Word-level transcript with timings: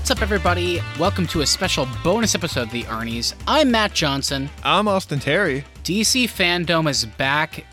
What's 0.00 0.10
up, 0.12 0.22
everybody? 0.22 0.80
Welcome 0.98 1.26
to 1.26 1.42
a 1.42 1.46
special 1.46 1.86
bonus 2.02 2.34
episode 2.34 2.62
of 2.62 2.70
the 2.70 2.84
Arnie's. 2.84 3.34
I'm 3.46 3.70
Matt 3.70 3.92
Johnson. 3.92 4.48
I'm 4.64 4.88
Austin 4.88 5.20
Terry. 5.20 5.62
DC 5.84 6.24
Fandom 6.24 6.88
is 6.88 7.04
back, 7.04 7.66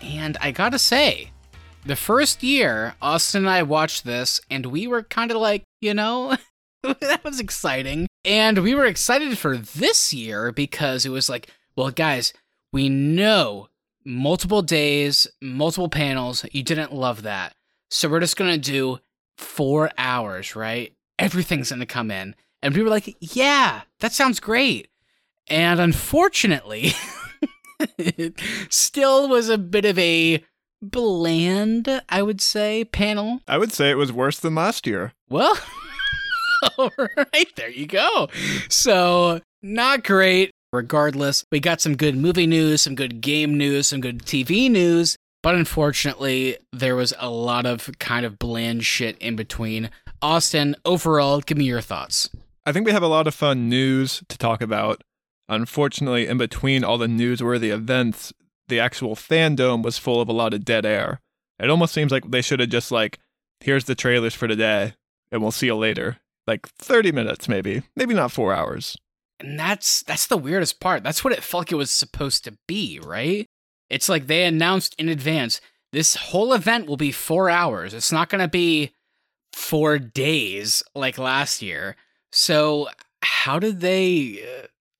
and 0.00 0.38
I 0.40 0.52
gotta 0.52 0.78
say, 0.78 1.32
the 1.84 1.96
first 1.96 2.44
year 2.44 2.94
Austin 3.02 3.42
and 3.42 3.50
I 3.50 3.64
watched 3.64 4.04
this, 4.04 4.40
and 4.48 4.66
we 4.66 4.86
were 4.86 5.02
kind 5.02 5.32
of 5.32 5.38
like, 5.38 5.64
you 5.80 5.92
know, 5.92 6.36
that 7.00 7.24
was 7.24 7.40
exciting. 7.40 8.06
And 8.24 8.58
we 8.58 8.76
were 8.76 8.86
excited 8.86 9.36
for 9.36 9.56
this 9.56 10.14
year 10.14 10.52
because 10.52 11.04
it 11.04 11.10
was 11.10 11.28
like, 11.28 11.50
well, 11.74 11.90
guys, 11.90 12.32
we 12.72 12.88
know 12.88 13.68
multiple 14.04 14.62
days, 14.62 15.26
multiple 15.42 15.90
panels. 15.90 16.46
You 16.52 16.62
didn't 16.62 16.94
love 16.94 17.22
that. 17.22 17.54
So 17.90 18.08
we're 18.08 18.20
just 18.20 18.36
gonna 18.36 18.56
do 18.56 19.00
four 19.36 19.90
hours, 19.98 20.54
right? 20.54 20.95
Everything's 21.18 21.70
gonna 21.70 21.86
come 21.86 22.10
in. 22.10 22.34
And 22.62 22.74
we 22.74 22.82
were 22.82 22.90
like, 22.90 23.16
yeah, 23.20 23.82
that 24.00 24.12
sounds 24.12 24.40
great. 24.40 24.88
And 25.48 25.78
unfortunately, 25.78 26.92
it 27.98 28.40
still 28.70 29.28
was 29.28 29.48
a 29.48 29.58
bit 29.58 29.84
of 29.84 29.98
a 29.98 30.42
bland, 30.82 32.02
I 32.08 32.22
would 32.22 32.40
say, 32.40 32.84
panel. 32.84 33.40
I 33.46 33.58
would 33.58 33.72
say 33.72 33.90
it 33.90 33.96
was 33.96 34.12
worse 34.12 34.38
than 34.38 34.54
last 34.54 34.86
year. 34.86 35.12
Well, 35.28 35.56
all 36.78 36.92
right, 37.16 37.54
there 37.56 37.70
you 37.70 37.86
go. 37.86 38.28
So, 38.68 39.40
not 39.62 40.04
great. 40.04 40.50
Regardless, 40.72 41.44
we 41.50 41.60
got 41.60 41.80
some 41.80 41.96
good 41.96 42.16
movie 42.16 42.46
news, 42.46 42.82
some 42.82 42.94
good 42.94 43.20
game 43.20 43.56
news, 43.56 43.86
some 43.86 44.00
good 44.00 44.22
TV 44.22 44.70
news, 44.70 45.16
but 45.42 45.54
unfortunately, 45.54 46.58
there 46.72 46.96
was 46.96 47.14
a 47.18 47.30
lot 47.30 47.66
of 47.66 47.88
kind 47.98 48.26
of 48.26 48.38
bland 48.38 48.84
shit 48.84 49.16
in 49.18 49.36
between. 49.36 49.90
Austin, 50.22 50.76
overall, 50.84 51.40
give 51.40 51.58
me 51.58 51.64
your 51.64 51.80
thoughts. 51.80 52.30
I 52.64 52.72
think 52.72 52.86
we 52.86 52.92
have 52.92 53.02
a 53.02 53.08
lot 53.08 53.26
of 53.26 53.34
fun 53.34 53.68
news 53.68 54.22
to 54.28 54.38
talk 54.38 54.60
about. 54.60 55.02
Unfortunately, 55.48 56.26
in 56.26 56.38
between 56.38 56.82
all 56.82 56.98
the 56.98 57.06
newsworthy 57.06 57.70
events, 57.70 58.32
the 58.68 58.80
actual 58.80 59.14
fandom 59.14 59.82
was 59.82 59.98
full 59.98 60.20
of 60.20 60.28
a 60.28 60.32
lot 60.32 60.54
of 60.54 60.64
dead 60.64 60.84
air. 60.84 61.20
It 61.58 61.70
almost 61.70 61.94
seems 61.94 62.10
like 62.10 62.30
they 62.30 62.42
should 62.42 62.60
have 62.60 62.68
just 62.68 62.90
like, 62.90 63.18
here's 63.60 63.84
the 63.84 63.94
trailers 63.94 64.34
for 64.34 64.48
today, 64.48 64.94
and 65.30 65.40
we'll 65.40 65.52
see 65.52 65.66
you 65.66 65.76
later. 65.76 66.18
Like 66.46 66.66
30 66.68 67.12
minutes, 67.12 67.48
maybe. 67.48 67.82
Maybe 67.94 68.14
not 68.14 68.32
four 68.32 68.52
hours. 68.52 68.96
And 69.38 69.58
that's 69.58 70.02
that's 70.02 70.26
the 70.26 70.38
weirdest 70.38 70.80
part. 70.80 71.02
That's 71.02 71.22
what 71.22 71.32
it 71.32 71.42
felt 71.42 71.62
like 71.62 71.72
it 71.72 71.76
was 71.76 71.90
supposed 71.90 72.44
to 72.44 72.56
be, 72.66 72.98
right? 73.02 73.46
It's 73.90 74.08
like 74.08 74.26
they 74.26 74.44
announced 74.44 74.94
in 74.98 75.08
advance 75.08 75.60
this 75.92 76.16
whole 76.16 76.52
event 76.52 76.86
will 76.86 76.96
be 76.96 77.12
four 77.12 77.48
hours. 77.48 77.94
It's 77.94 78.12
not 78.12 78.28
going 78.28 78.40
to 78.40 78.48
be 78.48 78.92
four 79.56 79.98
days 79.98 80.82
like 80.94 81.16
last 81.18 81.62
year. 81.62 81.96
So, 82.30 82.88
how 83.22 83.58
did 83.58 83.80
they 83.80 84.44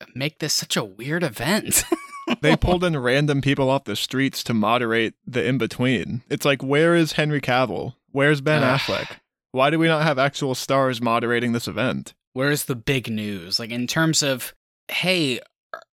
uh, 0.01 0.07
make 0.15 0.39
this 0.39 0.55
such 0.55 0.77
a 0.77 0.85
weird 0.85 1.23
event? 1.23 1.85
they 2.41 2.57
pulled 2.61 2.83
in 2.83 2.99
random 2.99 3.43
people 3.43 3.69
off 3.69 3.84
the 3.84 3.95
streets 3.95 4.43
to 4.45 4.55
moderate 4.55 5.15
the 5.27 5.45
in 5.45 5.59
between. 5.59 6.23
It's 6.31 6.47
like, 6.47 6.62
where 6.62 6.97
is 6.97 7.12
Henry 7.12 7.41
Cavill? 7.41 7.95
Where's 8.12 8.41
Ben 8.41 8.62
Affleck? 8.62 9.19
Why 9.53 9.69
do 9.71 9.79
we 9.79 9.89
not 9.89 10.03
have 10.03 10.19
actual 10.19 10.55
stars 10.55 11.03
moderating 11.03 11.53
this 11.53 11.69
event? 11.69 12.15
Where's 12.33 12.65
the 12.65 12.77
big 12.77 13.11
news? 13.11 13.59
Like, 13.59 13.71
in 13.71 13.87
terms 13.87 14.23
of, 14.23 14.55
hey, 14.89 15.41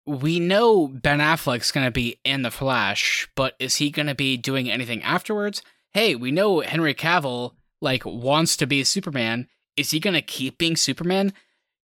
we 0.06 0.40
know 0.40 0.88
Ben 0.88 1.20
Affleck's 1.20 1.72
going 1.72 1.86
to 1.86 1.92
be 1.92 2.20
in 2.24 2.42
The 2.42 2.52
Flash, 2.52 3.28
but 3.36 3.56
is 3.60 3.76
he 3.76 3.92
going 3.92 4.08
to 4.08 4.16
be 4.16 4.36
doing 4.36 4.70
anything 4.70 5.04
afterwards? 5.04 5.62
Hey, 5.92 6.16
we 6.16 6.32
know 6.32 6.62
Henry 6.62 6.94
Cavill 6.94 7.54
like 7.82 8.06
wants 8.06 8.58
to 8.58 8.68
be 8.68 8.84
Superman. 8.84 9.48
Is 9.76 9.92
he 9.92 10.00
going 10.00 10.14
to 10.14 10.22
keep 10.22 10.58
being 10.58 10.76
Superman? 10.76 11.34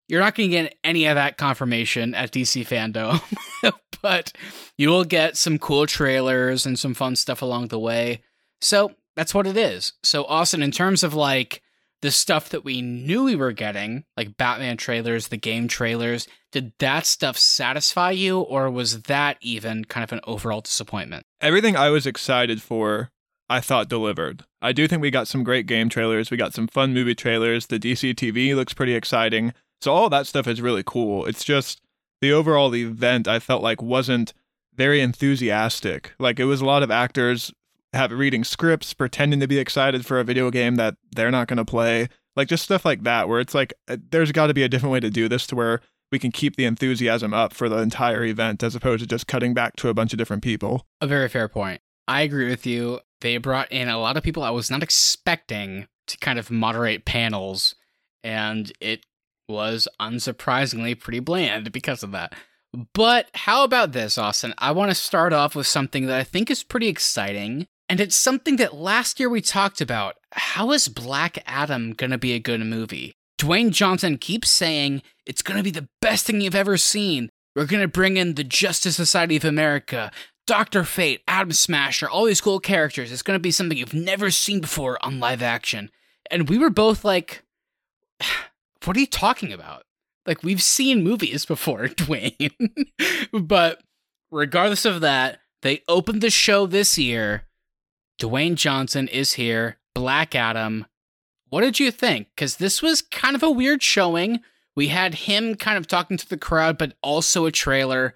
You're 0.08 0.22
not 0.22 0.36
going 0.36 0.50
to 0.50 0.56
get 0.64 0.76
any 0.84 1.06
of 1.06 1.16
that 1.16 1.38
confirmation 1.38 2.14
at 2.14 2.32
DC 2.32 2.68
Fandom, 2.68 3.22
but 4.02 4.34
you 4.78 4.90
will 4.90 5.06
get 5.06 5.38
some 5.38 5.58
cool 5.58 5.86
trailers 5.88 6.66
and 6.66 6.78
some 6.78 6.94
fun 6.94 7.16
stuff 7.16 7.42
along 7.42 7.70
the 7.70 7.80
way. 7.80 8.22
So 8.62 8.92
that's 9.16 9.34
what 9.34 9.48
it 9.48 9.58
is. 9.58 9.94
So, 10.04 10.26
Austin, 10.26 10.64
in 10.64 10.72
terms 10.72 11.04
of 11.04 11.14
like 11.14 11.62
the 12.02 12.12
stuff 12.12 12.50
that 12.50 12.66
we 12.66 12.82
knew 12.82 13.24
we 13.24 13.36
were 13.36 13.54
getting, 13.54 14.04
like 14.18 14.36
Batman 14.36 14.76
trailers, 14.76 15.30
the 15.30 15.38
game 15.38 15.70
trailers, 15.70 16.28
did 16.52 16.74
that 16.80 17.06
stuff 17.06 17.38
satisfy 17.38 18.12
you, 18.12 18.42
or 18.42 18.70
was 18.70 19.04
that 19.04 19.38
even 19.40 19.86
kind 19.86 20.04
of 20.04 20.12
an 20.12 20.20
overall 20.26 20.60
disappointment? 20.60 21.26
Everything 21.40 21.78
I 21.78 21.90
was 21.90 22.06
excited 22.06 22.62
for, 22.62 23.10
I 23.54 23.62
thought 23.62 23.88
delivered. 23.88 24.46
I 24.64 24.72
do 24.72 24.88
think 24.88 25.04
we 25.04 25.12
got 25.12 25.28
some 25.28 25.44
great 25.44 25.68
game 25.68 25.88
trailers. 25.88 26.32
We 26.32 26.38
got 26.38 26.56
some 26.56 26.68
fun 26.68 26.92
movie 26.92 27.14
trailers. 27.14 27.68
The 27.68 27.78
DC 27.78 28.16
TV 28.16 28.56
looks 28.56 28.74
pretty 28.74 28.96
exciting. 28.96 29.54
So 29.80 29.94
all 29.94 30.10
that 30.10 30.26
stuff 30.26 30.48
is 30.48 30.60
really 30.60 30.82
cool. 30.84 31.28
It's 31.28 31.44
just 31.44 31.80
the 32.20 32.32
overall 32.34 32.74
event 32.74 33.28
I 33.28 33.38
felt 33.38 33.62
like 33.62 33.80
wasn't 33.80 34.34
very 34.74 35.02
enthusiastic. 35.02 36.14
Like 36.18 36.40
it 36.40 36.46
was 36.46 36.62
a 36.62 36.66
lot 36.66 36.82
of 36.82 36.90
actors 36.90 37.54
have 37.94 38.12
reading 38.12 38.44
scripts, 38.44 38.96
pretending 38.96 39.40
to 39.40 39.48
be 39.48 39.60
excited 39.60 40.04
for 40.04 40.20
a 40.20 40.24
video 40.24 40.50
game 40.50 40.74
that 40.78 40.96
they're 41.16 41.30
not 41.30 41.48
going 41.48 41.58
to 41.58 41.66
play. 41.66 42.10
Like 42.36 42.48
just 42.48 42.64
stuff 42.64 42.84
like 42.84 43.04
that, 43.04 43.30
where 43.30 43.40
it's 43.40 43.54
like 43.54 43.72
uh, 43.88 43.98
there's 44.10 44.32
got 44.32 44.48
to 44.48 44.56
be 44.56 44.64
a 44.64 44.68
different 44.68 44.94
way 44.94 45.00
to 45.00 45.12
do 45.12 45.30
this 45.30 45.46
to 45.46 45.56
where 45.56 45.80
we 46.12 46.18
can 46.18 46.32
keep 46.32 46.56
the 46.56 46.66
enthusiasm 46.66 47.36
up 47.36 47.54
for 47.54 47.70
the 47.70 47.78
entire 47.78 48.24
event 48.24 48.64
as 48.64 48.74
opposed 48.74 49.02
to 49.02 49.08
just 49.08 49.28
cutting 49.28 49.54
back 49.54 49.76
to 49.76 49.90
a 49.90 49.94
bunch 49.94 50.12
of 50.12 50.18
different 50.18 50.42
people. 50.42 50.88
A 51.02 51.06
very 51.06 51.30
fair 51.30 51.48
point. 51.48 51.82
I 52.08 52.22
agree 52.22 52.50
with 52.50 52.66
you. 52.66 53.00
They 53.22 53.38
brought 53.38 53.72
in 53.72 53.88
a 53.88 54.00
lot 54.00 54.18
of 54.18 54.24
people 54.24 54.44
I 54.44 54.50
was 54.50 54.70
not 54.70 54.84
expecting 54.84 55.88
to 56.08 56.18
kind 56.18 56.38
of 56.38 56.52
moderate 56.52 57.06
panels, 57.06 57.76
and 58.24 58.72
it 58.82 59.06
was 59.48 59.88
unsurprisingly 60.00 61.00
pretty 61.00 61.20
bland 61.20 61.72
because 61.72 62.04
of 62.04 62.12
that. 62.12 62.34
But 62.94 63.30
how 63.34 63.64
about 63.64 63.92
this, 63.92 64.18
Austin? 64.18 64.54
I 64.58 64.72
want 64.72 64.92
to 64.92 64.96
start 64.96 65.32
off 65.32 65.56
with 65.56 65.68
something 65.68 66.08
that 66.08 66.20
I 66.20 66.24
think 66.24 66.50
is 66.50 66.64
pretty 66.64 66.88
exciting 66.88 67.68
and 67.90 68.00
it's 68.00 68.16
something 68.16 68.56
that 68.56 68.74
last 68.74 69.20
year 69.20 69.30
we 69.30 69.42
talked 69.42 69.82
about. 69.82 70.16
How 70.32 70.72
is 70.72 70.88
Black 70.88 71.38
Adam 71.46 71.94
going 71.94 72.12
to 72.12 72.18
be 72.18 72.34
a 72.34 72.40
good 72.40 72.62
movie? 72.62 73.14
Dwayne 73.40 73.72
Johnson 73.72 74.18
keeps 74.18 74.50
saying 74.50 75.04
it's 75.26 75.42
going 75.42 75.58
to 75.58 75.64
be 75.64 75.72
the 75.72 75.88
best 76.02 76.26
thing 76.26 76.42
you've 76.42 76.56
ever 76.56 76.78
seen. 76.78 77.30
We're 77.56 77.68
going 77.68 77.84
to 77.84 77.88
bring 77.88 78.18
in 78.18 78.34
the 78.34 78.44
Justice 78.44 78.96
Society 78.96 79.36
of 79.36 79.46
America, 79.46 80.12
Doctor 80.46 80.84
Fate, 80.84 81.22
Atom 81.28 81.54
Smasher, 81.54 82.10
all 82.10 82.26
these 82.26 82.42
cool 82.42 82.60
characters. 82.60 83.12
It's 83.12 83.22
going 83.22 83.36
to 83.36 83.42
be 83.42 83.52
something 83.52 83.78
you've 83.78 83.94
never 83.94 84.30
seen 84.30 84.60
before 84.62 85.04
on 85.04 85.20
live 85.20 85.42
action. 85.42 85.90
And 86.30 86.50
we 86.50 86.58
were 86.58 86.70
both 86.70 87.06
like, 87.06 87.44
what 88.84 88.98
are 88.98 89.00
you 89.00 89.08
talking 89.08 89.54
about? 89.54 89.84
Like, 90.26 90.44
we've 90.44 90.62
seen 90.62 91.04
movies 91.04 91.46
before, 91.48 91.88
Dwayne. 91.88 92.52
but 93.32 93.82
regardless 94.32 94.86
of 94.86 95.02
that, 95.02 95.40
they 95.62 95.82
opened 95.88 96.22
the 96.22 96.30
show 96.30 96.66
this 96.66 96.98
year 96.98 97.46
Dwayne 98.20 98.56
Johnson 98.56 99.08
is 99.08 99.34
here, 99.34 99.78
Black 99.96 100.36
Adam. 100.36 100.86
What 101.50 101.62
did 101.62 101.80
you 101.80 101.92
think? 101.92 102.28
Because 102.36 102.58
this 102.58 102.82
was 102.82 103.02
kind 103.02 103.36
of 103.36 103.44
a 103.44 103.52
weird 103.52 103.82
showing. 103.82 104.40
We 104.76 104.90
had 104.90 105.16
him 105.16 105.56
kind 105.56 105.78
of 105.78 105.88
talking 105.88 106.18
to 106.18 106.28
the 106.28 106.38
crowd, 106.38 106.78
but 106.78 106.94
also 107.02 107.46
a 107.46 107.52
trailer, 107.52 108.16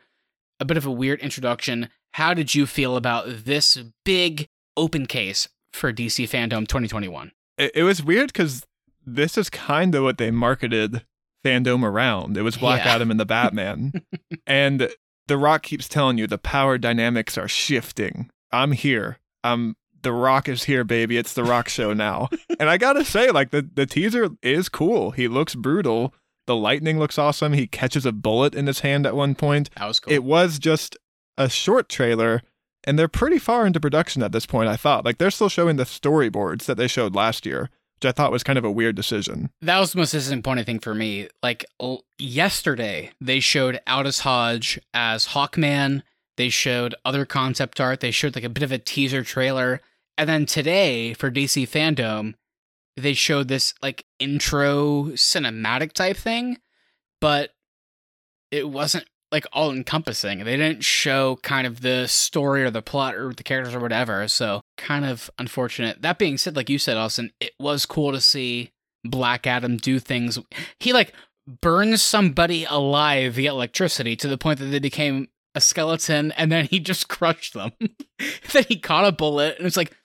a 0.60 0.66
bit 0.66 0.78
of 0.78 0.86
a 0.86 0.92
weird 0.92 1.20
introduction. 1.20 1.90
How 2.14 2.34
did 2.34 2.56
you 2.56 2.66
feel 2.66 2.96
about 2.96 3.26
this 3.46 3.78
big 4.04 4.48
open 4.76 5.06
case 5.06 5.48
for 5.72 5.94
DC 5.94 6.28
Fandom 6.30 6.68
2021? 6.68 7.32
It, 7.58 7.72
it 7.76 7.84
was 7.84 8.04
weird 8.04 8.34
because 8.34 8.66
this 9.06 9.38
is 9.38 9.50
kind 9.50 9.96
of 9.96 10.04
what 10.04 10.18
they 10.18 10.32
marketed 10.32 11.04
fandom 11.46 11.84
around. 11.84 12.38
It 12.38 12.42
was 12.42 12.58
Black 12.58 12.86
yeah. 12.86 12.96
Adam 12.96 13.12
and 13.12 13.20
the 13.20 13.26
Batman. 13.26 13.94
and 14.48 14.90
The 15.28 15.38
Rock 15.38 15.64
keeps 15.64 15.88
telling 15.88 16.18
you 16.18 16.28
the 16.28 16.38
power 16.38 16.78
dynamics 16.78 17.38
are 17.38 17.48
shifting. 17.48 18.30
I'm 18.52 18.72
here. 18.72 19.20
I'm 19.44 19.76
the 20.04 20.12
Rock 20.12 20.48
is 20.48 20.66
here, 20.66 20.84
baby. 20.84 21.18
It's 21.18 21.34
the 21.34 21.44
Rock 21.44 21.70
show 21.70 21.94
now. 21.94 22.30
and 22.60 22.70
I 22.70 22.78
gotta 22.78 23.04
say, 23.04 23.32
like 23.32 23.52
the 23.52 23.68
the 23.74 23.86
teaser 23.86 24.30
is 24.42 24.70
cool. 24.70 25.12
He 25.12 25.28
looks 25.28 25.56
brutal. 25.56 26.14
The 26.46 26.56
lightning 26.56 26.98
looks 26.98 27.18
awesome. 27.18 27.54
He 27.54 27.68
catches 27.68 28.06
a 28.06 28.14
bullet 28.14 28.56
in 28.56 28.68
his 28.68 28.80
hand 28.80 29.06
at 29.06 29.16
one 29.16 29.36
point. 29.36 29.70
That 29.76 29.88
was 29.88 30.00
cool. 30.00 30.14
It 30.14 30.24
was 30.24 30.60
just 30.60 30.98
a 31.38 31.50
short 31.50 31.90
trailer, 31.90 32.42
and 32.84 32.98
they're 32.98 33.08
pretty 33.08 33.38
far 33.40 33.66
into 33.66 33.80
production 33.80 34.24
at 34.24 34.32
this 34.32 34.46
point. 34.46 34.70
I 34.70 34.76
thought 34.76 35.06
like 35.06 35.18
they're 35.18 35.32
still 35.32 35.50
showing 35.50 35.78
the 35.78 35.84
storyboards 35.84 36.66
that 36.66 36.78
they 36.78 36.88
showed 36.88 37.16
last 37.16 37.46
year, 37.46 37.70
which 37.98 38.06
I 38.06 38.12
thought 38.12 38.32
was 38.32 38.44
kind 38.44 38.58
of 38.58 38.66
a 38.66 38.72
weird 38.72 38.96
decision. 38.96 39.50
That 39.62 39.80
was 39.80 39.92
the 39.92 40.00
most 40.00 40.12
disappointing 40.12 40.66
thing 40.66 40.80
for 40.80 40.96
me. 40.96 41.28
Like 41.44 41.66
l- 41.82 42.04
yesterday, 42.18 43.12
they 43.20 43.40
showed 43.40 43.80
Aldis 43.88 44.20
Hodge 44.20 44.80
as 44.94 45.28
Hawkman. 45.28 46.04
They 46.38 46.50
showed 46.50 46.96
other 47.04 47.26
concept 47.26 47.82
art. 47.82 48.00
They 48.00 48.12
showed 48.12 48.36
like 48.36 48.44
a 48.44 48.50
bit 48.50 48.64
of 48.64 48.72
a 48.72 48.78
teaser 48.78 49.24
trailer. 49.24 49.82
And 50.18 50.30
then 50.30 50.46
today 50.46 51.14
for 51.14 51.30
DC 51.30 51.68
Fandom, 51.70 52.36
they 52.96 53.14
showed 53.14 53.48
this 53.48 53.74
like 53.82 54.06
intro 54.20 55.06
cinematic 55.14 55.94
type 55.94 56.18
thing, 56.18 56.58
but 57.22 57.52
it 58.52 58.70
wasn't 58.70 59.06
like 59.32 59.46
all 59.52 59.72
encompassing. 59.72 60.40
They 60.40 60.56
didn't 60.56 60.84
show 60.84 61.38
kind 61.44 61.68
of 61.68 61.82
the 61.82 62.08
story 62.08 62.64
or 62.64 62.72
the 62.72 62.82
plot 62.82 63.16
or 63.16 63.34
the 63.34 63.44
characters 63.44 63.76
or 63.76 63.80
whatever. 63.80 64.28
So 64.28 64.62
kind 64.78 65.06
of 65.06 65.30
unfortunate. 65.38 66.02
That 66.02 66.18
being 66.18 66.38
said, 66.38 66.56
like 66.56 66.70
you 66.70 66.80
said, 66.80 66.98
Austin, 66.98 67.32
it 67.40 67.52
was 67.60 67.86
cool 67.86 68.12
to 68.12 68.22
see 68.22 68.72
Black 69.04 69.46
Adam 69.46 69.78
do 69.78 70.00
things. 70.00 70.40
He 70.80 70.94
like 70.94 71.14
burns 71.62 72.02
somebody 72.02 72.66
alive 72.66 73.34
via 73.34 73.52
electricity 73.52 74.16
to 74.18 74.28
the 74.28 74.38
point 74.38 74.60
that 74.60 74.66
they 74.66 74.80
became 74.80 75.28
a 75.56 75.62
skeleton 75.62 76.32
and 76.34 76.52
then 76.52 76.66
he 76.66 76.80
just 76.80 77.08
crushed 77.10 77.54
them. 77.54 77.72
then 78.52 78.64
he 78.68 78.80
caught 78.80 79.08
a 79.08 79.12
bullet 79.12 79.58
and 79.58 79.68
it's 79.68 79.78
like, 79.78 79.96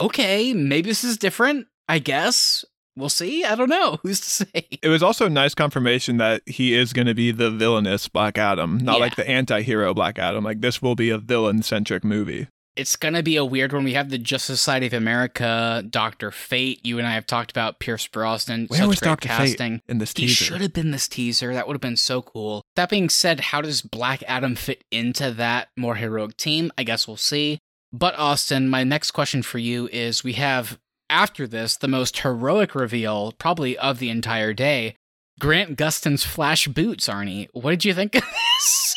okay, 0.00 0.52
maybe 0.54 0.88
this 0.88 1.04
is 1.04 1.16
different, 1.18 1.66
I 1.88 1.98
guess. 1.98 2.64
We'll 2.96 3.08
see. 3.08 3.44
I 3.44 3.54
don't 3.54 3.70
know. 3.70 3.98
Who's 4.02 4.20
to 4.20 4.30
say? 4.30 4.66
It 4.82 4.88
was 4.88 5.02
also 5.02 5.26
a 5.26 5.30
nice 5.30 5.54
confirmation 5.54 6.18
that 6.18 6.42
he 6.46 6.74
is 6.74 6.92
going 6.92 7.06
to 7.06 7.14
be 7.14 7.30
the 7.32 7.50
villainous 7.50 8.08
Black 8.08 8.36
Adam, 8.38 8.78
not 8.78 8.94
Yeah. 8.96 9.00
like 9.00 9.16
the 9.16 9.28
anti 9.28 9.62
hero 9.62 9.94
Black 9.94 10.18
Adam. 10.18 10.44
Like, 10.44 10.60
this 10.60 10.82
will 10.82 10.94
be 10.94 11.10
a 11.10 11.18
villain 11.18 11.62
centric 11.62 12.04
movie. 12.04 12.48
It's 12.74 12.96
gonna 12.96 13.22
be 13.22 13.36
a 13.36 13.44
weird 13.44 13.74
one. 13.74 13.84
We 13.84 13.92
have 13.92 14.08
the 14.08 14.16
Justice 14.16 14.58
Society 14.58 14.86
of 14.86 14.94
America, 14.94 15.84
Doctor 15.90 16.30
Fate. 16.30 16.80
You 16.82 16.96
and 16.98 17.06
I 17.06 17.12
have 17.12 17.26
talked 17.26 17.50
about 17.50 17.78
Pierce 17.80 18.06
Brosnan. 18.06 18.64
Where 18.68 18.78
Such 18.80 18.88
was 18.88 19.00
great 19.00 19.10
Dr. 19.10 19.28
Fate 19.28 19.36
casting. 19.58 19.82
in 19.90 19.98
this 19.98 20.14
teaser? 20.14 20.28
He 20.28 20.32
should 20.32 20.60
have 20.62 20.72
been 20.72 20.90
this 20.90 21.06
teaser. 21.06 21.52
That 21.52 21.66
would 21.66 21.74
have 21.74 21.82
been 21.82 21.98
so 21.98 22.22
cool. 22.22 22.62
That 22.76 22.88
being 22.88 23.10
said, 23.10 23.40
how 23.40 23.60
does 23.60 23.82
Black 23.82 24.22
Adam 24.26 24.54
fit 24.54 24.84
into 24.90 25.30
that 25.32 25.68
more 25.76 25.96
heroic 25.96 26.38
team? 26.38 26.72
I 26.78 26.84
guess 26.84 27.06
we'll 27.06 27.18
see. 27.18 27.58
But 27.92 28.18
Austin, 28.18 28.70
my 28.70 28.84
next 28.84 29.10
question 29.10 29.42
for 29.42 29.58
you 29.58 29.86
is 29.92 30.24
we 30.24 30.32
have 30.32 30.78
after 31.12 31.46
this 31.46 31.76
the 31.76 31.88
most 31.88 32.18
heroic 32.20 32.74
reveal 32.74 33.32
probably 33.32 33.76
of 33.78 33.98
the 33.98 34.08
entire 34.08 34.54
day. 34.54 34.96
Grant 35.38 35.76
Gustin's 35.76 36.24
flash 36.24 36.66
boots, 36.66 37.08
Arnie. 37.08 37.48
What 37.52 37.70
did 37.70 37.84
you 37.84 37.94
think 37.94 38.14
of 38.14 38.22
this? 38.22 38.94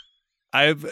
I'm 0.52 0.84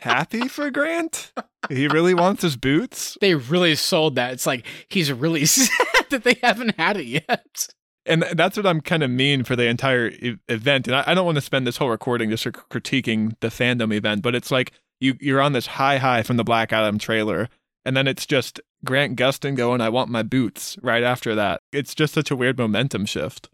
happy 0.00 0.48
for 0.48 0.70
Grant. 0.70 1.32
He 1.68 1.86
really 1.86 2.14
wants 2.14 2.42
his 2.42 2.56
boots. 2.56 3.16
they 3.20 3.34
really 3.34 3.74
sold 3.76 4.16
that. 4.16 4.32
It's 4.32 4.46
like 4.46 4.66
he's 4.88 5.12
really 5.12 5.46
sad 5.46 5.70
that 6.10 6.24
they 6.24 6.36
haven't 6.42 6.76
had 6.78 6.96
it 6.96 7.06
yet. 7.06 7.68
And 8.04 8.22
that's 8.32 8.56
what 8.56 8.66
I'm 8.66 8.80
kind 8.80 9.04
of 9.04 9.10
mean 9.10 9.44
for 9.44 9.54
the 9.54 9.66
entire 9.66 10.08
e- 10.08 10.36
event. 10.48 10.88
And 10.88 10.96
I, 10.96 11.04
I 11.06 11.14
don't 11.14 11.24
want 11.24 11.36
to 11.36 11.42
spend 11.42 11.66
this 11.66 11.76
whole 11.76 11.90
recording 11.90 12.30
just 12.30 12.44
critiquing 12.44 13.36
the 13.40 13.48
fandom 13.48 13.94
event, 13.94 14.22
but 14.22 14.34
it's 14.34 14.50
like 14.50 14.72
you, 15.00 15.16
you're 15.20 15.40
on 15.40 15.52
this 15.52 15.66
high 15.66 15.98
high 15.98 16.22
from 16.22 16.36
the 16.36 16.44
Black 16.44 16.72
Adam 16.72 16.98
trailer. 16.98 17.48
And 17.84 17.96
then 17.96 18.06
it's 18.06 18.26
just 18.26 18.60
Grant 18.84 19.18
Gustin 19.18 19.56
going, 19.56 19.80
I 19.80 19.88
want 19.88 20.10
my 20.10 20.22
boots 20.22 20.76
right 20.82 21.02
after 21.02 21.34
that. 21.34 21.60
It's 21.72 21.94
just 21.94 22.14
such 22.14 22.30
a 22.30 22.36
weird 22.36 22.58
momentum 22.58 23.06
shift. 23.06 23.48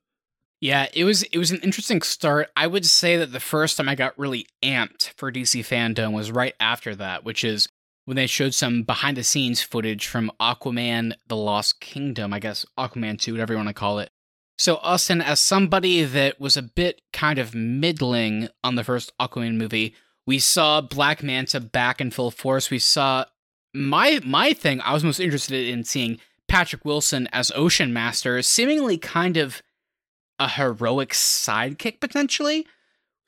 Yeah, 0.61 0.89
it 0.93 1.05
was 1.05 1.23
it 1.23 1.39
was 1.39 1.53
an 1.53 1.61
interesting 1.63 2.03
start. 2.03 2.51
I 2.57 2.67
would 2.67 2.85
say 2.85 3.17
that 3.17 3.33
the 3.33 3.41
first 3.41 3.77
time 3.77 3.89
I 3.89 3.95
got 3.95 4.19
really 4.19 4.47
amped 4.63 5.13
for 5.17 5.31
DC 5.31 5.61
fandom 5.61 6.13
was 6.13 6.33
right 6.33 6.55
after 6.59 6.97
that, 6.97 7.25
which 7.25 7.45
is 7.45 7.69
when 8.07 8.17
they 8.17 8.27
showed 8.27 8.55
some 8.55 8.83
behind 8.83 9.17
the 9.17 9.23
scenes 9.23 9.63
footage 9.63 10.07
from 10.07 10.33
Aquaman 10.41 11.13
The 11.29 11.37
Lost 11.37 11.79
Kingdom, 11.81 12.33
I 12.33 12.41
guess 12.41 12.65
Aquaman 12.79 13.21
2, 13.21 13.33
whatever 13.33 13.53
you 13.53 13.59
want 13.59 13.69
to 13.69 13.75
call 13.75 13.99
it. 13.99 14.11
So 14.57 14.77
Austin, 14.79 15.21
as 15.21 15.39
somebody 15.41 16.03
that 16.03 16.41
was 16.41 16.57
a 16.57 16.63
bit 16.63 17.03
kind 17.13 17.39
of 17.39 17.55
middling 17.55 18.49
on 18.65 18.75
the 18.75 18.83
first 18.83 19.13
Aquaman 19.21 19.57
movie, 19.57 19.95
we 20.27 20.39
saw 20.41 20.81
Black 20.81 21.23
Manta 21.23 21.61
back 21.61 22.01
in 22.01 22.11
full 22.11 22.31
force. 22.33 22.71
We 22.71 22.81
saw 22.81 23.27
my 23.79 24.21
my 24.25 24.53
thing 24.53 24.81
I 24.83 24.93
was 24.93 25.05
most 25.05 25.21
interested 25.21 25.67
in 25.69 25.85
seeing 25.85 26.19
Patrick 26.49 26.85
Wilson 26.85 27.29
as 27.33 27.53
Ocean 27.55 27.93
Master, 27.93 28.43
seemingly 28.43 28.99
kind 28.99 29.37
of 29.37 29.63
a 30.39 30.49
heroic 30.49 31.11
sidekick 31.11 32.01
potentially. 32.01 32.67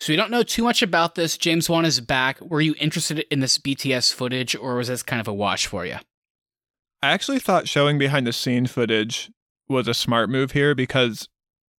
So 0.01 0.13
we 0.13 0.17
don't 0.17 0.31
know 0.31 0.43
too 0.43 0.63
much 0.65 0.81
about 0.83 1.15
this. 1.15 1.37
James 1.37 1.69
Wan 1.69 1.85
is 1.85 2.01
back. 2.01 2.41
Were 2.41 2.63
you 2.63 2.75
interested 2.81 3.19
in 3.31 3.41
this 3.41 3.59
BTS 3.59 4.15
footage, 4.15 4.55
or 4.57 4.77
was 4.77 4.89
this 4.89 5.03
kind 5.03 5.21
of 5.21 5.29
a 5.29 5.35
wash 5.35 5.67
for 5.67 5.85
you? 5.85 5.97
I 7.03 7.11
actually 7.11 7.39
thought 7.39 7.69
showing 7.69 7.99
behind 7.99 8.27
the 8.27 8.33
scene 8.33 8.67
footage 8.67 9.31
was 9.69 9.89
a 9.89 9.95
smart 9.95 10.31
move 10.31 10.53
here 10.53 10.75
because 10.75 11.29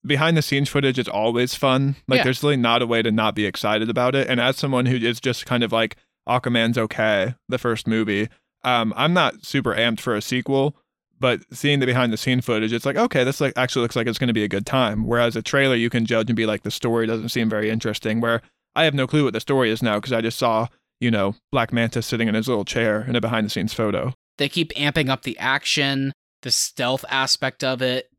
behind 0.05 0.37
the 0.37 0.41
scenes 0.41 0.69
footage 0.69 0.97
is 0.99 1.07
always 1.07 1.55
fun. 1.55 1.95
Like 2.07 2.19
Yeah. 2.19 2.23
there's 2.25 2.43
really 2.43 2.57
not 2.57 2.81
a 2.81 2.87
way 2.87 3.01
to 3.01 3.11
not 3.11 3.35
be 3.35 3.45
excited 3.45 3.89
about 3.89 4.15
it. 4.15 4.27
And 4.27 4.39
as 4.39 4.57
someone 4.57 4.85
who 4.85 4.95
is 4.97 5.19
just 5.19 5.45
kind 5.45 5.63
of 5.63 5.71
like 5.71 5.95
Aquaman's 6.27 6.77
okay, 6.77 7.35
the 7.49 7.57
first 7.57 7.87
movie, 7.87 8.29
um, 8.63 8.93
I'm 8.95 9.13
not 9.13 9.45
super 9.45 9.73
amped 9.75 9.99
for 9.99 10.15
a 10.15 10.21
sequel. 10.21 10.75
But 11.19 11.41
seeing 11.53 11.79
the 11.79 11.85
behind 11.85 12.11
the 12.11 12.17
scene 12.17 12.41
footage, 12.41 12.73
it's 12.73 12.83
like, 12.83 12.95
okay, 12.97 13.23
this 13.23 13.39
like 13.39 13.53
actually 13.55 13.83
looks 13.83 13.95
like 13.95 14.07
it's 14.07 14.17
gonna 14.17 14.33
be 14.33 14.43
a 14.43 14.47
good 14.47 14.65
time. 14.65 15.05
Whereas 15.05 15.35
a 15.35 15.43
trailer 15.43 15.75
you 15.75 15.91
can 15.91 16.07
judge 16.07 16.31
and 16.31 16.35
be 16.35 16.47
like, 16.47 16.63
the 16.63 16.71
story 16.71 17.05
doesn't 17.05 17.29
seem 17.29 17.47
very 17.47 17.69
interesting. 17.69 18.21
Where 18.21 18.41
I 18.75 18.85
have 18.85 18.95
no 18.95 19.05
clue 19.05 19.25
what 19.25 19.33
the 19.33 19.39
story 19.39 19.69
is 19.69 19.83
now 19.83 19.99
because 19.99 20.13
I 20.13 20.21
just 20.21 20.39
saw, 20.39 20.67
you 20.99 21.11
know, 21.11 21.35
Black 21.51 21.71
Manta 21.71 22.01
sitting 22.01 22.27
in 22.27 22.33
his 22.33 22.47
little 22.47 22.65
chair 22.65 23.05
in 23.07 23.15
a 23.15 23.21
behind 23.21 23.45
the 23.45 23.51
scenes 23.51 23.71
photo. 23.71 24.15
They 24.39 24.49
keep 24.49 24.73
amping 24.73 25.09
up 25.09 25.21
the 25.21 25.37
action, 25.37 26.11
the 26.41 26.49
stealth 26.49 27.05
aspect 27.07 27.63
of 27.63 27.83
it, 27.83 28.09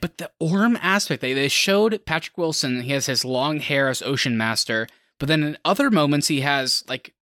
but 0.00 0.18
the 0.18 0.30
Orm 0.38 0.78
aspect. 0.80 1.20
They 1.20 1.32
they 1.32 1.48
showed 1.48 2.06
Patrick 2.06 2.38
Wilson. 2.38 2.82
He 2.82 2.92
has 2.92 3.06
his 3.06 3.24
long 3.24 3.58
hair 3.58 3.88
as 3.88 4.02
Ocean 4.02 4.36
Master, 4.36 4.86
but 5.18 5.26
then 5.26 5.42
in 5.42 5.58
other 5.64 5.90
moments 5.90 6.28
he 6.28 6.42
has 6.42 6.84
like 6.88 7.12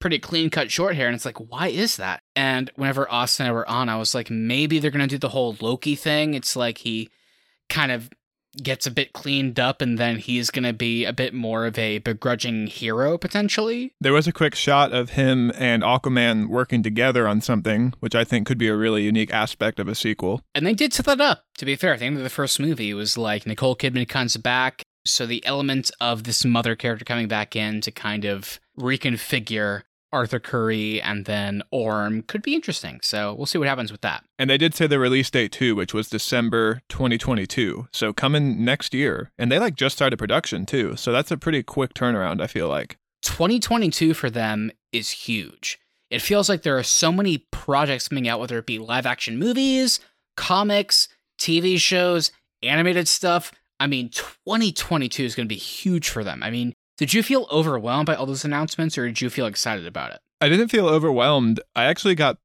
pretty 0.00 0.18
clean 0.18 0.50
cut 0.50 0.70
short 0.70 0.96
hair, 0.96 1.06
and 1.06 1.14
it's 1.14 1.24
like, 1.24 1.38
why 1.38 1.68
is 1.68 1.96
that? 1.96 2.22
And 2.36 2.70
whenever 2.76 3.10
Austin 3.10 3.46
and 3.46 3.50
I 3.50 3.54
were 3.54 3.68
on, 3.68 3.88
I 3.88 3.96
was 3.96 4.14
like, 4.14 4.30
maybe 4.30 4.78
they're 4.78 4.90
gonna 4.90 5.06
do 5.06 5.18
the 5.18 5.30
whole 5.30 5.56
Loki 5.60 5.94
thing. 5.94 6.34
It's 6.34 6.56
like 6.56 6.78
he 6.78 7.10
kind 7.68 7.92
of 7.92 8.10
gets 8.62 8.86
a 8.86 8.90
bit 8.90 9.12
cleaned 9.12 9.60
up, 9.60 9.82
and 9.82 9.98
then 9.98 10.16
he's 10.16 10.50
gonna 10.50 10.72
be 10.72 11.04
a 11.04 11.12
bit 11.12 11.34
more 11.34 11.66
of 11.66 11.78
a 11.78 11.98
begrudging 11.98 12.66
hero 12.66 13.18
potentially. 13.18 13.92
There 14.00 14.12
was 14.12 14.26
a 14.26 14.32
quick 14.32 14.54
shot 14.54 14.92
of 14.92 15.10
him 15.10 15.52
and 15.56 15.82
Aquaman 15.82 16.48
working 16.48 16.82
together 16.82 17.28
on 17.28 17.40
something, 17.40 17.92
which 18.00 18.14
I 18.14 18.24
think 18.24 18.46
could 18.46 18.58
be 18.58 18.68
a 18.68 18.76
really 18.76 19.02
unique 19.02 19.32
aspect 19.32 19.78
of 19.78 19.86
a 19.86 19.94
sequel. 19.94 20.42
And 20.54 20.66
they 20.66 20.74
did 20.74 20.92
set 20.92 21.06
that 21.06 21.20
up, 21.20 21.44
to 21.58 21.64
be 21.64 21.76
fair. 21.76 21.94
End 21.94 22.16
of 22.16 22.22
the 22.22 22.30
first 22.30 22.58
movie, 22.58 22.94
was 22.94 23.18
like 23.18 23.46
Nicole 23.46 23.76
Kidman 23.76 24.08
comes 24.08 24.36
back. 24.36 24.82
So 25.04 25.24
the 25.24 25.44
element 25.46 25.90
of 26.00 26.24
this 26.24 26.44
mother 26.44 26.74
character 26.74 27.04
coming 27.04 27.28
back 27.28 27.54
in 27.54 27.80
to 27.82 27.90
kind 27.90 28.24
of 28.24 28.58
reconfigure 28.78 29.82
Arthur 30.12 30.38
Curry 30.38 31.00
and 31.02 31.24
then 31.24 31.62
Orm 31.70 32.22
could 32.22 32.42
be 32.42 32.54
interesting. 32.54 33.00
So 33.02 33.34
we'll 33.34 33.46
see 33.46 33.58
what 33.58 33.68
happens 33.68 33.92
with 33.92 34.00
that. 34.02 34.24
And 34.38 34.48
they 34.48 34.58
did 34.58 34.74
say 34.74 34.86
the 34.86 34.98
release 34.98 35.30
date 35.30 35.52
too, 35.52 35.74
which 35.74 35.92
was 35.92 36.08
December 36.08 36.80
2022. 36.88 37.88
So 37.92 38.12
coming 38.12 38.64
next 38.64 38.94
year. 38.94 39.30
And 39.38 39.52
they 39.52 39.58
like 39.58 39.74
just 39.74 39.96
started 39.96 40.16
production 40.18 40.66
too. 40.66 40.96
So 40.96 41.12
that's 41.12 41.30
a 41.30 41.36
pretty 41.36 41.62
quick 41.62 41.94
turnaround, 41.94 42.40
I 42.40 42.46
feel 42.46 42.68
like. 42.68 42.96
2022 43.22 44.14
for 44.14 44.30
them 44.30 44.70
is 44.92 45.10
huge. 45.10 45.78
It 46.10 46.22
feels 46.22 46.48
like 46.48 46.62
there 46.62 46.78
are 46.78 46.82
so 46.82 47.12
many 47.12 47.46
projects 47.50 48.08
coming 48.08 48.28
out, 48.28 48.40
whether 48.40 48.58
it 48.58 48.66
be 48.66 48.78
live 48.78 49.04
action 49.04 49.38
movies, 49.38 50.00
comics, 50.36 51.08
TV 51.38 51.78
shows, 51.78 52.32
animated 52.62 53.06
stuff. 53.08 53.52
I 53.78 53.86
mean, 53.86 54.08
2022 54.10 55.24
is 55.24 55.34
going 55.34 55.46
to 55.46 55.54
be 55.54 55.58
huge 55.58 56.08
for 56.08 56.24
them. 56.24 56.42
I 56.42 56.50
mean, 56.50 56.72
did 56.98 57.14
you 57.14 57.22
feel 57.22 57.46
overwhelmed 57.50 58.06
by 58.06 58.16
all 58.16 58.26
those 58.26 58.44
announcements 58.44 58.98
or 58.98 59.06
did 59.06 59.20
you 59.20 59.30
feel 59.30 59.46
excited 59.46 59.86
about 59.86 60.12
it? 60.12 60.20
I 60.40 60.48
didn't 60.48 60.68
feel 60.68 60.88
overwhelmed. 60.88 61.60
I 61.74 61.84
actually 61.84 62.16
got 62.16 62.38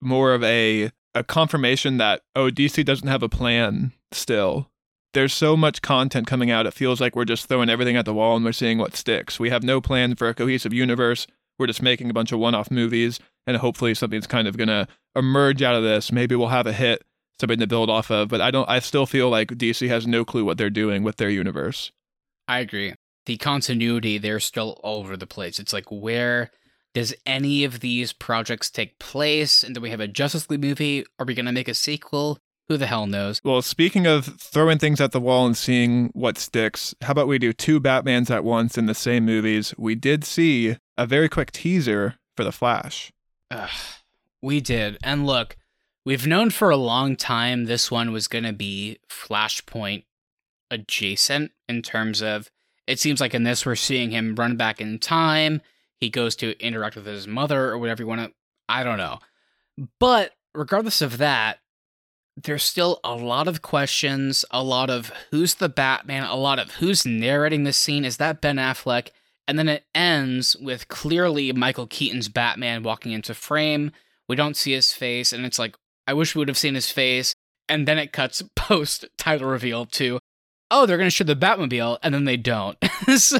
more 0.00 0.34
of 0.34 0.42
a 0.44 0.90
a 1.14 1.22
confirmation 1.22 1.98
that 1.98 2.22
oh 2.34 2.50
DC 2.50 2.84
doesn't 2.84 3.08
have 3.08 3.22
a 3.22 3.28
plan 3.28 3.92
still. 4.10 4.68
There's 5.14 5.32
so 5.32 5.56
much 5.56 5.82
content 5.82 6.26
coming 6.26 6.50
out. 6.50 6.66
It 6.66 6.74
feels 6.74 7.00
like 7.00 7.14
we're 7.14 7.26
just 7.26 7.46
throwing 7.46 7.68
everything 7.68 7.96
at 7.96 8.04
the 8.04 8.14
wall 8.14 8.34
and 8.34 8.44
we're 8.44 8.52
seeing 8.52 8.78
what 8.78 8.96
sticks. 8.96 9.38
We 9.38 9.50
have 9.50 9.62
no 9.62 9.80
plan 9.80 10.16
for 10.16 10.28
a 10.28 10.34
cohesive 10.34 10.72
universe. 10.72 11.26
We're 11.58 11.66
just 11.66 11.82
making 11.82 12.10
a 12.10 12.14
bunch 12.14 12.32
of 12.32 12.38
one-off 12.38 12.70
movies 12.70 13.20
and 13.46 13.58
hopefully 13.58 13.94
something's 13.94 14.26
kind 14.26 14.48
of 14.48 14.56
going 14.56 14.68
to 14.68 14.88
emerge 15.14 15.62
out 15.62 15.74
of 15.74 15.82
this. 15.82 16.10
Maybe 16.10 16.34
we'll 16.34 16.48
have 16.48 16.66
a 16.66 16.72
hit, 16.72 17.04
something 17.38 17.60
to 17.60 17.66
build 17.66 17.90
off 17.90 18.10
of, 18.10 18.28
but 18.28 18.40
I 18.40 18.50
don't 18.50 18.68
I 18.68 18.80
still 18.80 19.06
feel 19.06 19.28
like 19.28 19.48
DC 19.48 19.86
has 19.88 20.06
no 20.06 20.24
clue 20.24 20.44
what 20.44 20.58
they're 20.58 20.70
doing 20.70 21.02
with 21.02 21.16
their 21.16 21.30
universe. 21.30 21.92
I 22.48 22.60
agree. 22.60 22.94
The 23.26 23.36
continuity, 23.36 24.18
they're 24.18 24.40
still 24.40 24.80
all 24.82 25.00
over 25.00 25.16
the 25.16 25.26
place. 25.26 25.58
It's 25.58 25.72
like, 25.72 25.90
where 25.90 26.50
does 26.94 27.14
any 27.24 27.64
of 27.64 27.80
these 27.80 28.12
projects 28.12 28.70
take 28.70 28.98
place? 28.98 29.62
And 29.62 29.74
do 29.74 29.80
we 29.80 29.90
have 29.90 30.00
a 30.00 30.08
Justice 30.08 30.50
League 30.50 30.60
movie? 30.60 31.04
Are 31.18 31.26
we 31.26 31.34
going 31.34 31.46
to 31.46 31.52
make 31.52 31.68
a 31.68 31.74
sequel? 31.74 32.38
Who 32.68 32.76
the 32.76 32.86
hell 32.86 33.06
knows? 33.06 33.40
Well, 33.44 33.60
speaking 33.62 34.06
of 34.06 34.40
throwing 34.40 34.78
things 34.78 35.00
at 35.00 35.12
the 35.12 35.20
wall 35.20 35.46
and 35.46 35.56
seeing 35.56 36.10
what 36.14 36.38
sticks, 36.38 36.94
how 37.02 37.12
about 37.12 37.28
we 37.28 37.38
do 37.38 37.52
two 37.52 37.80
Batmans 37.80 38.30
at 38.30 38.44
once 38.44 38.78
in 38.78 38.86
the 38.86 38.94
same 38.94 39.24
movies? 39.24 39.74
We 39.76 39.94
did 39.94 40.24
see 40.24 40.76
a 40.96 41.06
very 41.06 41.28
quick 41.28 41.52
teaser 41.52 42.16
for 42.36 42.44
The 42.44 42.52
Flash. 42.52 43.12
Ugh, 43.50 43.70
we 44.40 44.60
did. 44.60 44.96
And 45.02 45.26
look, 45.26 45.56
we've 46.04 46.26
known 46.26 46.50
for 46.50 46.70
a 46.70 46.76
long 46.76 47.16
time 47.16 47.64
this 47.64 47.90
one 47.90 48.12
was 48.12 48.28
going 48.28 48.44
to 48.44 48.52
be 48.52 48.98
Flashpoint 49.10 50.04
adjacent 50.70 51.52
in 51.68 51.82
terms 51.82 52.22
of 52.22 52.50
it 52.86 52.98
seems 52.98 53.20
like 53.20 53.34
in 53.34 53.44
this 53.44 53.64
we're 53.64 53.76
seeing 53.76 54.10
him 54.10 54.34
run 54.34 54.56
back 54.56 54.80
in 54.80 54.98
time. 54.98 55.62
He 55.98 56.10
goes 56.10 56.34
to 56.36 56.58
interact 56.58 56.96
with 56.96 57.06
his 57.06 57.26
mother 57.28 57.70
or 57.70 57.78
whatever 57.78 58.02
you 58.02 58.08
want 58.08 58.22
to. 58.22 58.32
I 58.68 58.82
don't 58.82 58.98
know. 58.98 59.18
But 60.00 60.32
regardless 60.54 61.00
of 61.00 61.18
that, 61.18 61.58
there's 62.36 62.64
still 62.64 62.98
a 63.04 63.14
lot 63.14 63.46
of 63.46 63.62
questions, 63.62 64.44
a 64.50 64.62
lot 64.62 64.90
of 64.90 65.12
who's 65.30 65.54
the 65.54 65.68
Batman, 65.68 66.24
a 66.24 66.34
lot 66.34 66.58
of 66.58 66.72
who's 66.72 67.04
narrating 67.04 67.64
this 67.64 67.76
scene. 67.76 68.04
Is 68.04 68.16
that 68.16 68.40
Ben 68.40 68.56
Affleck? 68.56 69.08
And 69.46 69.58
then 69.58 69.68
it 69.68 69.84
ends 69.94 70.56
with 70.56 70.88
clearly 70.88 71.52
Michael 71.52 71.86
Keaton's 71.86 72.28
Batman 72.28 72.82
walking 72.82 73.12
into 73.12 73.34
frame. 73.34 73.92
We 74.28 74.36
don't 74.36 74.56
see 74.56 74.72
his 74.72 74.92
face, 74.92 75.32
and 75.32 75.44
it's 75.44 75.58
like, 75.58 75.76
I 76.06 76.14
wish 76.14 76.34
we 76.34 76.38
would 76.38 76.48
have 76.48 76.58
seen 76.58 76.74
his 76.74 76.90
face. 76.90 77.34
And 77.68 77.86
then 77.86 77.98
it 77.98 78.12
cuts 78.12 78.42
post 78.56 79.04
title 79.18 79.48
reveal 79.48 79.84
to, 79.86 80.18
oh, 80.72 80.86
they're 80.86 80.96
going 80.96 81.06
to 81.06 81.10
show 81.14 81.22
the 81.24 81.36
Batmobile, 81.36 81.98
and 82.02 82.12
then 82.14 82.24
they 82.24 82.36
don't. 82.36 82.76
so 83.16 83.38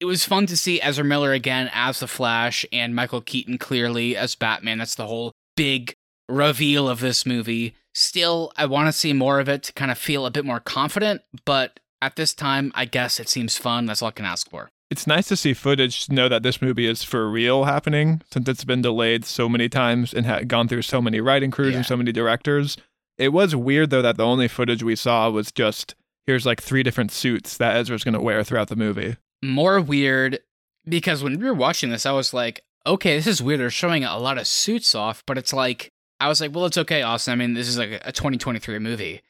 it 0.00 0.04
was 0.06 0.24
fun 0.24 0.46
to 0.46 0.56
see 0.56 0.80
Ezra 0.82 1.04
Miller 1.04 1.32
again 1.32 1.70
as 1.72 2.00
the 2.00 2.08
Flash 2.08 2.64
and 2.72 2.94
Michael 2.94 3.20
Keaton 3.20 3.58
clearly 3.58 4.16
as 4.16 4.34
Batman. 4.34 4.78
That's 4.78 4.94
the 4.96 5.06
whole 5.06 5.32
big 5.56 5.94
reveal 6.28 6.88
of 6.88 7.00
this 7.00 7.24
movie. 7.26 7.74
Still, 7.94 8.52
I 8.56 8.66
want 8.66 8.88
to 8.88 8.92
see 8.92 9.12
more 9.12 9.38
of 9.38 9.48
it 9.48 9.62
to 9.64 9.72
kind 9.74 9.90
of 9.90 9.98
feel 9.98 10.24
a 10.26 10.30
bit 10.30 10.44
more 10.46 10.60
confident, 10.60 11.22
but 11.44 11.78
at 12.00 12.16
this 12.16 12.32
time, 12.34 12.72
I 12.74 12.86
guess 12.86 13.20
it 13.20 13.28
seems 13.28 13.56
fun. 13.58 13.86
That's 13.86 14.00
all 14.02 14.08
I 14.08 14.12
can 14.12 14.24
ask 14.24 14.48
for. 14.50 14.70
It's 14.90 15.06
nice 15.06 15.28
to 15.28 15.36
see 15.36 15.54
footage 15.54 16.06
to 16.06 16.14
know 16.14 16.28
that 16.28 16.42
this 16.42 16.60
movie 16.60 16.86
is 16.86 17.02
for 17.02 17.28
real 17.30 17.64
happening 17.64 18.20
since 18.30 18.48
it's 18.48 18.64
been 18.64 18.82
delayed 18.82 19.24
so 19.24 19.48
many 19.48 19.68
times 19.68 20.12
and 20.12 20.26
had 20.26 20.48
gone 20.48 20.68
through 20.68 20.82
so 20.82 21.00
many 21.00 21.20
writing 21.20 21.50
crews 21.50 21.70
Yeah. 21.72 21.78
and 21.78 21.86
so 21.86 21.96
many 21.96 22.12
directors. 22.12 22.76
It 23.16 23.30
was 23.32 23.54
weird 23.56 23.90
though 23.90 24.02
that 24.02 24.16
the 24.16 24.26
only 24.26 24.48
footage 24.48 24.82
we 24.82 24.96
saw 24.96 25.30
was 25.30 25.50
just 25.52 25.94
here's 26.26 26.46
like 26.46 26.62
three 26.62 26.82
different 26.82 27.12
suits 27.12 27.56
that 27.58 27.76
Ezra's 27.76 28.04
going 28.04 28.14
to 28.14 28.20
wear 28.20 28.44
throughout 28.44 28.68
the 28.68 28.76
movie. 28.76 29.16
More 29.42 29.80
weird 29.80 30.40
because 30.86 31.22
when 31.22 31.38
we 31.38 31.46
were 31.46 31.54
watching 31.54 31.90
this, 31.90 32.06
I 32.06 32.12
was 32.12 32.32
like, 32.32 32.60
okay, 32.86 33.16
this 33.16 33.26
is 33.26 33.42
weird. 33.42 33.60
They're 33.60 33.70
showing 33.70 34.04
a 34.04 34.18
lot 34.18 34.38
of 34.38 34.46
suits 34.46 34.94
off, 34.94 35.22
but 35.26 35.38
it's 35.38 35.52
like, 35.52 35.92
I 36.20 36.28
was 36.28 36.40
like, 36.40 36.54
well, 36.54 36.66
it's 36.66 36.78
okay, 36.78 37.02
Austin. 37.02 37.32
I 37.32 37.36
mean, 37.36 37.54
this 37.54 37.68
is 37.68 37.78
like 37.78 38.00
a 38.04 38.12
2023 38.12 38.78
movie. 38.78 39.22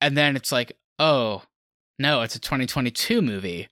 And 0.00 0.16
then 0.16 0.36
it's 0.36 0.52
like, 0.52 0.72
oh, 0.98 1.42
no, 1.98 2.22
it's 2.22 2.36
a 2.36 2.40
2022 2.40 3.20
movie. 3.20 3.68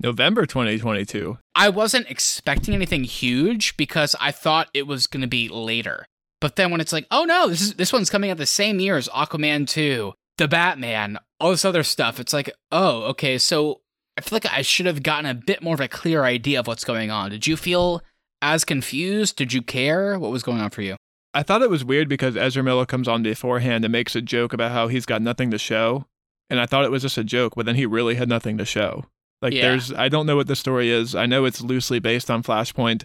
November 0.00 0.46
2022. 0.46 1.38
I 1.54 1.68
wasn't 1.68 2.10
expecting 2.10 2.74
anything 2.74 3.04
huge 3.04 3.76
because 3.76 4.14
I 4.20 4.30
thought 4.30 4.70
it 4.72 4.86
was 4.86 5.06
going 5.06 5.22
to 5.22 5.28
be 5.28 5.48
later. 5.48 6.06
But 6.40 6.54
then 6.54 6.70
when 6.70 6.80
it's 6.80 6.92
like, 6.92 7.06
oh 7.10 7.24
no, 7.24 7.48
this 7.48 7.60
is 7.60 7.74
this 7.74 7.92
one's 7.92 8.10
coming 8.10 8.30
out 8.30 8.36
the 8.36 8.46
same 8.46 8.78
year 8.78 8.96
as 8.96 9.08
Aquaman 9.08 9.68
2, 9.68 10.12
The 10.36 10.46
Batman, 10.46 11.18
all 11.40 11.50
this 11.50 11.64
other 11.64 11.82
stuff. 11.82 12.18
It's 12.20 12.32
like, 12.32 12.50
oh, 12.72 13.02
okay, 13.04 13.38
so 13.38 13.80
I 14.16 14.20
feel 14.20 14.36
like 14.36 14.52
I 14.52 14.62
should 14.62 14.86
have 14.86 15.02
gotten 15.02 15.26
a 15.26 15.34
bit 15.34 15.62
more 15.62 15.74
of 15.74 15.80
a 15.80 15.88
clear 15.88 16.24
idea 16.24 16.60
of 16.60 16.66
what's 16.66 16.84
going 16.84 17.10
on. 17.10 17.30
Did 17.30 17.46
you 17.46 17.56
feel 17.56 18.02
as 18.42 18.64
confused? 18.64 19.36
Did 19.36 19.52
you 19.52 19.62
care? 19.62 20.18
What 20.18 20.30
was 20.30 20.42
going 20.42 20.60
on 20.60 20.70
for 20.70 20.82
you? 20.82 20.96
I 21.34 21.42
thought 21.42 21.62
it 21.62 21.70
was 21.70 21.84
weird 21.84 22.08
because 22.08 22.36
Ezra 22.36 22.62
Miller 22.62 22.86
comes 22.86 23.06
on 23.06 23.22
beforehand 23.22 23.84
and 23.84 23.92
makes 23.92 24.16
a 24.16 24.22
joke 24.22 24.52
about 24.52 24.72
how 24.72 24.88
he's 24.88 25.06
got 25.06 25.22
nothing 25.22 25.50
to 25.50 25.58
show. 25.58 26.06
And 26.50 26.58
I 26.58 26.66
thought 26.66 26.84
it 26.84 26.90
was 26.90 27.02
just 27.02 27.18
a 27.18 27.24
joke, 27.24 27.54
but 27.54 27.66
then 27.66 27.74
he 27.76 27.84
really 27.86 28.14
had 28.14 28.28
nothing 28.28 28.56
to 28.58 28.64
show. 28.64 29.04
Like 29.42 29.52
Yeah. 29.52 29.62
there's 29.68 29.92
I 29.92 30.08
don't 30.08 30.26
know 30.26 30.36
what 30.36 30.46
the 30.48 30.56
story 30.56 30.90
is. 30.90 31.14
I 31.14 31.26
know 31.26 31.44
it's 31.44 31.60
loosely 31.60 32.00
based 32.00 32.30
on 32.30 32.42
Flashpoint. 32.42 33.04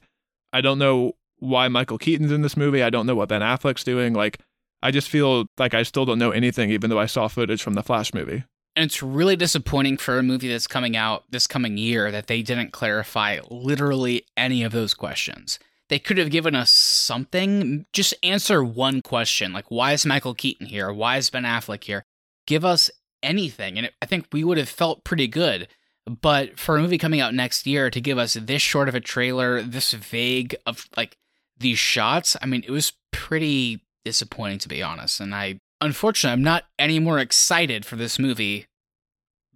I 0.51 0.61
don't 0.61 0.79
know 0.79 1.13
why 1.37 1.67
Michael 1.67 1.97
Keaton's 1.97 2.31
in 2.31 2.41
this 2.41 2.55
movie. 2.57 2.81
I 2.81 2.89
don't 2.89 3.05
know 3.05 3.15
what 3.15 3.29
Ben 3.29 3.41
Affleck's 3.41 3.83
doing. 3.83 4.13
Like 4.13 4.39
I 4.83 4.91
just 4.91 5.09
feel 5.09 5.45
like 5.57 5.73
I 5.73 5.83
still 5.83 6.05
don't 6.05 6.19
know 6.19 6.31
anything 6.31 6.69
even 6.69 6.89
though 6.89 6.99
I 6.99 7.05
saw 7.05 7.29
footage 7.29 7.63
from 7.63 7.73
the 7.73 7.81
Flash 7.81 8.13
movie. 8.13 8.43
And 8.75 8.83
it's 8.83 9.01
really 9.01 9.35
disappointing 9.35 9.97
for 9.97 10.17
a 10.17 10.23
movie 10.23 10.49
that's 10.49 10.67
coming 10.67 10.97
out 10.97 11.23
this 11.29 11.47
coming 11.47 11.77
year 11.77 12.11
that 12.11 12.27
they 12.27 12.41
didn't 12.41 12.73
clarify 12.73 13.39
literally 13.49 14.25
any 14.35 14.63
of 14.63 14.71
those 14.71 14.93
questions. 14.93 15.57
They 15.89 15.99
could 15.99 16.17
have 16.17 16.31
given 16.31 16.53
us 16.53 16.71
something. 16.71 17.85
Just 17.93 18.13
answer 18.23 18.63
one 18.63 19.01
question 19.01 19.53
like, 19.53 19.69
why 19.69 19.93
is 19.93 20.05
Michael 20.05 20.33
Keaton 20.33 20.67
here? 20.67 20.91
Why 20.91 21.17
is 21.17 21.29
Ben 21.29 21.43
Affleck 21.43 21.83
here? 21.83 22.03
Give 22.45 22.65
us 22.65 22.91
anything. 23.21 23.77
And 23.77 23.89
I 24.01 24.05
think 24.05 24.27
we 24.33 24.43
would 24.43 24.57
have 24.57 24.69
felt 24.69 25.03
pretty 25.05 25.27
good. 25.27 25.67
But 26.05 26.59
for 26.59 26.77
a 26.77 26.81
movie 26.81 26.97
coming 26.97 27.21
out 27.21 27.33
next 27.33 27.65
year 27.65 27.89
to 27.89 28.01
give 28.01 28.17
us 28.17 28.33
this 28.33 28.61
short 28.61 28.89
of 28.89 28.95
a 28.95 28.99
trailer, 28.99 29.61
this 29.61 29.93
vague 29.93 30.55
of 30.65 30.89
like 30.97 31.17
these 31.57 31.79
shots, 31.79 32.35
I 32.41 32.47
mean, 32.47 32.63
it 32.67 32.71
was 32.71 32.93
pretty 33.11 33.81
disappointing 34.05 34.59
to 34.59 34.69
be 34.69 34.81
honest. 34.81 35.19
And 35.19 35.33
I, 35.33 35.59
unfortunately, 35.81 36.33
I'm 36.33 36.43
not 36.43 36.65
any 36.77 36.99
more 36.99 37.19
excited 37.19 37.85
for 37.85 37.95
this 37.95 38.19
movie 38.19 38.67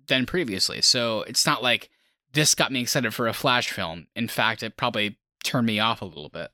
than 0.08 0.26
previously. 0.26 0.82
So 0.82 1.24
it's 1.24 1.46
not 1.46 1.62
like 1.62 1.90
this 2.34 2.56
got 2.56 2.72
me 2.72 2.82
excited 2.82 3.14
for 3.14 3.28
a 3.28 3.34
Flash 3.34 3.70
film. 3.70 4.08
In 4.16 4.28
fact, 4.28 4.64
it 4.64 4.78
probably 4.78 5.18
turned 5.44 5.68
me 5.68 5.80
off 5.80 6.02
a 6.02 6.06
little 6.06 6.30
bit. 6.30 6.52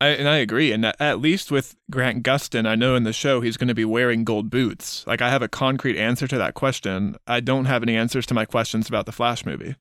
I, 0.00 0.08
and 0.08 0.28
I 0.28 0.36
agree. 0.36 0.70
And 0.70 0.84
at 0.84 1.20
least 1.20 1.50
with 1.50 1.74
Grant 1.90 2.22
Gustin, 2.22 2.66
I 2.66 2.76
know 2.76 2.94
in 2.94 3.02
the 3.02 3.12
show 3.12 3.40
he's 3.40 3.56
going 3.56 3.68
to 3.68 3.74
be 3.74 3.84
wearing 3.84 4.22
gold 4.22 4.48
boots. 4.48 5.04
Like 5.06 5.20
I 5.20 5.30
have 5.30 5.42
a 5.42 5.48
concrete 5.48 5.98
answer 5.98 6.28
to 6.28 6.38
that 6.38 6.54
question. 6.54 7.16
I 7.26 7.40
don't 7.40 7.64
have 7.64 7.82
any 7.82 7.96
answers 7.96 8.24
to 8.26 8.34
my 8.34 8.44
questions 8.44 8.88
about 8.88 9.06
the 9.06 9.12
Flash 9.12 9.44
movie. 9.44 9.74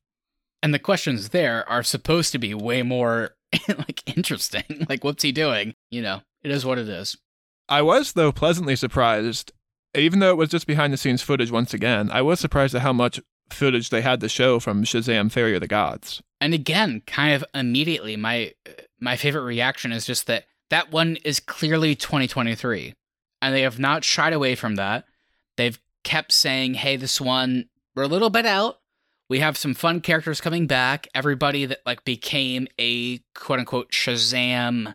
And 0.63 0.74
the 0.74 0.79
questions 0.79 1.29
there 1.29 1.70
are 1.70 1.84
supposed 1.84 2.32
to 2.32 2.39
be 2.39 2.56
way 2.56 2.82
more 2.82 3.36
like 3.67 4.01
interesting. 4.17 4.63
like 4.89 5.03
what's 5.03 5.24
he 5.24 5.32
doing? 5.32 5.75
You 5.91 6.01
know, 6.01 6.22
it 6.44 6.50
is 6.50 6.65
what 6.65 6.79
it 6.79 6.89
is. 6.89 7.15
I 7.69 7.81
was 7.81 8.13
though 8.13 8.31
pleasantly 8.31 8.75
surprised, 8.75 9.51
even 9.93 10.19
though 10.19 10.31
it 10.31 10.38
was 10.38 10.50
just 10.50 10.67
behind 10.67 10.93
the 10.93 10.97
scenes 10.97 11.21
footage 11.21 11.51
once 11.51 11.74
again. 11.74 12.09
I 12.12 12.21
was 12.21 12.39
surprised 12.39 12.75
at 12.75 12.81
how 12.81 12.93
much 12.93 13.19
footage 13.50 13.89
they 13.89 14.01
had 14.01 14.19
to 14.21 14.29
show 14.29 14.59
from 14.59 14.83
Shazam: 14.83 15.31
Fury 15.31 15.55
of 15.55 15.62
the 15.62 15.67
Gods. 15.67 16.21
And 16.39 16.53
again, 16.53 17.01
kind 17.07 17.33
of 17.33 17.43
immediately, 17.53 18.15
my 18.15 18.53
my 19.00 19.15
favorite 19.15 19.43
reaction 19.43 19.91
is 19.91 20.05
just 20.05 20.27
that 20.27 20.45
that 20.69 20.91
one 20.91 21.17
is 21.24 21.39
clearly 21.39 21.95
2023, 21.95 22.93
and 23.41 23.55
they 23.55 23.62
have 23.62 23.79
not 23.79 24.03
shied 24.03 24.33
away 24.33 24.55
from 24.55 24.75
that. 24.75 25.05
They've 25.57 25.79
kept 26.03 26.31
saying, 26.31 26.75
"Hey, 26.75 26.95
this 26.95 27.19
one 27.19 27.69
we're 27.95 28.03
a 28.03 28.07
little 28.07 28.29
bit 28.29 28.45
out. 28.45 28.79
We 29.29 29.39
have 29.39 29.57
some 29.57 29.74
fun 29.74 30.01
characters 30.01 30.39
coming 30.39 30.67
back. 30.67 31.07
Everybody 31.13 31.65
that 31.65 31.79
like 31.86 32.05
became 32.05 32.67
a 32.79 33.17
quote 33.33 33.59
unquote 33.59 33.91
Shazam 33.91 34.93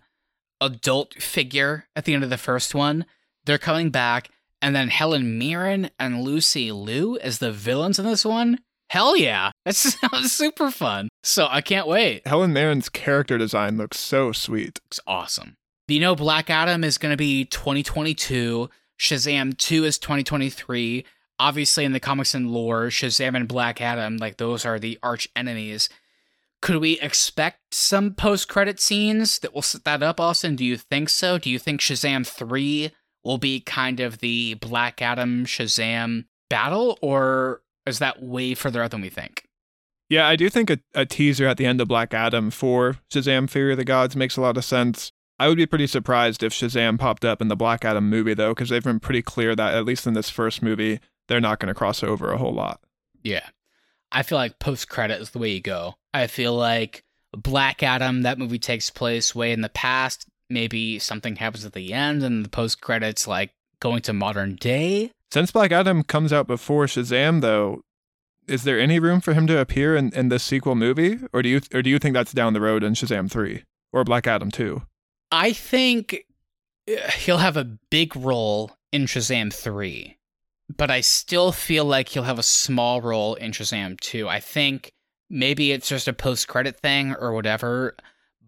adult 0.64 1.14
figure 1.14 1.86
at 1.96 2.04
the 2.04 2.14
end 2.14 2.24
of 2.24 2.30
the 2.30 2.38
first 2.38 2.74
one, 2.74 3.04
they're 3.44 3.58
coming 3.58 3.90
back." 3.90 4.30
And 4.60 4.76
then 4.76 4.88
Helen 4.88 5.38
Mirren 5.38 5.90
and 5.98 6.22
Lucy 6.22 6.70
Liu 6.70 7.18
as 7.18 7.38
the 7.38 7.50
villains 7.50 7.98
in 7.98 8.04
this 8.04 8.24
one. 8.24 8.60
Hell 8.92 9.16
yeah. 9.16 9.50
That 9.64 9.74
sounds 9.74 10.32
super 10.32 10.70
fun. 10.70 11.08
So 11.22 11.48
I 11.50 11.62
can't 11.62 11.88
wait. 11.88 12.26
Helen 12.26 12.52
Mirren's 12.52 12.88
character 12.88 13.38
design 13.38 13.78
looks 13.78 13.98
so 13.98 14.32
sweet. 14.32 14.80
It's 14.86 15.00
awesome. 15.06 15.56
You 15.88 16.00
know, 16.00 16.14
Black 16.14 16.50
Adam 16.50 16.84
is 16.84 16.98
going 16.98 17.10
to 17.10 17.16
be 17.16 17.44
2022. 17.46 18.68
Shazam 18.98 19.56
2 19.56 19.84
is 19.84 19.98
2023. 19.98 21.04
Obviously, 21.38 21.84
in 21.84 21.92
the 21.92 22.00
comics 22.00 22.34
and 22.34 22.50
lore, 22.50 22.86
Shazam 22.86 23.34
and 23.34 23.48
Black 23.48 23.80
Adam, 23.80 24.18
like, 24.18 24.36
those 24.36 24.64
are 24.64 24.78
the 24.78 24.98
arch 25.02 25.28
enemies. 25.34 25.88
Could 26.62 26.76
we 26.76 26.98
expect 27.00 27.74
some 27.74 28.14
post 28.14 28.48
credit 28.48 28.80
scenes 28.80 29.40
that 29.40 29.52
will 29.52 29.62
set 29.62 29.84
that 29.84 30.02
up, 30.02 30.20
Austin? 30.20 30.56
Do 30.56 30.64
you 30.64 30.76
think 30.76 31.08
so? 31.08 31.36
Do 31.36 31.50
you 31.50 31.58
think 31.58 31.80
Shazam 31.80 32.24
3 32.26 32.92
will 33.24 33.38
be 33.38 33.60
kind 33.60 33.98
of 33.98 34.18
the 34.18 34.54
Black 34.54 35.02
Adam 35.02 35.44
Shazam 35.44 36.26
battle, 36.48 36.98
or 37.02 37.62
is 37.84 37.98
that 37.98 38.22
way 38.22 38.54
further 38.54 38.80
out 38.80 38.92
than 38.92 39.00
we 39.00 39.08
think? 39.08 39.44
Yeah, 40.08 40.28
I 40.28 40.36
do 40.36 40.48
think 40.48 40.70
a, 40.70 40.78
a 40.94 41.04
teaser 41.04 41.46
at 41.46 41.56
the 41.56 41.66
end 41.66 41.80
of 41.80 41.88
Black 41.88 42.14
Adam 42.14 42.50
for 42.50 42.96
Shazam: 43.12 43.50
Fury 43.50 43.72
of 43.72 43.78
the 43.78 43.84
Gods 43.84 44.14
makes 44.14 44.36
a 44.36 44.40
lot 44.40 44.56
of 44.56 44.64
sense. 44.64 45.10
I 45.40 45.48
would 45.48 45.56
be 45.56 45.66
pretty 45.66 45.88
surprised 45.88 46.44
if 46.44 46.52
Shazam 46.52 46.96
popped 46.96 47.24
up 47.24 47.42
in 47.42 47.48
the 47.48 47.56
Black 47.56 47.84
Adam 47.84 48.08
movie 48.08 48.34
though, 48.34 48.54
because 48.54 48.68
they've 48.68 48.84
been 48.84 49.00
pretty 49.00 49.22
clear 49.22 49.56
that 49.56 49.74
at 49.74 49.84
least 49.84 50.06
in 50.06 50.14
this 50.14 50.30
first 50.30 50.62
movie, 50.62 51.00
they're 51.26 51.40
not 51.40 51.58
going 51.58 51.68
to 51.68 51.74
cross 51.74 52.04
over 52.04 52.30
a 52.30 52.38
whole 52.38 52.54
lot. 52.54 52.80
Yeah. 53.24 53.48
I 54.12 54.22
feel 54.22 54.38
like 54.38 54.58
post 54.58 54.88
credit 54.88 55.20
is 55.20 55.30
the 55.30 55.38
way 55.38 55.50
you 55.50 55.60
go. 55.60 55.94
I 56.14 56.26
feel 56.26 56.54
like 56.54 57.02
Black 57.36 57.82
Adam, 57.82 58.22
that 58.22 58.38
movie 58.38 58.58
takes 58.58 58.90
place 58.90 59.34
way 59.34 59.52
in 59.52 59.62
the 59.62 59.68
past. 59.68 60.26
Maybe 60.50 60.98
something 60.98 61.36
happens 61.36 61.64
at 61.64 61.72
the 61.72 61.92
end 61.92 62.22
and 62.22 62.44
the 62.44 62.50
post 62.50 62.80
credits 62.80 63.26
like 63.26 63.50
going 63.80 64.02
to 64.02 64.12
modern 64.12 64.56
day. 64.56 65.10
Since 65.30 65.50
Black 65.50 65.72
Adam 65.72 66.02
comes 66.02 66.32
out 66.32 66.46
before 66.46 66.84
Shazam, 66.84 67.40
though, 67.40 67.80
is 68.46 68.64
there 68.64 68.78
any 68.78 68.98
room 68.98 69.20
for 69.20 69.32
him 69.32 69.46
to 69.46 69.58
appear 69.58 69.96
in, 69.96 70.12
in 70.14 70.28
this 70.28 70.42
sequel 70.42 70.74
movie, 70.74 71.18
or 71.32 71.42
do 71.42 71.48
you 71.48 71.60
or 71.72 71.80
do 71.80 71.88
you 71.88 71.98
think 71.98 72.12
that's 72.12 72.32
down 72.32 72.52
the 72.52 72.60
road 72.60 72.82
in 72.82 72.92
Shazam 72.92 73.30
three 73.30 73.62
or 73.92 74.04
Black 74.04 74.26
Adam 74.26 74.50
two? 74.50 74.82
I 75.30 75.52
think 75.54 76.26
uh, 76.88 77.10
he'll 77.12 77.38
have 77.38 77.56
a 77.56 77.78
big 77.90 78.14
role 78.14 78.72
in 78.92 79.06
Shazam 79.06 79.52
3, 79.52 80.16
but 80.68 80.90
I 80.90 81.00
still 81.00 81.52
feel 81.52 81.84
like 81.84 82.08
he'll 82.08 82.22
have 82.22 82.38
a 82.38 82.44
small 82.44 83.00
role 83.00 83.34
in 83.34 83.52
Shazam 83.52 83.98
2. 84.00 84.28
I 84.28 84.40
think 84.40 84.92
maybe 85.28 85.72
it's 85.72 85.88
just 85.88 86.08
a 86.08 86.12
post 86.12 86.48
credit 86.48 86.78
thing 86.80 87.14
or 87.14 87.32
whatever, 87.32 87.96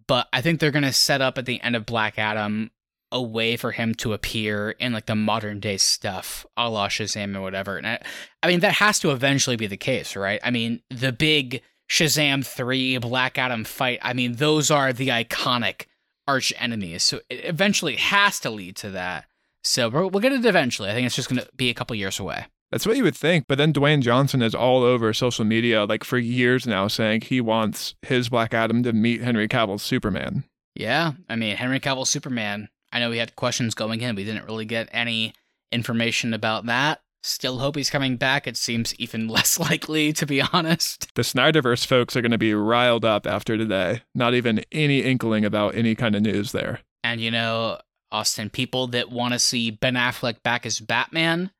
but 0.06 0.28
I 0.33 0.40
think 0.40 0.61
they're 0.61 0.71
going 0.71 0.85
to 0.85 0.92
set 0.92 1.21
up 1.21 1.38
at 1.38 1.47
the 1.47 1.61
end 1.61 1.76
of 1.76 1.87
Black 1.87 2.18
Adam 2.18 2.71
a 3.12 3.23
way 3.23 3.56
for 3.56 3.71
him 3.71 3.94
to 3.94 4.12
appear 4.12 4.71
in 4.73 4.92
like 4.92 5.06
the 5.06 5.14
modern 5.14 5.61
day 5.61 5.76
stuff, 5.76 6.44
a 6.56 6.68
la 6.68 6.88
Shazam 6.88 7.37
or 7.37 7.42
whatever. 7.42 7.76
And 7.76 7.87
I, 7.87 8.00
I 8.42 8.49
mean, 8.49 8.61
that 8.61 8.75
has 8.75 8.99
to 9.00 9.12
eventually 9.12 9.56
be 9.56 9.68
the 9.68 9.76
case, 9.76 10.16
right? 10.16 10.40
I 10.42 10.50
mean, 10.50 10.83
the 10.90 11.12
big 11.12 11.62
Shazam 11.88 12.44
3 12.44 12.99
Black 12.99 13.38
Adam 13.38 13.64
fight, 13.64 14.00
I 14.02 14.14
mean, 14.14 14.35
those 14.35 14.71
are 14.71 14.92
the 14.92 15.09
iconic 15.09 15.87
arch 16.26 16.52
enemies. 16.59 17.04
So 17.04 17.21
it 17.30 17.44
eventually 17.44 17.97
has 17.97 18.40
to 18.40 18.50
lead 18.50 18.76
to 18.76 18.90
that. 18.90 19.26
So 19.64 19.88
we're, 19.88 20.06
we'll 20.06 20.21
get 20.21 20.33
it 20.33 20.44
eventually. 20.44 20.90
I 20.90 20.92
think 20.92 21.06
it's 21.06 21.16
just 21.16 21.28
going 21.28 21.42
to 21.42 21.49
be 21.56 21.71
a 21.71 21.75
couple 21.75 21.97
years 21.97 22.21
away. 22.21 22.47
That's 22.71 22.87
what 22.87 22.97
you 22.97 23.04
would 23.04 23.16
think, 23.16 23.47
but 23.47 23.56
then 23.56 23.73
Dwayne 23.73 24.00
Johnson 24.00 24.42
is 24.42 24.54
all 24.54 24.83
over 24.83 25.12
social 25.12 25.44
media 25.44 25.85
like 25.85 26.02
for 26.02 26.18
years 26.18 26.66
now 26.66 26.88
saying 26.88 27.23
he 27.23 27.40
wants 27.40 27.94
his 28.02 28.28
Black 28.28 28.52
Adam 28.52 28.83
to 28.83 28.92
meet 28.92 29.23
Henry 29.23 29.47
Cavill's 29.47 29.83
Superman. 29.83 30.44
Yeah. 30.75 31.12
I 31.28 31.37
mean, 31.37 31.56
Henry 31.56 31.78
Cavill's 31.78 32.11
Superman, 32.11 32.68
I 32.92 32.99
know 32.99 33.11
we 33.11 33.18
had 33.18 33.37
questions 33.37 33.75
going 33.75 34.00
in. 34.00 34.16
We 34.16 34.25
didn't 34.25 34.47
really 34.47 34.64
get 34.64 34.88
any 34.92 35.35
information 35.71 36.35
about 36.35 36.66
that. 36.66 37.00
Still 37.23 37.59
hope 37.59 37.76
he's 37.76 37.90
coming 37.90 38.16
back. 38.16 38.47
It 38.47 38.56
seems 38.56 38.94
even 38.97 39.28
less 39.28 39.59
likely, 39.59 40.12
to 40.12 40.26
be 40.26 40.42
honest. 40.42 41.14
The 41.14 41.23
Snyderverse 41.23 41.87
folks 41.87 42.16
are 42.16 42.23
going 42.23 42.33
to 42.33 42.38
be 42.38 42.54
riled 42.54 43.04
up 43.04 43.26
after 43.26 43.56
today. 43.56 44.02
Not 44.14 44.35
even 44.35 44.64
any 44.73 45.00
inkling 45.00 45.44
about 45.44 45.75
any 45.75 45.94
kind 45.94 46.16
of 46.16 46.23
news 46.23 46.52
there. 46.52 46.80
And 47.02 47.21
you 47.21 47.30
know, 47.30 47.78
Austin, 48.14 48.49
people 48.49 48.87
that 48.88 49.11
want 49.11 49.33
to 49.35 49.38
see 49.40 49.71
Ben 49.73 49.94
Affleck 49.94 50.42
back 50.44 50.64
as 50.64 50.78
Batman, 50.78 51.50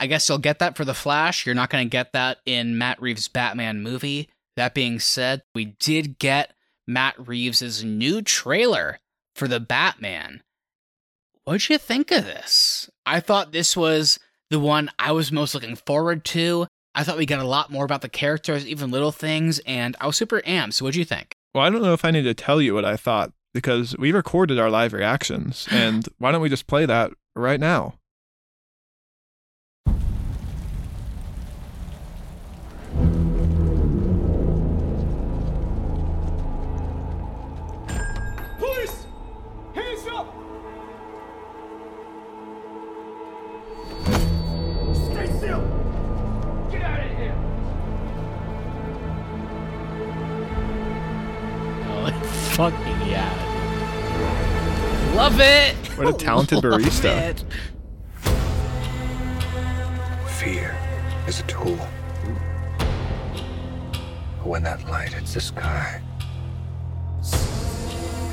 I 0.00 0.08
guess 0.08 0.28
you'll 0.28 0.38
get 0.38 0.58
that 0.58 0.76
for 0.76 0.84
The 0.84 0.94
Flash. 0.94 1.46
You're 1.46 1.54
not 1.54 1.70
going 1.70 1.86
to 1.86 1.90
get 1.90 2.12
that 2.12 2.38
in 2.44 2.76
Matt 2.76 3.00
Reeves' 3.00 3.28
Batman 3.28 3.82
movie. 3.82 4.28
That 4.56 4.74
being 4.74 4.98
said, 4.98 5.42
we 5.54 5.76
did 5.78 6.18
get 6.18 6.52
Matt 6.86 7.14
Reeves' 7.24 7.84
new 7.84 8.20
trailer 8.20 8.98
for 9.34 9.46
the 9.46 9.60
Batman. 9.60 10.42
What'd 11.44 11.68
you 11.68 11.78
think 11.78 12.10
of 12.10 12.24
this? 12.24 12.90
I 13.06 13.20
thought 13.20 13.52
this 13.52 13.76
was 13.76 14.18
the 14.50 14.58
one 14.58 14.90
I 14.98 15.12
was 15.12 15.30
most 15.30 15.54
looking 15.54 15.76
forward 15.76 16.24
to. 16.26 16.66
I 16.94 17.04
thought 17.04 17.18
we 17.18 17.26
got 17.26 17.40
a 17.40 17.46
lot 17.46 17.70
more 17.70 17.84
about 17.84 18.00
the 18.00 18.08
characters, 18.08 18.66
even 18.66 18.90
little 18.90 19.12
things, 19.12 19.60
and 19.60 19.94
I 20.00 20.06
was 20.06 20.16
super 20.16 20.40
amped. 20.40 20.72
So, 20.72 20.84
what'd 20.84 20.96
you 20.96 21.04
think? 21.04 21.36
Well, 21.54 21.64
I 21.64 21.70
don't 21.70 21.82
know 21.82 21.92
if 21.92 22.04
I 22.04 22.10
need 22.10 22.22
to 22.22 22.34
tell 22.34 22.60
you 22.60 22.74
what 22.74 22.84
I 22.84 22.96
thought 22.96 23.32
because 23.56 23.96
we 23.98 24.12
recorded 24.12 24.58
our 24.58 24.70
live 24.70 24.92
reactions, 24.92 25.66
and 25.70 26.06
why 26.18 26.30
don't 26.30 26.42
we 26.42 26.48
just 26.48 26.66
play 26.66 26.86
that 26.86 27.10
right 27.34 27.58
now? 27.58 27.94
Love 55.26 55.40
it! 55.40 55.74
What 55.98 56.06
a 56.06 56.12
talented 56.12 56.62
Love 56.64 56.80
barista. 56.80 57.30
it. 57.30 57.44
Fear 60.38 60.78
is 61.26 61.40
a 61.40 61.42
tool. 61.48 61.76
But 64.38 64.46
when 64.46 64.62
that 64.62 64.88
light 64.88 65.14
hits 65.14 65.34
the 65.34 65.40
sky, 65.40 66.00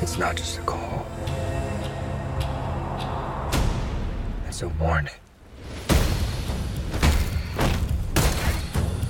it's 0.03 0.19
not 0.19 0.35
just 0.35 0.59
a 0.59 0.61
call. 0.61 1.03
It's 4.47 4.61
a 4.61 4.69
warning. 4.69 5.15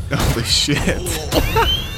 Holy 0.09 0.43
shit. 0.45 1.89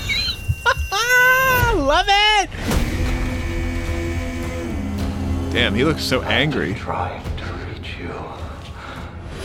Damn, 5.55 5.73
he 5.73 5.85
looks 5.85 6.03
so 6.03 6.21
angry. 6.23 6.73
Trying 6.73 7.23
to 7.37 7.45
reach 7.53 7.95
you. 7.97 8.11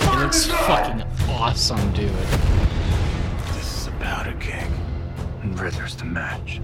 It 0.00 0.18
looks 0.18 0.44
fucking 0.44 1.04
awesome, 1.28 1.92
dude. 1.92 2.10
This 3.54 3.82
is 3.82 3.86
a 3.86 3.92
powder 3.92 4.34
king. 4.40 4.66
And 5.42 5.56
Ritter's 5.58 5.94
the 5.94 6.06
match. 6.06 6.60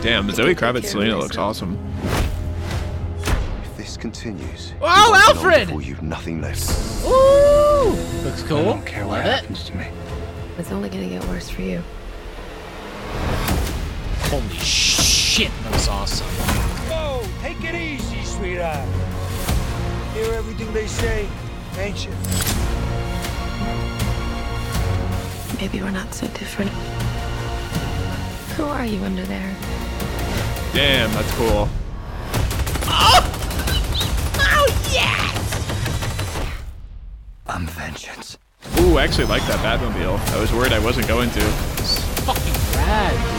Damn, 0.00 0.30
Zoe 0.30 0.54
Kravitz 0.54 0.84
Selina 0.84 1.18
looks 1.18 1.36
awesome. 1.36 1.76
If 3.64 3.76
this 3.76 3.96
continues, 3.96 4.74
Oh, 4.80 4.86
you 4.86 5.12
won't 5.12 5.26
be 5.26 5.26
long 5.26 5.36
Alfred! 5.36 5.66
Before 5.66 5.82
you've 5.82 6.02
nothing 6.02 6.40
left. 6.40 6.70
Ooh! 7.04 7.90
Looks 8.22 8.44
cool. 8.44 8.58
I 8.58 8.64
don't 8.64 8.86
care 8.86 9.08
what 9.08 9.18
it. 9.18 9.24
happens 9.24 9.64
to 9.64 9.76
me. 9.76 9.88
It's 10.56 10.70
only 10.70 10.88
gonna 10.88 11.08
get 11.08 11.24
worse 11.24 11.48
for 11.48 11.62
you. 11.62 11.82
Holy 14.30 14.48
shit, 14.58 15.50
that 15.64 15.72
was 15.72 15.88
awesome. 15.88 16.26
Whoa! 16.28 17.24
Take 17.40 17.62
it 17.64 17.74
easy, 17.74 17.87
sweetheart. 18.38 18.88
Hear 20.14 20.32
everything 20.34 20.72
they 20.72 20.86
say, 20.86 21.28
ain't 21.76 22.04
you? 22.06 22.12
Maybe 25.60 25.82
we're 25.82 25.90
not 25.90 26.14
so 26.14 26.28
different. 26.28 26.70
Who 28.56 28.64
are 28.64 28.86
you 28.86 29.02
under 29.02 29.24
there? 29.24 29.56
Damn, 30.72 31.10
that's 31.14 31.32
cool. 31.34 31.68
Oh! 32.86 33.20
Oh, 34.38 34.66
yes! 34.92 35.66
I'm 37.48 37.66
vengeance. 37.66 38.38
Ooh, 38.78 38.98
I 38.98 39.04
actually 39.04 39.26
like 39.26 39.42
that 39.48 39.58
Batmobile. 39.64 40.16
I 40.32 40.40
was 40.40 40.52
worried 40.52 40.72
I 40.72 40.78
wasn't 40.78 41.08
going 41.08 41.30
to. 41.30 41.40
It's 41.40 41.98
fucking 42.20 42.54
rad, 42.76 43.37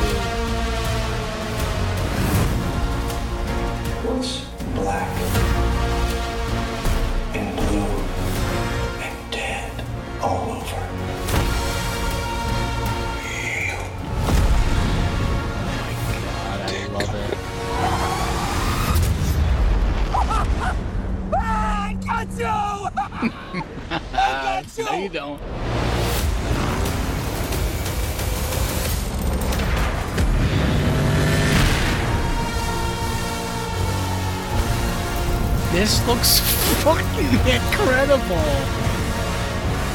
This 35.79 36.05
looks 36.07 36.41
fucking 36.83 37.25
incredible. 37.47 38.35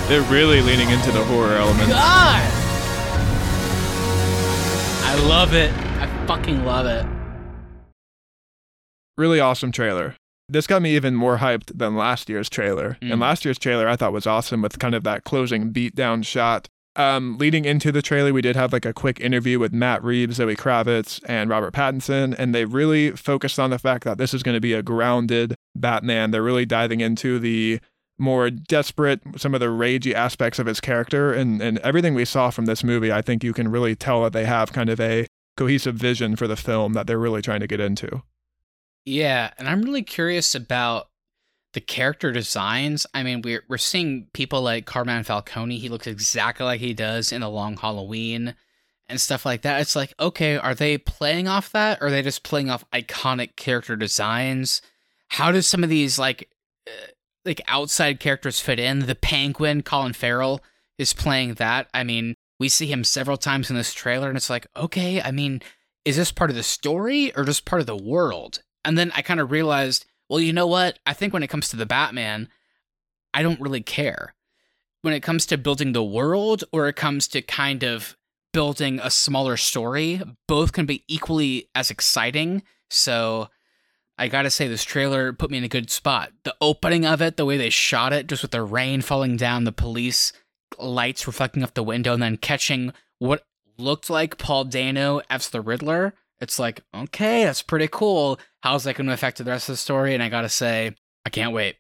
They're 0.09 0.23
really 0.33 0.63
leaning 0.63 0.89
into 0.89 1.13
the 1.13 1.23
horror 1.25 1.57
element. 1.57 1.91
God! 1.91 2.43
I 5.05 5.23
love 5.29 5.53
it. 5.53 5.71
I 6.01 6.27
fucking 6.27 6.65
love 6.65 6.87
it. 6.87 7.05
Really 9.19 9.41
awesome 9.41 9.73
trailer. 9.73 10.17
This 10.49 10.67
got 10.67 10.81
me 10.81 10.97
even 10.97 11.15
more 11.15 11.37
hyped 11.37 11.77
than 11.77 11.99
last 11.99 12.31
year's 12.31 12.49
trailer. 12.49 12.97
Mm. 13.03 13.13
And 13.13 13.21
last 13.21 13.45
year's 13.45 13.59
trailer 13.59 13.87
I 13.87 13.97
thought 13.97 14.15
was 14.15 14.27
awesome 14.27 14.63
with 14.63 14.79
kind 14.79 14.95
of 14.95 15.05
that 15.05 15.25
closing 15.25 15.71
beatdown 15.71 16.25
shot. 16.25 16.67
Um, 16.97 17.37
leading 17.37 17.67
into 17.67 17.93
the 17.93 18.01
trailer, 18.01 18.33
we 18.33 18.41
did 18.41 18.57
have 18.57 18.73
like 18.73 18.87
a 18.87 18.95
quick 18.95 19.21
interview 19.21 19.59
with 19.59 19.75
Matt 19.75 20.03
Reeves, 20.03 20.37
Zoe 20.37 20.57
Kravitz, 20.57 21.21
and 21.27 21.51
Robert 21.51 21.75
Pattinson, 21.75 22.35
and 22.39 22.55
they 22.55 22.65
really 22.65 23.11
focused 23.11 23.59
on 23.59 23.69
the 23.69 23.79
fact 23.79 24.05
that 24.05 24.17
this 24.17 24.33
is 24.33 24.43
going 24.43 24.55
to 24.55 24.63
be 24.63 24.73
a 24.73 24.83
grounded 24.83 25.57
Batman. 25.75 26.31
They're 26.31 26.43
really 26.43 26.67
diving 26.67 27.01
into 27.01 27.39
the 27.39 27.81
more 28.19 28.51
desperate, 28.51 29.21
some 29.37 29.55
of 29.55 29.61
the 29.61 29.67
ragey 29.67 30.15
aspects 30.15 30.59
of 30.59 30.67
his 30.67 30.81
character, 30.81 31.33
and 31.33 31.61
and 31.61 31.79
everything 31.79 32.15
we 32.15 32.25
saw 32.25 32.51
from 32.51 32.67
this 32.67 32.85
movie. 32.85 33.13
I 33.13 33.23
think 33.23 33.43
you 33.43 33.53
can 33.53 33.69
really 33.69 33.97
tell 33.97 34.23
that 34.23 34.33
they 34.33 34.45
have 34.45 34.73
kind 34.73 34.89
of 34.89 35.01
a 35.01 35.27
cohesive 35.57 35.95
vision 35.95 36.37
for 36.37 36.47
the 36.47 36.57
film 36.57 36.93
that 36.95 37.07
they're 37.07 37.19
really 37.19 37.43
trying 37.43 37.61
to 37.61 37.67
get 37.67 37.81
into. 37.81 38.23
Yeah, 39.05 39.53
and 39.59 39.69
I'm 39.69 39.83
really 39.83 40.03
curious 40.03 40.55
about 40.55 41.09
the 41.75 41.81
character 41.81 42.33
designs. 42.33 43.07
I 43.13 43.23
mean, 43.23 43.43
we're 43.43 43.65
we're 43.69 43.79
seeing 43.79 44.29
people 44.33 44.63
like 44.63 44.87
Carmine 44.87 45.25
Falcone. 45.25 45.79
He 45.79 45.89
looks 45.89 46.07
exactly 46.07 46.65
like 46.65 46.81
he 46.81 46.95
does 46.95 47.33
in 47.33 47.41
The 47.41 47.51
Long 47.51 47.77
Halloween 47.77 48.55
and 49.09 49.21
stuff 49.21 49.45
like 49.45 49.63
that. 49.63 49.81
It's 49.81 49.97
like, 49.97 50.15
okay, 50.19 50.57
are 50.57 50.75
they 50.75 50.97
playing 50.99 51.49
off 51.49 51.71
that, 51.73 52.01
or 52.01 52.07
are 52.07 52.11
they 52.11 52.23
just 52.23 52.43
playing 52.43 52.71
off 52.71 52.89
iconic 52.93 53.57
character 53.57 53.97
designs? 53.97 54.81
How 55.35 55.51
does 55.51 55.67
some 55.67 55.83
of 55.83 55.91
these 55.91 56.17
like 56.17 56.49
uh, 56.87 57.07
like 57.45 57.61
outside 57.67 58.21
characters 58.21 58.61
fit 58.61 58.79
in? 58.79 59.01
The 59.01 59.17
Penguin, 59.17 59.83
Colin 59.83 60.13
Farrell, 60.13 60.63
is 60.97 61.13
playing 61.13 61.55
that. 61.55 61.89
I 61.93 62.05
mean, 62.05 62.35
we 62.61 62.69
see 62.69 62.87
him 62.87 63.03
several 63.03 63.37
times 63.37 63.69
in 63.69 63.75
this 63.75 63.93
trailer, 63.93 64.29
and 64.29 64.37
it's 64.37 64.49
like, 64.49 64.69
okay, 64.77 65.21
I 65.21 65.33
mean, 65.33 65.61
is 66.05 66.17
this 66.17 66.31
part 66.31 66.51
of 66.51 66.57
the 66.57 66.63
story 66.63 67.35
or 67.35 67.43
just 67.43 67.65
part 67.65 67.81
of 67.81 67.87
the 67.87 67.97
world? 67.97 68.63
And 68.85 68.97
then 68.97 69.11
I 69.17 69.23
kind 69.23 69.41
of 69.41 69.51
realized, 69.51 70.07
well, 70.29 70.39
you 70.39 70.53
know 70.53 70.69
what? 70.69 71.01
I 71.05 71.15
think 71.15 71.33
when 71.33 71.43
it 71.43 71.51
comes 71.51 71.69
to 71.71 71.77
the 71.77 71.85
Batman, 71.85 72.49
I 73.33 73.43
don't 73.43 73.61
really 73.61 73.83
care. 73.83 74.37
When 75.03 75.15
it 75.15 75.25
comes 75.25 75.47
to 75.47 75.59
building 75.59 75.93
the 75.93 76.05
world 76.05 76.63
or 76.73 76.87
it 76.87 76.95
comes 76.95 77.27
to 77.29 77.43
kind 77.43 77.83
of 77.83 78.17
building 78.53 79.01
a 79.03 79.11
smaller 79.11 79.57
story, 79.57 80.23
both 80.47 80.73
can 80.73 80.87
be 80.87 81.03
equally 81.09 81.69
as 81.75 81.91
exciting. 81.91 82.63
So 82.89 83.49
I 84.17 84.29
gotta 84.29 84.51
say, 84.51 84.69
this 84.69 84.85
trailer 84.85 85.33
put 85.33 85.51
me 85.51 85.59
in 85.59 85.65
a 85.65 85.69
good 85.69 85.91
spot. 85.91 86.33
The 86.45 86.55
opening 86.61 87.05
of 87.05 87.21
it, 87.21 87.37
the 87.37 87.45
way 87.45 87.57
they 87.57 87.71
shot 87.71 88.13
it, 88.13 88.27
just 88.27 88.43
with 88.43 88.53
the 88.53 88.63
rain 88.63 89.03
falling 89.03 89.37
down, 89.37 89.65
the 89.65 89.73
police 89.73 90.33
lights 90.79 91.27
reflecting 91.27 91.63
off 91.63 91.75
the 91.75 91.83
window, 91.83 92.15
and 92.15 92.23
then 92.23 92.37
catching 92.37 92.93
what 93.19 93.45
looked 93.77 94.09
like 94.09 94.39
Paul 94.39 94.65
Dano 94.65 95.21
as 95.29 95.49
the 95.49 95.61
Riddler. 95.61 96.15
It's 96.41 96.59
like, 96.59 96.83
okay, 96.95 97.45
that's 97.45 97.63
pretty 97.63 97.89
cool. 97.89 98.39
How's 98.61 98.85
that 98.85 98.97
to 98.97 99.13
affect 99.13 99.39
the 99.39 99.45
rest 99.45 99.69
of 99.69 99.75
the 99.75 99.79
story? 99.79 100.15
And 100.15 100.23
I 100.23 100.29
gotta 100.29 100.49
say, 100.49 100.95
I 101.25 101.31
can't 101.31 101.53
wait. 101.53 101.77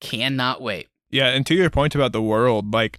Cannot 0.00 0.60
wait. 0.62 0.88
Yeah, 1.10 1.28
and 1.28 1.44
to 1.46 1.54
your 1.54 1.70
point 1.70 1.94
about 1.94 2.12
the 2.12 2.22
world, 2.22 2.72
like 2.72 2.98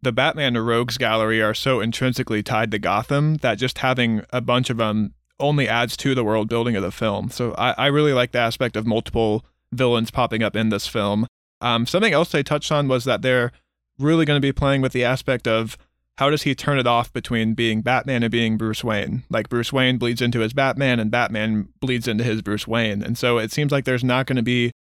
the 0.00 0.12
Batman 0.12 0.56
Rogues 0.58 0.98
Gallery 0.98 1.40
are 1.40 1.54
so 1.54 1.80
intrinsically 1.80 2.42
tied 2.42 2.70
to 2.72 2.78
Gotham 2.78 3.36
that 3.36 3.54
just 3.58 3.78
having 3.78 4.24
a 4.30 4.40
bunch 4.40 4.68
of 4.68 4.78
them 4.78 5.14
only 5.42 5.68
adds 5.68 5.96
to 5.98 6.14
the 6.14 6.24
world 6.24 6.48
building 6.48 6.76
of 6.76 6.82
the 6.82 6.90
film. 6.90 7.30
So 7.30 7.54
I, 7.58 7.72
I 7.72 7.86
really 7.88 8.12
like 8.12 8.32
the 8.32 8.38
aspect 8.38 8.76
of 8.76 8.86
multiple 8.86 9.44
villains 9.72 10.10
popping 10.10 10.42
up 10.42 10.56
in 10.56 10.70
this 10.70 10.86
film. 10.86 11.26
Um, 11.60 11.86
something 11.86 12.12
else 12.12 12.30
they 12.30 12.42
touched 12.42 12.72
on 12.72 12.88
was 12.88 13.04
that 13.04 13.22
they're 13.22 13.52
really 13.98 14.24
going 14.24 14.36
to 14.36 14.46
be 14.46 14.52
playing 14.52 14.80
with 14.80 14.92
the 14.92 15.04
aspect 15.04 15.46
of 15.46 15.76
how 16.18 16.30
does 16.30 16.42
he 16.42 16.54
turn 16.54 16.78
it 16.78 16.86
off 16.86 17.12
between 17.12 17.54
being 17.54 17.80
Batman 17.80 18.22
and 18.22 18.30
being 18.30 18.56
Bruce 18.56 18.84
Wayne? 18.84 19.24
Like 19.30 19.48
Bruce 19.48 19.72
Wayne 19.72 19.98
bleeds 19.98 20.20
into 20.20 20.40
his 20.40 20.52
Batman 20.52 21.00
and 21.00 21.10
Batman 21.10 21.68
bleeds 21.80 22.06
into 22.06 22.24
his 22.24 22.42
Bruce 22.42 22.66
Wayne. 22.66 23.02
And 23.02 23.16
so 23.16 23.38
it 23.38 23.50
seems 23.50 23.72
like 23.72 23.84
there's 23.84 24.04
not 24.04 24.26
going 24.26 24.36
to 24.36 24.42
be 24.42 24.72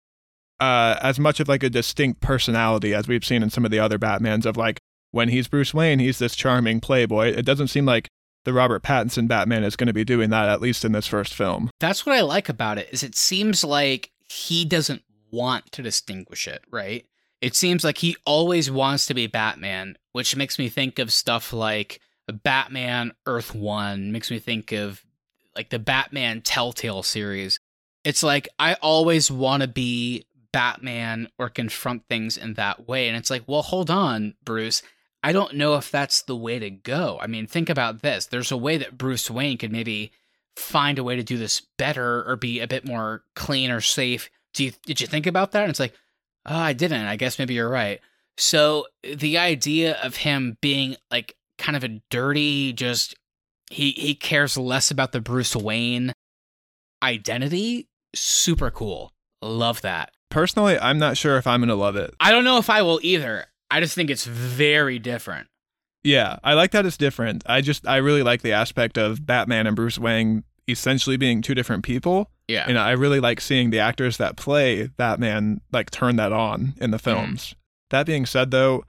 uh, 0.60 0.98
as 1.02 1.20
much 1.20 1.40
of 1.40 1.48
like 1.48 1.64
a 1.64 1.70
distinct 1.70 2.22
personality 2.22 2.94
as 2.94 3.08
we've 3.08 3.26
seen 3.26 3.44
in 3.44 3.50
some 3.50 3.66
of 3.66 3.72
the 3.72 3.80
other 3.80 3.98
Batmans 3.98 4.46
of 4.46 4.58
like 4.58 4.80
when 5.12 5.30
he's 5.30 5.48
Bruce 5.48 5.74
Wayne, 5.74 6.00
he's 6.00 6.20
this 6.20 6.36
charming 6.36 6.80
playboy. 6.80 7.28
It 7.28 7.46
doesn't 7.46 7.68
seem 7.68 7.86
like 7.86 8.08
the 8.44 8.54
Robert 8.54 8.84
Pattinson 8.84 9.28
Batman 9.28 9.64
is 9.64 9.76
going 9.76 9.88
to 9.88 9.94
be 9.94 10.04
doing 10.04 10.30
that 10.32 10.50
at 10.50 10.62
least 10.62 10.86
in 10.86 10.92
this 10.92 11.08
first 11.08 11.34
film. 11.34 11.70
That's 11.80 12.06
what 12.06 12.16
I 12.16 12.22
like 12.22 12.50
about 12.50 12.78
it 12.78 12.90
is 12.92 13.04
it 13.04 13.16
seems 13.16 13.64
like 13.64 14.12
he 14.30 14.66
doesn't 14.66 15.04
want 15.32 15.72
to 15.74 15.82
distinguish 15.82 16.48
it, 16.48 16.64
right? 16.72 17.06
It 17.42 17.56
seems 17.56 17.84
like 17.84 17.98
he 17.98 18.18
always 18.26 18.70
wants 18.70 19.06
to 19.08 19.14
be 19.14 19.28
Batman, 19.28 19.98
which 20.12 20.36
makes 20.36 20.60
me 20.60 20.70
think 20.70 21.00
of 21.00 21.12
stuff 21.12 21.54
like 21.54 22.00
Batman 22.32 23.14
Earth 23.26 23.54
1, 23.54 24.12
makes 24.12 24.30
me 24.32 24.40
think 24.40 24.72
of 24.72 25.04
like 25.56 25.70
the 25.70 25.80
Batman 25.80 26.42
Telltale 26.42 27.04
series. 27.04 27.60
It's 28.04 28.24
like 28.24 28.48
I 28.58 28.76
always 28.76 29.30
want 29.30 29.62
to 29.62 29.68
be 29.68 30.26
Batman 30.52 31.30
or 31.38 31.50
confront 31.50 32.08
things 32.08 32.38
in 32.38 32.56
that 32.56 32.88
way. 32.88 33.08
And 33.08 33.18
it's 33.18 33.30
like, 33.30 33.44
well, 33.48 33.62
hold 33.62 33.90
on, 33.90 34.36
Bruce. 34.44 34.82
I 35.24 35.32
don't 35.32 35.56
know 35.56 35.76
if 35.76 35.92
that's 35.92 36.24
the 36.24 36.36
way 36.36 36.60
to 36.60 36.70
go. 36.70 37.20
I 37.22 37.28
mean, 37.28 37.48
think 37.48 37.70
about 37.70 38.02
this. 38.02 38.26
There's 38.26 38.52
a 38.52 38.58
way 38.58 38.78
that 38.78 38.98
Bruce 38.98 39.30
Wayne 39.30 39.58
could 39.58 39.72
maybe 39.72 40.12
find 40.56 40.98
a 40.98 41.04
way 41.04 41.16
to 41.16 41.24
do 41.24 41.38
this 41.38 41.62
better 41.78 42.28
or 42.28 42.36
be 42.36 42.60
a 42.60 42.68
bit 42.68 42.86
more 42.86 43.24
clean 43.36 43.72
or 43.72 43.82
safe. 43.82 44.30
Do 44.54 44.66
you, 44.66 44.72
did 44.86 45.00
you 45.00 45.08
think 45.08 45.28
about 45.28 45.52
that? 45.52 45.62
And 45.62 45.70
it's 45.70 45.80
like, 45.80 45.94
oh, 46.46 46.58
I 46.58 46.74
didn't. 46.74 47.06
I 47.06 47.16
guess 47.16 47.38
maybe 47.38 47.54
you're 47.54 47.70
right. 47.70 48.00
So 48.38 48.88
the 49.04 49.38
idea 49.38 50.00
of 50.02 50.16
him 50.16 50.58
being 50.62 50.96
like 51.12 51.36
kind 51.58 51.76
of 51.76 51.84
a 51.84 52.02
dirty, 52.10 52.74
just 52.74 53.16
he 53.70 53.92
he 53.92 54.16
cares 54.16 54.58
less 54.58 54.92
about 54.92 55.12
the 55.12 55.22
Bruce 55.22 55.56
Wayne 55.56 56.14
identity, 57.04 57.88
super 58.16 58.72
cool. 58.72 59.14
Love 59.42 59.82
that. 59.82 60.12
Personally, 60.30 60.80
I'm 60.80 60.98
not 60.98 61.18
sure 61.18 61.38
if 61.38 61.46
I'm 61.46 61.60
going 61.60 61.70
to 61.70 61.76
love 61.76 61.96
it. 61.96 62.14
I 62.20 62.32
don't 62.32 62.44
know 62.44 62.58
if 62.58 62.70
I 62.70 62.82
will 62.82 63.00
either. 63.04 63.46
I 63.72 63.80
just 63.80 63.96
think 63.96 64.10
it's 64.10 64.26
very 64.26 65.00
different. 65.00 65.48
Yeah, 66.04 66.38
I 66.44 66.54
like 66.54 66.72
that 66.72 66.86
it's 66.86 66.98
different. 66.98 67.44
I 67.46 67.62
just 67.62 67.88
I 67.88 67.98
really 67.98 68.24
like 68.24 68.42
the 68.42 68.52
aspect 68.52 68.98
of 68.98 69.26
Batman 69.26 69.68
and 69.68 69.76
Bruce 69.76 69.98
Wayne 69.98 70.44
essentially 70.68 71.18
being 71.18 71.42
two 71.42 71.56
different 71.56 71.84
people. 71.84 72.30
Yeah. 72.48 72.66
And 72.68 72.78
I 72.78 72.92
really 72.92 73.20
like 73.20 73.40
seeing 73.40 73.70
the 73.70 73.80
actors 73.80 74.18
that 74.18 74.36
play 74.36 74.88
Batman 74.88 75.62
like 75.72 75.90
turn 75.90 76.16
that 76.18 76.32
on 76.32 76.74
in 76.78 76.92
the 76.92 77.00
films. 77.00 77.50
Mm. 77.50 77.56
That 77.92 78.06
being 78.06 78.26
said 78.26 78.52
though, 78.52 78.84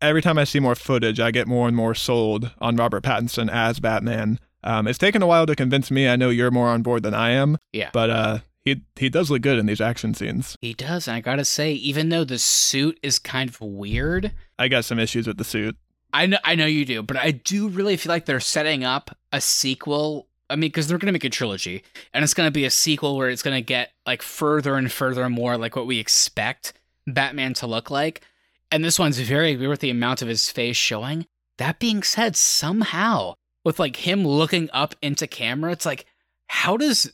every 0.00 0.22
time 0.22 0.38
I 0.38 0.44
see 0.44 0.60
more 0.60 0.74
footage, 0.74 1.20
I 1.20 1.30
get 1.30 1.46
more 1.46 1.66
and 1.66 1.76
more 1.76 1.94
sold 1.94 2.50
on 2.60 2.76
Robert 2.76 3.02
Pattinson 3.02 3.50
as 3.50 3.80
Batman. 3.80 4.38
Um, 4.62 4.86
it's 4.86 4.98
taken 4.98 5.22
a 5.22 5.26
while 5.26 5.46
to 5.46 5.54
convince 5.54 5.90
me. 5.90 6.08
I 6.08 6.16
know 6.16 6.30
you're 6.30 6.50
more 6.50 6.68
on 6.68 6.82
board 6.82 7.02
than 7.02 7.14
I 7.14 7.30
am. 7.30 7.58
Yeah. 7.72 7.90
But 7.92 8.10
uh, 8.10 8.38
he 8.64 8.82
he 8.96 9.08
does 9.08 9.30
look 9.30 9.42
good 9.42 9.58
in 9.58 9.66
these 9.66 9.80
action 9.80 10.14
scenes. 10.14 10.56
He 10.60 10.72
does, 10.72 11.06
and 11.06 11.16
I 11.16 11.20
gotta 11.20 11.44
say, 11.44 11.72
even 11.72 12.08
though 12.08 12.24
the 12.24 12.38
suit 12.38 12.98
is 13.02 13.18
kind 13.18 13.50
of 13.50 13.60
weird, 13.60 14.32
I 14.58 14.68
got 14.68 14.84
some 14.84 14.98
issues 14.98 15.26
with 15.26 15.36
the 15.36 15.44
suit. 15.44 15.76
I 16.12 16.26
know, 16.26 16.38
I 16.44 16.54
know 16.54 16.66
you 16.66 16.84
do, 16.84 17.02
but 17.02 17.16
I 17.16 17.32
do 17.32 17.68
really 17.68 17.96
feel 17.96 18.10
like 18.10 18.24
they're 18.24 18.40
setting 18.40 18.84
up 18.84 19.16
a 19.32 19.40
sequel. 19.40 20.28
I 20.48 20.56
mean, 20.56 20.68
because 20.68 20.88
they're 20.88 20.98
gonna 20.98 21.12
make 21.12 21.24
a 21.24 21.30
trilogy, 21.30 21.82
and 22.14 22.24
it's 22.24 22.34
gonna 22.34 22.50
be 22.50 22.64
a 22.64 22.70
sequel 22.70 23.16
where 23.16 23.28
it's 23.28 23.42
gonna 23.42 23.60
get 23.60 23.92
like 24.06 24.22
further 24.22 24.76
and 24.76 24.90
further 24.90 25.22
and 25.24 25.34
more 25.34 25.58
like 25.58 25.76
what 25.76 25.86
we 25.86 25.98
expect 25.98 26.72
Batman 27.06 27.52
to 27.54 27.66
look 27.66 27.90
like. 27.90 28.22
And 28.70 28.82
this 28.82 28.98
one's 28.98 29.18
very 29.20 29.56
weird 29.56 29.70
with 29.70 29.80
the 29.80 29.90
amount 29.90 30.22
of 30.22 30.28
his 30.28 30.50
face 30.50 30.76
showing. 30.76 31.26
That 31.58 31.78
being 31.78 32.02
said, 32.02 32.34
somehow 32.34 33.34
with 33.62 33.78
like 33.78 33.96
him 33.96 34.26
looking 34.26 34.70
up 34.72 34.94
into 35.02 35.26
camera, 35.26 35.72
it's 35.72 35.86
like, 35.86 36.06
how 36.48 36.76
does 36.76 37.12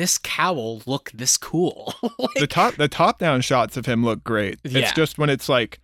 this 0.00 0.16
cowl 0.16 0.80
look 0.86 1.10
this 1.12 1.36
cool? 1.36 1.94
like, 2.18 2.34
the 2.36 2.46
top 2.46 2.76
the 2.76 2.88
top 2.88 3.18
down 3.18 3.42
shots 3.42 3.76
of 3.76 3.84
him 3.84 4.02
look 4.02 4.24
great. 4.24 4.58
Yeah. 4.64 4.80
It's 4.80 4.92
just 4.92 5.18
when 5.18 5.28
it's 5.28 5.46
like 5.46 5.78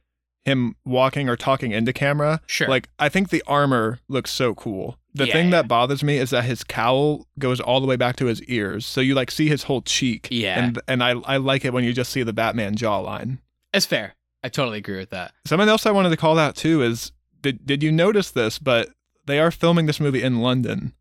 him 0.47 0.75
walking 0.87 1.29
or 1.29 1.37
talking 1.37 1.73
into 1.73 1.93
camera. 1.93 2.41
Sure. 2.47 2.67
Like 2.67 2.89
I 2.99 3.11
think 3.11 3.29
the 3.29 3.43
armor 3.47 3.99
looks 4.09 4.31
so 4.31 4.55
cool. 4.55 4.97
The 5.13 5.27
Yeah, 5.27 5.33
thing 5.35 5.51
that 5.51 5.69
bothers 5.69 6.03
me 6.03 6.17
is 6.17 6.31
that 6.31 6.45
his 6.45 6.65
cowl 6.65 7.27
goes 7.39 7.61
all 7.61 7.81
the 7.81 7.87
way 7.87 7.97
back 7.97 8.17
to 8.17 8.27
his 8.27 8.43
ears. 8.45 8.87
So 8.87 9.03
you 9.03 9.15
like 9.15 9.31
see 9.31 9.49
his 9.49 9.65
whole 9.65 9.83
cheek. 9.83 10.29
Yeah. 10.31 10.59
And 10.65 10.81
and 10.89 11.05
I 11.05 11.11
I 11.25 11.37
like 11.37 11.67
it 11.67 11.75
when 11.75 11.85
you 11.85 11.93
just 11.93 12.11
see 12.11 12.23
the 12.23 12.33
Batman 12.33 12.75
jawline. 12.75 13.39
It's 13.75 13.87
fair. 13.87 14.15
I 14.43 14.49
totally 14.49 14.79
agree 14.79 14.97
with 14.97 15.11
that. 15.11 15.33
Something 15.45 15.69
else 15.69 15.85
I 15.85 15.91
wanted 15.91 16.11
to 16.11 16.17
call 16.17 16.39
out 16.39 16.57
too 16.57 16.83
is 16.83 17.13
did 17.43 17.67
did 17.67 17.83
you 17.83 17.93
notice 17.93 18.31
this? 18.31 18.59
But 18.59 18.89
they 19.27 19.39
are 19.41 19.51
filming 19.51 19.85
this 19.87 20.01
movie 20.01 20.23
in 20.23 20.41
London. 20.41 20.95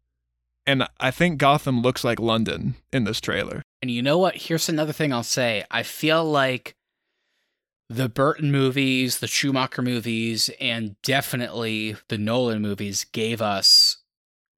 And 0.67 0.87
I 0.99 1.11
think 1.11 1.37
Gotham 1.37 1.81
looks 1.81 2.03
like 2.03 2.19
London 2.19 2.75
in 2.91 3.03
this 3.03 3.21
trailer. 3.21 3.61
And 3.81 3.91
you 3.91 4.01
know 4.01 4.17
what? 4.17 4.35
Here's 4.35 4.67
another 4.67 4.93
thing 4.93 5.13
I'll 5.13 5.23
say. 5.23 5.63
I 5.69 5.83
feel 5.83 6.25
like 6.25 6.75
the 7.89 8.09
Burton 8.09 8.51
movies, 8.51 9.19
the 9.19 9.27
Schumacher 9.27 9.83
movies, 9.83 10.49
and 10.59 10.95
definitely 11.03 11.95
the 12.07 12.17
Nolan 12.17 12.61
movies 12.61 13.05
gave 13.11 13.41
us 13.41 13.97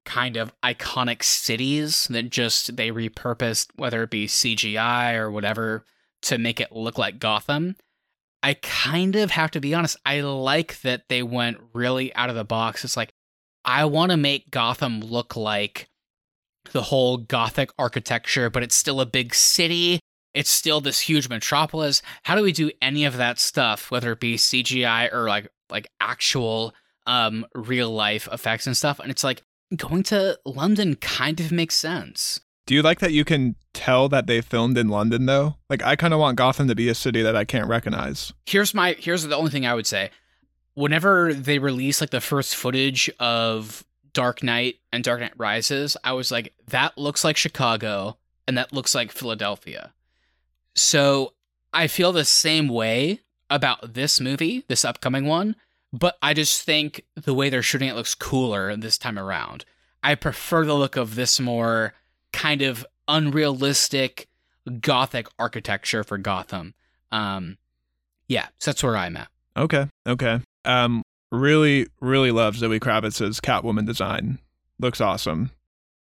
kind 0.05 0.37
of 0.37 0.53
iconic 0.63 1.21
cities 1.21 2.07
that 2.09 2.29
just 2.29 2.77
they 2.77 2.89
repurposed, 2.89 3.67
whether 3.75 4.03
it 4.03 4.09
be 4.09 4.27
CGI 4.27 5.15
or 5.15 5.29
whatever, 5.29 5.83
to 6.21 6.37
make 6.37 6.61
it 6.61 6.71
look 6.71 6.97
like 6.97 7.19
Gotham. 7.19 7.75
I 8.41 8.53
kind 8.53 9.17
of 9.17 9.31
have 9.31 9.51
to 9.51 9.59
be 9.59 9.73
honest, 9.73 9.97
I 10.05 10.21
like 10.21 10.79
that 10.81 11.09
they 11.09 11.21
went 11.21 11.57
really 11.73 12.15
out 12.15 12.29
of 12.29 12.35
the 12.35 12.45
box. 12.45 12.85
It's 12.85 12.95
like, 12.95 13.11
I 13.65 13.83
want 13.83 14.11
to 14.11 14.17
make 14.17 14.51
Gotham 14.51 15.01
look 15.01 15.35
like 15.35 15.89
the 16.71 16.83
whole 16.83 17.17
gothic 17.17 17.71
architecture, 17.77 18.49
but 18.49 18.63
it's 18.63 18.75
still 18.75 19.01
a 19.01 19.05
big 19.05 19.33
city. 19.33 19.99
It's 20.33 20.49
still 20.49 20.81
this 20.81 20.99
huge 20.99 21.29
metropolis. 21.29 22.01
How 22.23 22.35
do 22.35 22.43
we 22.43 22.51
do 22.51 22.71
any 22.81 23.05
of 23.05 23.17
that 23.17 23.39
stuff, 23.39 23.89
whether 23.89 24.11
it 24.11 24.19
be 24.19 24.35
CGI 24.35 25.11
or 25.11 25.27
like 25.27 25.47
like 25.69 25.87
actual 25.99 26.73
um 27.05 27.45
real 27.55 27.89
life 27.89 28.27
effects 28.31 28.67
and 28.67 28.77
stuff? 28.77 28.99
And 28.99 29.09
it's 29.09 29.23
like 29.23 29.41
going 29.75 30.03
to 30.03 30.39
London 30.45 30.95
kind 30.95 31.39
of 31.39 31.51
makes 31.51 31.75
sense. 31.75 32.39
Do 32.67 32.75
you 32.75 32.81
like 32.81 32.99
that 32.99 33.13
you 33.13 33.23
can 33.23 33.55
tell 33.73 34.09
that 34.09 34.27
they 34.27 34.41
filmed 34.41 34.77
in 34.77 34.89
London 34.89 35.25
though? 35.25 35.55
Like 35.69 35.81
I 35.83 35.95
kind 35.95 36.13
of 36.13 36.19
want 36.19 36.37
Gotham 36.37 36.67
to 36.67 36.75
be 36.75 36.89
a 36.89 36.95
city 36.95 37.21
that 37.21 37.35
I 37.35 37.45
can't 37.45 37.67
recognize. 37.67 38.33
Here's 38.45 38.73
my 38.73 38.95
here's 38.99 39.23
the 39.23 39.35
only 39.35 39.51
thing 39.51 39.65
I 39.65 39.73
would 39.73 39.87
say. 39.87 40.11
Whenever 40.73 41.33
they 41.33 41.57
release 41.57 42.01
like 42.01 42.11
the 42.11 42.21
first 42.21 42.55
footage 42.55 43.09
of 43.19 43.83
Dark 44.17 44.41
Knight 44.41 44.79
and 44.91 45.03
Dark 45.03 45.19
Knight 45.19 45.37
Rises, 45.37 45.95
I 46.03 46.13
was 46.13 46.31
like, 46.31 46.55
that 46.69 46.97
looks 46.97 47.23
like 47.23 47.37
Chicago 47.37 48.17
and 48.47 48.57
that 48.57 48.73
looks 48.73 48.95
like 48.95 49.11
Philadelphia. 49.11 49.93
So 50.73 51.35
I 51.71 51.85
feel 51.85 52.11
the 52.11 52.25
same 52.25 52.67
way 52.67 53.19
about 53.51 53.93
this 53.93 54.19
movie, 54.19 54.65
this 54.69 54.83
upcoming 54.83 55.27
one, 55.27 55.55
but 55.93 56.17
I 56.19 56.33
just 56.33 56.63
think 56.63 57.05
the 57.13 57.35
way 57.35 57.51
they're 57.51 57.61
shooting 57.61 57.89
it 57.89 57.95
looks 57.95 58.15
cooler 58.15 58.75
this 58.75 58.97
time 58.97 59.19
around. 59.19 59.65
I 60.01 60.15
prefer 60.15 60.65
the 60.65 60.73
look 60.73 60.95
of 60.95 61.13
this 61.13 61.39
more 61.39 61.93
kind 62.33 62.63
of 62.63 62.87
unrealistic 63.07 64.27
gothic 64.81 65.27
architecture 65.37 66.03
for 66.03 66.17
Gotham. 66.17 66.73
Um 67.11 67.59
yeah, 68.27 68.47
so 68.57 68.71
that's 68.71 68.81
where 68.81 68.97
I'm 68.97 69.15
at. 69.15 69.27
Okay, 69.55 69.87
okay. 70.07 70.39
Um, 70.65 71.03
really, 71.31 71.87
really 71.99 72.31
love 72.31 72.55
Zoe 72.55 72.79
Kravitz's 72.79 73.39
Catwoman 73.39 73.85
design. 73.85 74.39
Looks 74.79 75.01
awesome. 75.01 75.51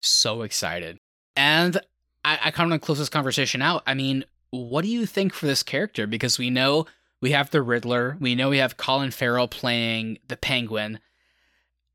So 0.01 0.43
excited. 0.43 0.99
And 1.37 1.77
I, 2.25 2.39
I 2.45 2.51
kind 2.51 2.67
of 2.67 2.71
want 2.71 2.83
to 2.83 2.87
close 2.87 2.99
this 2.99 3.09
conversation 3.09 3.63
out. 3.63 3.83
I 3.87 3.95
mean, 3.95 4.25
what 4.51 4.83
do 4.83 4.89
you 4.89 5.07
think 5.07 5.33
for 5.33 5.47
this 5.47 5.63
character? 5.63 6.07
Because 6.07 6.39
we 6.39 6.51
know 6.51 6.87
we 7.21 7.33
have 7.33 7.51
the 7.51 7.63
Riddler, 7.63 8.17
we 8.21 8.35
know 8.35 8.49
we 8.49 8.59
have 8.59 8.77
Colin 8.77 9.11
Farrell 9.11 9.49
playing 9.49 10.19
the 10.29 10.37
Penguin. 10.37 11.01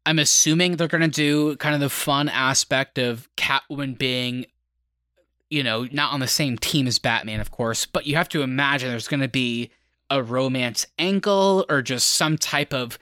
I'm 0.05 0.19
assuming 0.19 0.75
they're 0.75 0.87
going 0.87 1.01
to 1.01 1.07
do 1.07 1.55
kind 1.57 1.73
of 1.73 1.81
the 1.81 1.89
fun 1.89 2.29
aspect 2.29 2.99
of 2.99 3.27
Catwoman 3.35 3.97
being, 3.97 4.45
you 5.49 5.63
know, 5.63 5.87
not 5.91 6.13
on 6.13 6.19
the 6.19 6.27
same 6.27 6.59
team 6.59 6.85
as 6.85 6.99
Batman, 6.99 7.39
of 7.39 7.49
course, 7.49 7.87
but 7.87 8.05
you 8.05 8.15
have 8.15 8.29
to 8.29 8.43
imagine 8.43 8.89
there's 8.89 9.07
going 9.07 9.21
to 9.21 9.27
be 9.27 9.71
a 10.11 10.21
romance 10.21 10.85
angle 10.99 11.65
or 11.69 11.81
just 11.81 12.09
some 12.09 12.37
type 12.37 12.71
of 12.71 12.99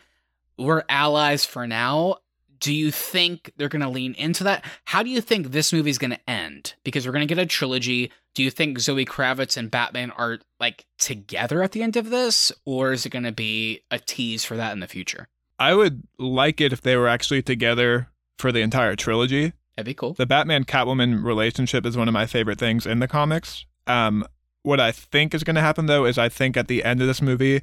we're 0.57 0.83
allies 0.89 1.45
for 1.45 1.67
now. 1.67 2.17
do 2.63 2.73
you 2.73 2.91
think 2.91 3.51
they're 3.57 3.67
going 3.67 3.81
to 3.81 3.89
lean 3.89 4.13
into 4.13 4.45
that? 4.45 4.63
How 4.85 5.03
do 5.03 5.09
you 5.09 5.19
think 5.19 5.51
this 5.51 5.73
movie's 5.73 5.97
going 5.97 6.11
to 6.11 6.29
end? 6.29 6.75
Because 6.85 7.05
we're 7.05 7.11
going 7.11 7.27
to 7.27 7.35
get 7.35 7.41
a 7.41 7.45
trilogy. 7.45 8.09
Do 8.35 8.41
you 8.41 8.49
think 8.49 8.79
Zoe 8.79 9.05
Kravitz 9.05 9.57
and 9.57 9.69
Batman 9.69 10.11
are 10.11 10.39
like 10.61 10.85
together 10.97 11.61
at 11.61 11.73
the 11.73 11.83
end 11.83 11.97
of 11.97 12.09
this, 12.09 12.53
or 12.65 12.93
is 12.93 13.05
it 13.05 13.09
going 13.09 13.25
to 13.25 13.33
be 13.33 13.81
a 13.91 13.99
tease 13.99 14.45
for 14.45 14.55
that 14.55 14.71
in 14.71 14.79
the 14.79 14.87
future? 14.87 15.27
I 15.59 15.73
would 15.73 16.03
like 16.17 16.61
it 16.61 16.71
if 16.71 16.79
they 16.81 16.95
were 16.95 17.09
actually 17.09 17.41
together 17.41 18.07
for 18.39 18.53
the 18.53 18.61
entire 18.61 18.95
trilogy. 18.95 19.51
That'd 19.75 19.85
be 19.85 19.93
cool. 19.93 20.13
The 20.13 20.25
Batman 20.25 20.63
Catwoman 20.63 21.21
relationship 21.21 21.85
is 21.85 21.97
one 21.97 22.07
of 22.07 22.13
my 22.13 22.25
favorite 22.25 22.59
things 22.59 22.85
in 22.85 22.99
the 22.99 23.09
comics. 23.09 23.65
Um, 23.87 24.25
what 24.61 24.79
I 24.79 24.93
think 24.93 25.33
is 25.33 25.43
going 25.43 25.55
to 25.55 25.61
happen 25.61 25.87
though 25.87 26.05
is 26.05 26.17
I 26.17 26.29
think 26.29 26.55
at 26.55 26.69
the 26.69 26.83
end 26.85 27.01
of 27.01 27.07
this 27.07 27.21
movie, 27.21 27.61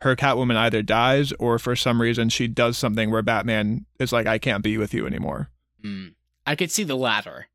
her 0.00 0.16
Catwoman 0.16 0.56
either 0.56 0.82
dies 0.82 1.32
or 1.32 1.58
for 1.58 1.74
some 1.74 2.00
reason 2.00 2.28
she 2.28 2.46
does 2.46 2.76
something 2.76 3.10
where 3.10 3.22
Batman 3.22 3.86
is 3.98 4.12
like, 4.12 4.26
I 4.26 4.38
can't 4.38 4.62
be 4.62 4.76
with 4.76 4.92
you 4.92 5.06
anymore. 5.06 5.48
Mm. 5.84 6.14
I 6.46 6.56
could 6.56 6.70
see 6.70 6.84
the 6.84 6.96
latter. 6.96 7.46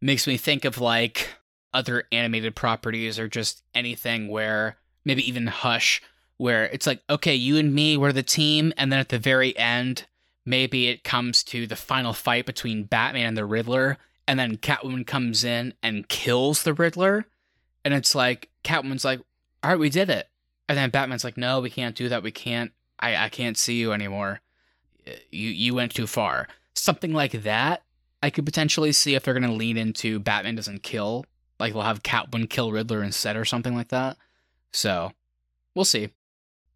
Makes 0.00 0.26
me 0.26 0.36
think 0.36 0.64
of 0.64 0.80
like 0.80 1.30
other 1.72 2.04
animated 2.12 2.54
properties 2.54 3.18
or 3.18 3.28
just 3.28 3.62
anything 3.74 4.28
where 4.28 4.76
maybe 5.04 5.26
even 5.26 5.46
Hush, 5.46 6.02
where 6.36 6.66
it's 6.66 6.86
like, 6.86 7.02
okay, 7.08 7.34
you 7.34 7.56
and 7.56 7.74
me, 7.74 7.96
we're 7.96 8.12
the 8.12 8.22
team. 8.22 8.72
And 8.76 8.92
then 8.92 9.00
at 9.00 9.08
the 9.08 9.18
very 9.18 9.56
end, 9.56 10.06
maybe 10.44 10.88
it 10.88 11.04
comes 11.04 11.42
to 11.44 11.66
the 11.66 11.76
final 11.76 12.12
fight 12.12 12.46
between 12.46 12.84
Batman 12.84 13.28
and 13.28 13.36
the 13.36 13.44
Riddler. 13.44 13.98
And 14.26 14.38
then 14.38 14.58
Catwoman 14.58 15.06
comes 15.06 15.42
in 15.42 15.74
and 15.82 16.08
kills 16.08 16.62
the 16.62 16.74
Riddler. 16.74 17.26
And 17.84 17.94
it's 17.94 18.14
like, 18.14 18.50
Catwoman's 18.62 19.04
like, 19.04 19.20
all 19.62 19.70
right, 19.70 19.78
we 19.78 19.88
did 19.90 20.10
it. 20.10 20.28
And 20.68 20.76
then 20.76 20.90
Batman's 20.90 21.24
like, 21.24 21.36
no, 21.36 21.60
we 21.60 21.70
can't 21.70 21.96
do 21.96 22.08
that. 22.08 22.22
We 22.22 22.30
can't, 22.30 22.72
I, 23.00 23.16
I 23.16 23.28
can't 23.28 23.56
see 23.56 23.74
you 23.74 23.92
anymore. 23.92 24.40
You, 25.30 25.48
you 25.48 25.74
went 25.74 25.94
too 25.94 26.06
far. 26.06 26.48
Something 26.74 27.12
like 27.12 27.42
that. 27.42 27.82
I 28.22 28.30
could 28.30 28.44
potentially 28.44 28.92
see 28.92 29.14
if 29.14 29.22
they're 29.22 29.34
to 29.38 29.52
lean 29.52 29.76
into 29.76 30.18
Batman 30.18 30.56
doesn't 30.56 30.82
kill. 30.82 31.24
Like 31.58 31.72
they'll 31.72 31.82
have 31.82 32.02
Catwoman 32.02 32.50
kill 32.50 32.72
Riddler 32.72 33.02
instead 33.02 33.36
or 33.36 33.44
something 33.44 33.74
like 33.74 33.88
that. 33.88 34.16
So 34.72 35.12
we'll 35.74 35.84
see. 35.84 36.10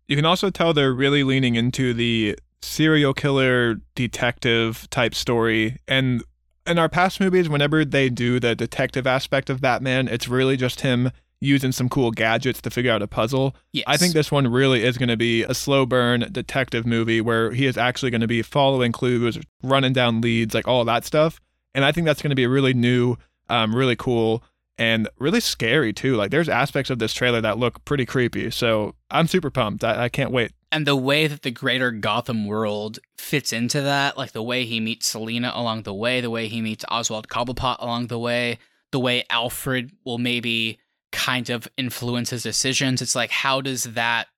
You 0.08 0.16
can 0.16 0.24
also 0.24 0.50
tell 0.50 0.72
they're 0.72 0.92
really 0.92 1.24
leaning 1.24 1.54
into 1.54 1.92
the 1.94 2.38
serial 2.62 3.12
killer 3.12 3.80
detective 3.94 4.88
type 4.90 5.14
story. 5.14 5.78
And 5.86 6.22
in 6.66 6.78
our 6.78 6.88
past 6.88 7.20
movies, 7.20 7.48
whenever 7.48 7.84
they 7.84 8.08
do 8.08 8.40
the 8.40 8.54
detective 8.54 9.06
aspect 9.06 9.50
of 9.50 9.60
Batman, 9.60 10.08
it's 10.08 10.28
really 10.28 10.56
just 10.56 10.80
him 10.80 11.10
using 11.42 11.72
some 11.72 11.88
cool 11.88 12.12
gadgets 12.12 12.60
to 12.62 12.70
figure 12.70 12.92
out 12.92 13.02
a 13.02 13.08
puzzle. 13.08 13.56
Yes. 13.72 13.84
I 13.88 13.96
think 13.96 14.12
this 14.14 14.30
one 14.30 14.46
really 14.46 14.84
is 14.84 14.96
going 14.96 15.08
to 15.08 15.16
be 15.16 15.42
a 15.42 15.54
slow 15.54 15.84
burn 15.84 16.28
detective 16.30 16.86
movie 16.86 17.20
where 17.20 17.50
he 17.50 17.66
is 17.66 17.76
actually 17.76 18.10
going 18.10 18.20
to 18.20 18.28
be 18.28 18.42
following 18.42 18.92
clues, 18.92 19.38
running 19.62 19.92
down 19.92 20.20
leads, 20.20 20.54
like 20.54 20.68
all 20.68 20.84
that 20.84 21.04
stuff. 21.04 21.40
And 21.74 21.84
I 21.84 21.90
think 21.90 22.06
that's 22.06 22.22
going 22.22 22.30
to 22.30 22.36
be 22.36 22.46
really 22.46 22.74
new, 22.74 23.16
um, 23.48 23.74
really 23.74 23.96
cool, 23.96 24.44
and 24.78 25.08
really 25.18 25.40
scary 25.40 25.92
too. 25.92 26.14
Like 26.16 26.30
there's 26.30 26.48
aspects 26.48 26.90
of 26.90 27.00
this 27.00 27.12
trailer 27.12 27.40
that 27.40 27.58
look 27.58 27.84
pretty 27.84 28.06
creepy. 28.06 28.50
So 28.50 28.94
I'm 29.10 29.26
super 29.26 29.50
pumped. 29.50 29.82
I, 29.82 30.04
I 30.04 30.08
can't 30.08 30.30
wait. 30.30 30.52
And 30.70 30.86
the 30.86 30.96
way 30.96 31.26
that 31.26 31.42
the 31.42 31.50
greater 31.50 31.90
Gotham 31.90 32.46
world 32.46 32.98
fits 33.18 33.52
into 33.52 33.82
that, 33.82 34.16
like 34.16 34.32
the 34.32 34.42
way 34.42 34.64
he 34.64 34.80
meets 34.80 35.08
Selina 35.08 35.52
along 35.54 35.82
the 35.82 35.92
way, 35.92 36.20
the 36.20 36.30
way 36.30 36.48
he 36.48 36.62
meets 36.62 36.84
Oswald 36.88 37.28
Cobblepot 37.28 37.76
along 37.80 38.06
the 38.06 38.18
way, 38.18 38.58
the 38.92 39.00
way 39.00 39.24
Alfred 39.28 39.92
will 40.04 40.18
maybe 40.18 40.78
kind 41.12 41.50
of 41.50 41.68
influence 41.76 42.30
his 42.30 42.42
decisions. 42.42 43.00
It's 43.00 43.14
like, 43.14 43.30
how 43.30 43.60
does 43.60 43.84
that 43.84 44.28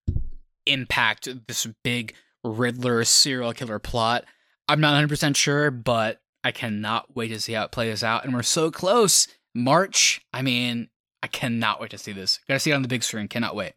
impact 0.66 1.28
this 1.46 1.66
big 1.82 2.14
Riddler 2.42 3.04
serial 3.04 3.52
killer 3.52 3.78
plot? 3.78 4.24
I'm 4.68 4.80
not 4.80 5.02
100% 5.08 5.36
sure, 5.36 5.70
but 5.70 6.20
I 6.42 6.52
cannot 6.52 7.16
wait 7.16 7.28
to 7.28 7.40
see 7.40 7.54
how 7.54 7.64
it 7.64 7.72
plays 7.72 8.02
out. 8.02 8.24
And 8.24 8.34
we're 8.34 8.42
so 8.42 8.70
close. 8.70 9.28
March, 9.54 10.20
I 10.32 10.42
mean, 10.42 10.88
I 11.22 11.26
cannot 11.26 11.80
wait 11.80 11.90
to 11.90 11.98
see 11.98 12.12
this. 12.12 12.40
Gotta 12.46 12.60
see 12.60 12.70
it 12.70 12.74
on 12.74 12.82
the 12.82 12.88
big 12.88 13.02
screen. 13.02 13.28
Cannot 13.28 13.56
wait. 13.56 13.72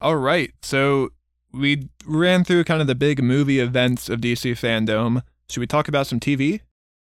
All 0.00 0.16
right. 0.16 0.52
So 0.62 1.10
we 1.52 1.88
ran 2.06 2.44
through 2.44 2.64
kind 2.64 2.80
of 2.80 2.86
the 2.86 2.94
big 2.94 3.22
movie 3.22 3.58
events 3.58 4.08
of 4.08 4.20
DC 4.20 4.52
fandom. 4.52 5.22
Should 5.50 5.60
we 5.60 5.66
talk 5.66 5.88
about 5.88 6.06
some 6.06 6.20
TV? 6.20 6.60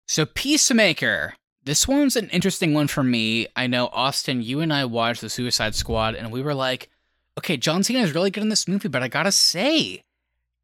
So, 0.08 0.24
Peacemaker. 0.24 1.34
This 1.66 1.88
one's 1.88 2.14
an 2.14 2.28
interesting 2.28 2.74
one 2.74 2.86
for 2.86 3.02
me. 3.02 3.48
I 3.56 3.66
know, 3.66 3.88
Austin, 3.88 4.40
you 4.40 4.60
and 4.60 4.72
I 4.72 4.84
watched 4.84 5.20
The 5.20 5.28
Suicide 5.28 5.74
Squad, 5.74 6.14
and 6.14 6.30
we 6.30 6.40
were 6.40 6.54
like, 6.54 6.88
okay, 7.36 7.56
John 7.56 7.82
Cena 7.82 8.02
is 8.02 8.14
really 8.14 8.30
good 8.30 8.44
in 8.44 8.50
this 8.50 8.68
movie, 8.68 8.86
but 8.86 9.02
I 9.02 9.08
gotta 9.08 9.32
say, 9.32 10.04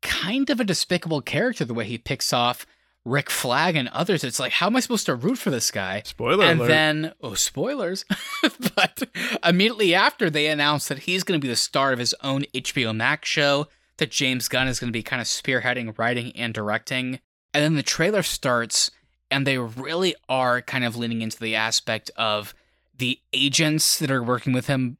kind 0.00 0.48
of 0.48 0.60
a 0.60 0.64
despicable 0.64 1.20
character 1.20 1.64
the 1.64 1.74
way 1.74 1.86
he 1.86 1.98
picks 1.98 2.32
off 2.32 2.66
Rick 3.04 3.30
Flag 3.30 3.74
and 3.74 3.88
others. 3.88 4.22
It's 4.22 4.38
like, 4.38 4.52
how 4.52 4.66
am 4.68 4.76
I 4.76 4.80
supposed 4.80 5.06
to 5.06 5.16
root 5.16 5.38
for 5.38 5.50
this 5.50 5.72
guy? 5.72 6.02
Spoiler 6.04 6.44
and 6.44 6.60
alert. 6.60 6.68
then, 6.68 7.12
oh, 7.20 7.34
spoilers. 7.34 8.04
but 8.76 9.02
immediately 9.44 9.96
after, 9.96 10.30
they 10.30 10.46
announced 10.46 10.88
that 10.88 11.00
he's 11.00 11.24
going 11.24 11.40
to 11.40 11.44
be 11.44 11.50
the 11.50 11.56
star 11.56 11.92
of 11.92 11.98
his 11.98 12.14
own 12.22 12.44
HBO 12.54 12.94
Max 12.94 13.28
show, 13.28 13.66
that 13.96 14.12
James 14.12 14.46
Gunn 14.46 14.68
is 14.68 14.78
going 14.78 14.88
to 14.92 14.96
be 14.96 15.02
kind 15.02 15.20
of 15.20 15.26
spearheading 15.26 15.98
writing 15.98 16.30
and 16.36 16.54
directing. 16.54 17.18
And 17.52 17.64
then 17.64 17.74
the 17.74 17.82
trailer 17.82 18.22
starts, 18.22 18.92
and 19.32 19.46
they 19.46 19.58
really 19.58 20.14
are 20.28 20.60
kind 20.62 20.84
of 20.84 20.96
leaning 20.96 21.22
into 21.22 21.38
the 21.38 21.56
aspect 21.56 22.10
of 22.16 22.54
the 22.96 23.18
agents 23.32 23.98
that 23.98 24.10
are 24.10 24.22
working 24.22 24.52
with 24.52 24.66
him 24.66 24.98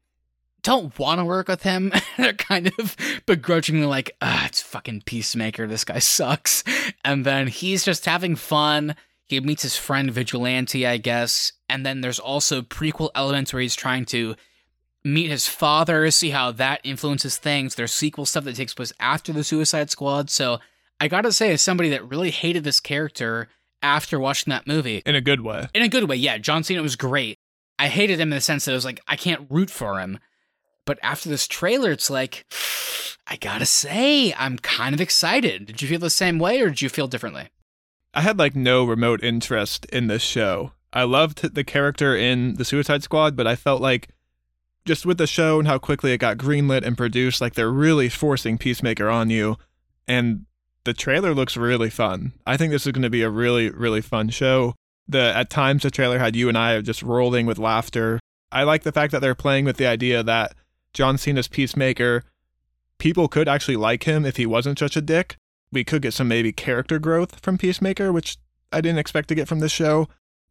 don't 0.63 0.97
want 0.99 1.19
to 1.19 1.25
work 1.25 1.49
with 1.49 1.63
him. 1.63 1.93
They're 2.17 2.33
kind 2.33 2.73
of 2.79 2.97
begrudgingly 3.27 3.87
like, 3.87 4.17
ah, 4.23 4.47
it's 4.47 4.63
fucking 4.63 5.03
Peacemaker. 5.03 5.67
This 5.67 5.85
guy 5.85 5.99
sucks. 5.99 6.65
And 7.05 7.27
then 7.27 7.49
he's 7.49 7.85
just 7.85 8.07
having 8.07 8.37
fun. 8.37 8.95
He 9.27 9.41
meets 9.41 9.63
his 9.63 9.77
friend 9.77 10.11
Vigilante, 10.11 10.87
I 10.87 10.99
guess. 10.99 11.53
And 11.69 11.85
then 11.85 12.01
there's 12.01 12.19
also 12.19 12.63
prequel 12.63 13.11
elements 13.15 13.53
where 13.53 13.63
he's 13.63 13.75
trying 13.77 14.05
to 14.07 14.37
meet 15.05 15.31
his 15.31 15.49
father, 15.49 16.09
see 16.11 16.31
how 16.31 16.53
that 16.53 16.81
influences 16.85 17.37
things. 17.39 17.75
There's 17.75 17.93
sequel 17.93 18.27
stuff 18.27 18.45
that 18.45 18.55
takes 18.55 18.75
place 18.75 18.93
after 19.01 19.33
the 19.33 19.43
Suicide 19.43 19.91
Squad. 19.91 20.31
So 20.31 20.61
I 21.01 21.09
gotta 21.09 21.33
say, 21.33 21.53
as 21.53 21.63
somebody 21.63 21.89
that 21.91 22.09
really 22.09 22.31
hated 22.31 22.63
this 22.63 22.79
character 22.79 23.49
after 23.83 24.19
watching 24.21 24.51
that 24.51 24.67
movie, 24.67 25.03
In 25.05 25.15
a 25.15 25.21
good 25.21 25.41
way. 25.41 25.69
in 25.75 25.83
a 25.83 25.89
good 25.89 26.09
way, 26.09 26.17
yeah, 26.17 26.39
John 26.39 26.63
Cena 26.65 26.83
was 26.83 26.97
great. 26.97 27.39
I 27.79 27.89
hated 27.89 28.21
him 28.21 28.29
in 28.33 28.37
the 28.37 28.41
sense 28.41 28.65
that 28.65 28.73
it 28.73 28.77
was 28.77 28.85
like, 28.85 29.01
I 29.09 29.17
can't 29.17 29.47
root 29.51 29.71
for 29.71 29.99
him. 30.01 30.19
But 30.85 30.99
after 31.03 31.29
this 31.29 31.47
trailer, 31.49 31.91
it's 31.93 32.11
like, 32.11 32.45
I 33.27 33.37
gotta 33.37 33.67
say, 33.67 34.33
I'm 34.35 34.59
kind 34.59 34.95
of 34.95 35.01
excited. 35.01 35.67
Did 35.67 35.83
you 35.83 35.89
feel 35.89 35.99
the 36.01 36.11
same 36.11 36.39
way 36.39 36.61
or 36.61 36.69
did 36.69 36.83
you 36.83 36.89
feel 36.89 37.09
differently? 37.09 37.49
I 38.15 38.21
had 38.21 38.39
like 38.39 38.55
no 38.55 38.85
remote 38.85 39.23
interest 39.23 39.87
in 39.87 40.07
this 40.07 40.23
show. 40.23 40.73
I 40.93 41.05
loved 41.05 41.55
the 41.55 41.65
character 41.65 42.15
in 42.15 42.57
the 42.57 42.65
Suicide 42.65 43.03
Squad, 43.03 43.35
but 43.37 43.47
I 43.47 43.57
felt 43.57 43.81
like 43.81 44.09
just 44.85 45.07
with 45.07 45.17
the 45.17 45.27
show 45.27 45.59
and 45.59 45.67
how 45.67 45.79
quickly 45.79 46.13
it 46.13 46.19
got 46.19 46.37
greenlit 46.37 46.85
and 46.85 46.99
produced, 46.99 47.41
like 47.41 47.55
they're 47.55 47.71
really 47.71 48.09
forcing 48.11 48.59
Peacemaker 48.59 49.09
on 49.09 49.31
you. 49.31 49.57
And 50.07 50.45
the 50.85 50.93
trailer 50.93 51.35
looks 51.35 51.57
really 51.57 51.91
fun. 51.91 52.33
I 52.47 52.57
think 52.57 52.73
this 52.73 52.87
is 52.87 52.93
going 52.93 53.03
to 53.03 53.11
be 53.11 53.23
a 53.23 53.31
really, 53.31 53.71
really 53.71 54.01
fun 54.01 54.29
show. 54.31 54.75
The 55.09 55.37
at 55.37 55.51
times 55.51 55.83
the 55.83 55.91
trailer 55.91 56.19
had 56.19 56.37
you 56.37 56.49
and 56.49 56.57
I 56.57 56.81
just 56.81 57.03
rolling 57.03 57.47
with 57.47 57.59
laughter. 57.59 58.21
I 58.51 58.65
like 58.65 58.83
the 58.83 58.93
fact 58.93 59.13
that 59.13 59.21
they're 59.21 59.35
playing 59.35 59.65
with 59.65 59.77
the 59.77 59.87
idea 59.87 60.23
that 60.23 60.55
John 60.93 61.19
Cena's 61.19 61.49
Peacemaker, 61.49 62.23
people 62.99 63.29
could 63.29 63.49
actually 63.49 63.77
like 63.77 64.05
him 64.05 64.25
if 64.25 64.37
he 64.37 64.47
wasn't 64.47 64.79
such 64.79 64.97
a 64.97 65.01
dick. 65.01 65.37
We 65.71 65.85
could 65.85 66.03
get 66.03 66.15
some 66.15 66.29
maybe 66.29 66.53
character 66.53 66.99
growth 66.99 67.41
from 67.43 67.59
Peacemaker, 67.59 68.13
which 68.13 68.37
I 68.71 68.81
didn't 68.81 68.99
expect 68.99 69.29
to 69.29 69.35
get 69.35 69.49
from 69.49 69.61
this 69.61 69.73
show. 69.73 70.09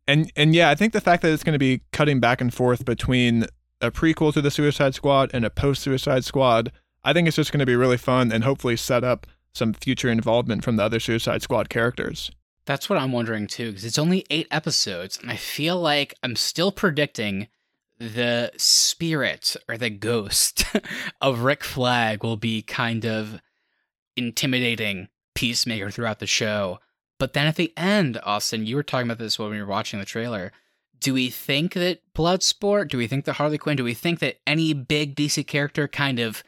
And 0.08 0.32
and 0.36 0.56
yeah, 0.56 0.70
I 0.70 0.76
think 0.76 0.94
the 0.94 1.02
fact 1.02 1.22
that 1.22 1.32
it's 1.32 1.44
going 1.44 1.54
to 1.54 1.60
be 1.60 1.82
cutting 1.92 2.20
back 2.20 2.42
and 2.42 2.54
forth 2.54 2.86
between 2.86 3.46
a 3.82 3.92
prequel 3.92 4.34
to 4.34 4.42
the 4.42 4.52
Suicide 4.52 4.96
Squad 4.96 5.32
and 5.34 5.46
a 5.46 5.50
post 5.50 5.82
Suicide 5.82 6.26
Squad, 6.26 6.72
I 7.04 7.14
think 7.14 7.28
it's 7.28 7.38
just 7.38 7.52
going 7.52 7.60
to 7.60 7.66
be 7.66 7.76
really 7.76 7.98
fun 7.98 8.32
and 8.32 8.44
hopefully 8.44 8.78
set 8.78 9.04
up 9.04 9.28
some 9.54 9.74
future 9.74 10.10
involvement 10.10 10.64
from 10.64 10.76
the 10.76 10.84
other 10.84 11.00
Suicide 11.00 11.42
Squad 11.42 11.70
characters. 11.70 12.32
That's 12.66 12.90
what 12.90 13.00
I'm 13.00 13.12
wondering 13.12 13.48
too, 13.48 13.70
because 13.70 13.86
it's 13.86 13.98
only 13.98 14.26
eight 14.30 14.48
episodes, 14.52 15.18
and 15.22 15.32
I 15.32 15.36
feel 15.36 15.80
like 15.80 16.14
I'm 16.24 16.36
still 16.36 16.72
predicting 16.72 17.48
the 18.00 18.52
spirit 18.58 19.56
or 19.70 19.78
the 19.78 19.90
ghost 19.90 20.66
of 21.22 21.42
Rick 21.42 21.64
Flag 21.64 22.24
will 22.24 22.38
be 22.38 22.62
kind 22.62 23.06
of 23.06 23.42
intimidating 24.16 25.08
Peacemaker 25.36 25.92
throughout 25.92 26.20
the 26.20 26.28
show. 26.28 26.80
But 27.20 27.34
then 27.34 27.46
at 27.46 27.56
the 27.56 27.74
end, 27.78 28.20
Austin, 28.24 28.66
you 28.66 28.76
were 28.76 28.84
talking 28.84 29.08
about 29.08 29.20
this 29.20 29.38
when 29.38 29.52
we 29.52 29.60
were 29.60 29.68
watching 29.68 30.00
the 30.00 30.06
trailer. 30.06 30.52
Do 31.00 31.14
we 31.14 31.30
think 31.30 31.74
that 31.74 32.02
Bloodsport? 32.16 32.88
Do 32.88 32.98
we 32.98 33.08
think 33.08 33.26
that 33.26 33.34
Harley 33.34 33.58
Quinn? 33.58 33.78
Do 33.78 33.84
we 33.84 33.94
think 33.94 34.20
that 34.20 34.40
any 34.46 34.74
big 34.74 35.16
DC 35.16 35.46
character 35.46 35.88
kind 35.88 36.20
of 36.20 36.44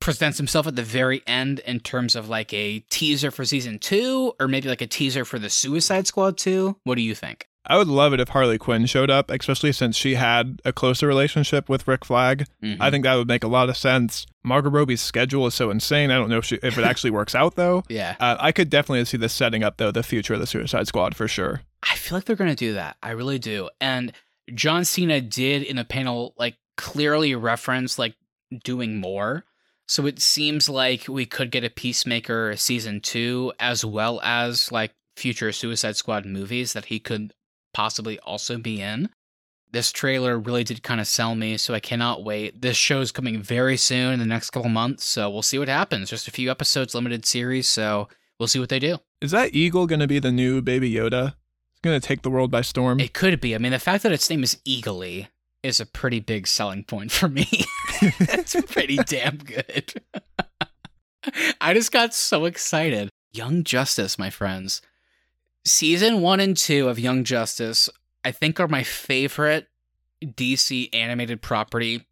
presents 0.00 0.38
himself 0.38 0.66
at 0.66 0.76
the 0.76 0.82
very 0.82 1.22
end 1.26 1.60
in 1.60 1.80
terms 1.80 2.14
of 2.14 2.28
like 2.28 2.52
a 2.52 2.80
teaser 2.90 3.30
for 3.30 3.44
season 3.44 3.78
two, 3.78 4.32
or 4.38 4.48
maybe 4.48 4.68
like 4.68 4.82
a 4.82 4.86
teaser 4.86 5.24
for 5.24 5.38
the 5.38 5.50
Suicide 5.50 6.06
Squad 6.06 6.36
two? 6.38 6.76
What 6.84 6.96
do 6.96 7.02
you 7.02 7.14
think? 7.14 7.48
I 7.68 7.76
would 7.78 7.88
love 7.88 8.12
it 8.12 8.20
if 8.20 8.28
Harley 8.28 8.58
Quinn 8.58 8.86
showed 8.86 9.10
up, 9.10 9.28
especially 9.28 9.72
since 9.72 9.96
she 9.96 10.14
had 10.14 10.62
a 10.64 10.72
closer 10.72 11.08
relationship 11.08 11.68
with 11.68 11.88
Rick 11.88 12.04
Flag. 12.04 12.46
Mhm. 12.62 12.76
I 12.78 12.92
think 12.92 13.02
that 13.02 13.16
would 13.16 13.26
make 13.26 13.42
a 13.42 13.48
lot 13.48 13.68
of 13.68 13.76
sense. 13.76 14.24
Margot 14.44 14.70
Robbie's 14.70 15.00
schedule 15.00 15.48
is 15.48 15.54
so 15.54 15.70
insane. 15.70 16.12
I 16.12 16.14
don't 16.16 16.30
know 16.30 16.38
if 16.38 16.44
she, 16.44 16.60
if 16.62 16.78
it 16.78 16.84
actually 16.84 17.10
works 17.10 17.34
out 17.34 17.56
though. 17.56 17.82
yeah. 17.88 18.14
Uh, 18.20 18.36
I 18.38 18.52
could 18.52 18.70
definitely 18.70 19.04
see 19.06 19.16
this 19.16 19.32
setting 19.32 19.64
up 19.64 19.78
though 19.78 19.90
the 19.90 20.04
future 20.04 20.34
of 20.34 20.38
the 20.40 20.46
Suicide 20.46 20.86
Squad 20.86 21.16
for 21.16 21.26
sure. 21.26 21.62
I 21.82 21.96
feel 21.96 22.16
like 22.16 22.24
they're 22.26 22.36
going 22.36 22.50
to 22.50 22.54
do 22.56 22.74
that. 22.74 22.98
I 23.02 23.10
really 23.10 23.40
do. 23.40 23.68
And 23.80 24.12
John 24.54 24.84
Cena 24.84 25.20
did 25.20 25.64
in 25.64 25.74
the 25.74 25.84
panel 25.84 26.34
like 26.38 26.54
clearly 26.76 27.34
reference 27.34 27.98
like 27.98 28.14
doing 28.62 29.00
more. 29.00 29.44
So 29.88 30.06
it 30.06 30.20
seems 30.20 30.68
like 30.68 31.06
we 31.08 31.26
could 31.26 31.50
get 31.50 31.64
a 31.64 31.70
Peacemaker 31.70 32.56
season 32.56 33.00
2 33.00 33.52
as 33.60 33.84
well 33.84 34.20
as 34.22 34.72
like 34.72 34.92
future 35.16 35.52
Suicide 35.52 35.96
Squad 35.96 36.26
movies 36.26 36.72
that 36.72 36.86
he 36.86 36.98
could 36.98 37.32
possibly 37.72 38.18
also 38.20 38.58
be 38.58 38.80
in. 38.80 39.08
This 39.72 39.92
trailer 39.92 40.38
really 40.38 40.64
did 40.64 40.82
kind 40.82 41.00
of 41.00 41.06
sell 41.06 41.34
me, 41.34 41.56
so 41.56 41.74
I 41.74 41.80
cannot 41.80 42.24
wait. 42.24 42.62
This 42.62 42.76
show's 42.76 43.12
coming 43.12 43.42
very 43.42 43.76
soon 43.76 44.14
in 44.14 44.18
the 44.18 44.26
next 44.26 44.50
couple 44.50 44.70
months, 44.70 45.04
so 45.04 45.28
we'll 45.28 45.42
see 45.42 45.58
what 45.58 45.68
happens. 45.68 46.08
Just 46.08 46.28
a 46.28 46.30
few 46.30 46.50
episodes, 46.50 46.94
limited 46.94 47.26
series, 47.26 47.68
so 47.68 48.08
we'll 48.38 48.46
see 48.46 48.60
what 48.60 48.68
they 48.68 48.78
do. 48.78 48.98
Is 49.20 49.32
that 49.32 49.54
Eagle 49.54 49.86
going 49.86 50.00
to 50.00 50.06
be 50.06 50.18
the 50.18 50.32
new 50.32 50.62
Baby 50.62 50.92
Yoda? 50.92 51.34
It's 51.72 51.80
going 51.82 52.00
to 52.00 52.06
take 52.06 52.22
the 52.22 52.30
world 52.30 52.50
by 52.50 52.62
storm. 52.62 53.00
It 53.00 53.12
could 53.12 53.40
be. 53.40 53.54
I 53.54 53.58
mean, 53.58 53.72
the 53.72 53.78
fact 53.78 54.02
that 54.04 54.12
its 54.12 54.30
name 54.30 54.42
is 54.42 54.58
Eagly 54.66 55.28
is 55.66 55.80
a 55.80 55.86
pretty 55.86 56.20
big 56.20 56.46
selling 56.46 56.84
point 56.84 57.10
for 57.10 57.28
me. 57.28 57.48
it's 58.00 58.54
pretty 58.72 58.96
damn 58.98 59.36
good. 59.36 59.92
I 61.60 61.74
just 61.74 61.90
got 61.90 62.14
so 62.14 62.44
excited. 62.44 63.10
Young 63.32 63.64
Justice, 63.64 64.18
my 64.18 64.30
friends. 64.30 64.80
Season 65.64 66.20
one 66.20 66.38
and 66.38 66.56
two 66.56 66.88
of 66.88 67.00
Young 67.00 67.24
Justice, 67.24 67.90
I 68.24 68.30
think, 68.30 68.60
are 68.60 68.68
my 68.68 68.84
favorite 68.84 69.66
DC 70.24 70.88
animated 70.94 71.42
property 71.42 72.06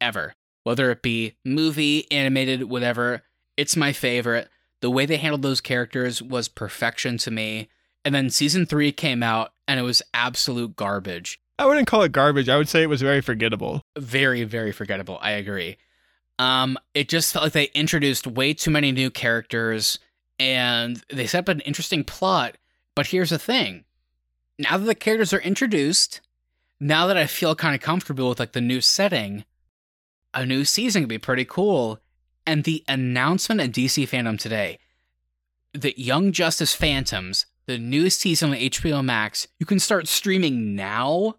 ever. 0.00 0.34
Whether 0.64 0.90
it 0.90 1.02
be 1.02 1.36
movie, 1.44 2.10
animated, 2.10 2.64
whatever, 2.64 3.22
it's 3.56 3.76
my 3.76 3.92
favorite. 3.92 4.48
The 4.80 4.90
way 4.90 5.06
they 5.06 5.16
handled 5.16 5.42
those 5.42 5.60
characters 5.60 6.20
was 6.20 6.48
perfection 6.48 7.18
to 7.18 7.30
me. 7.30 7.68
And 8.04 8.14
then 8.14 8.30
season 8.30 8.66
three 8.66 8.90
came 8.90 9.22
out 9.22 9.52
and 9.68 9.78
it 9.78 9.84
was 9.84 10.02
absolute 10.12 10.74
garbage. 10.74 11.40
I 11.58 11.66
wouldn't 11.66 11.86
call 11.86 12.02
it 12.02 12.12
garbage. 12.12 12.48
I 12.48 12.56
would 12.56 12.68
say 12.68 12.82
it 12.82 12.88
was 12.88 13.02
very 13.02 13.20
forgettable. 13.20 13.82
Very, 13.96 14.44
very 14.44 14.72
forgettable. 14.72 15.18
I 15.20 15.32
agree. 15.32 15.76
Um, 16.38 16.78
it 16.94 17.08
just 17.08 17.32
felt 17.32 17.44
like 17.44 17.52
they 17.52 17.70
introduced 17.74 18.26
way 18.26 18.54
too 18.54 18.70
many 18.70 18.90
new 18.90 19.10
characters 19.10 19.98
and 20.38 21.02
they 21.12 21.26
set 21.26 21.40
up 21.40 21.48
an 21.48 21.60
interesting 21.60 22.02
plot. 22.02 22.56
But 22.96 23.08
here's 23.08 23.30
the 23.30 23.38
thing. 23.38 23.84
Now 24.58 24.78
that 24.78 24.84
the 24.84 24.94
characters 24.94 25.32
are 25.32 25.40
introduced, 25.40 26.20
now 26.80 27.06
that 27.06 27.16
I 27.16 27.26
feel 27.26 27.54
kind 27.54 27.74
of 27.74 27.80
comfortable 27.80 28.28
with 28.28 28.40
like 28.40 28.52
the 28.52 28.60
new 28.60 28.80
setting, 28.80 29.44
a 30.32 30.44
new 30.44 30.64
season 30.64 31.02
could 31.02 31.08
be 31.08 31.18
pretty 31.18 31.44
cool. 31.44 32.00
And 32.46 32.64
the 32.64 32.84
announcement 32.88 33.60
at 33.60 33.72
DC 33.72 34.08
fandom 34.08 34.38
today 34.38 34.78
that 35.72 35.98
Young 35.98 36.30
Justice 36.30 36.74
Phantoms, 36.74 37.46
the 37.66 37.78
new 37.78 38.10
season 38.10 38.50
on 38.50 38.56
HBO 38.56 39.04
Max, 39.04 39.48
you 39.58 39.66
can 39.66 39.78
start 39.80 40.06
streaming 40.08 40.76
now. 40.76 41.36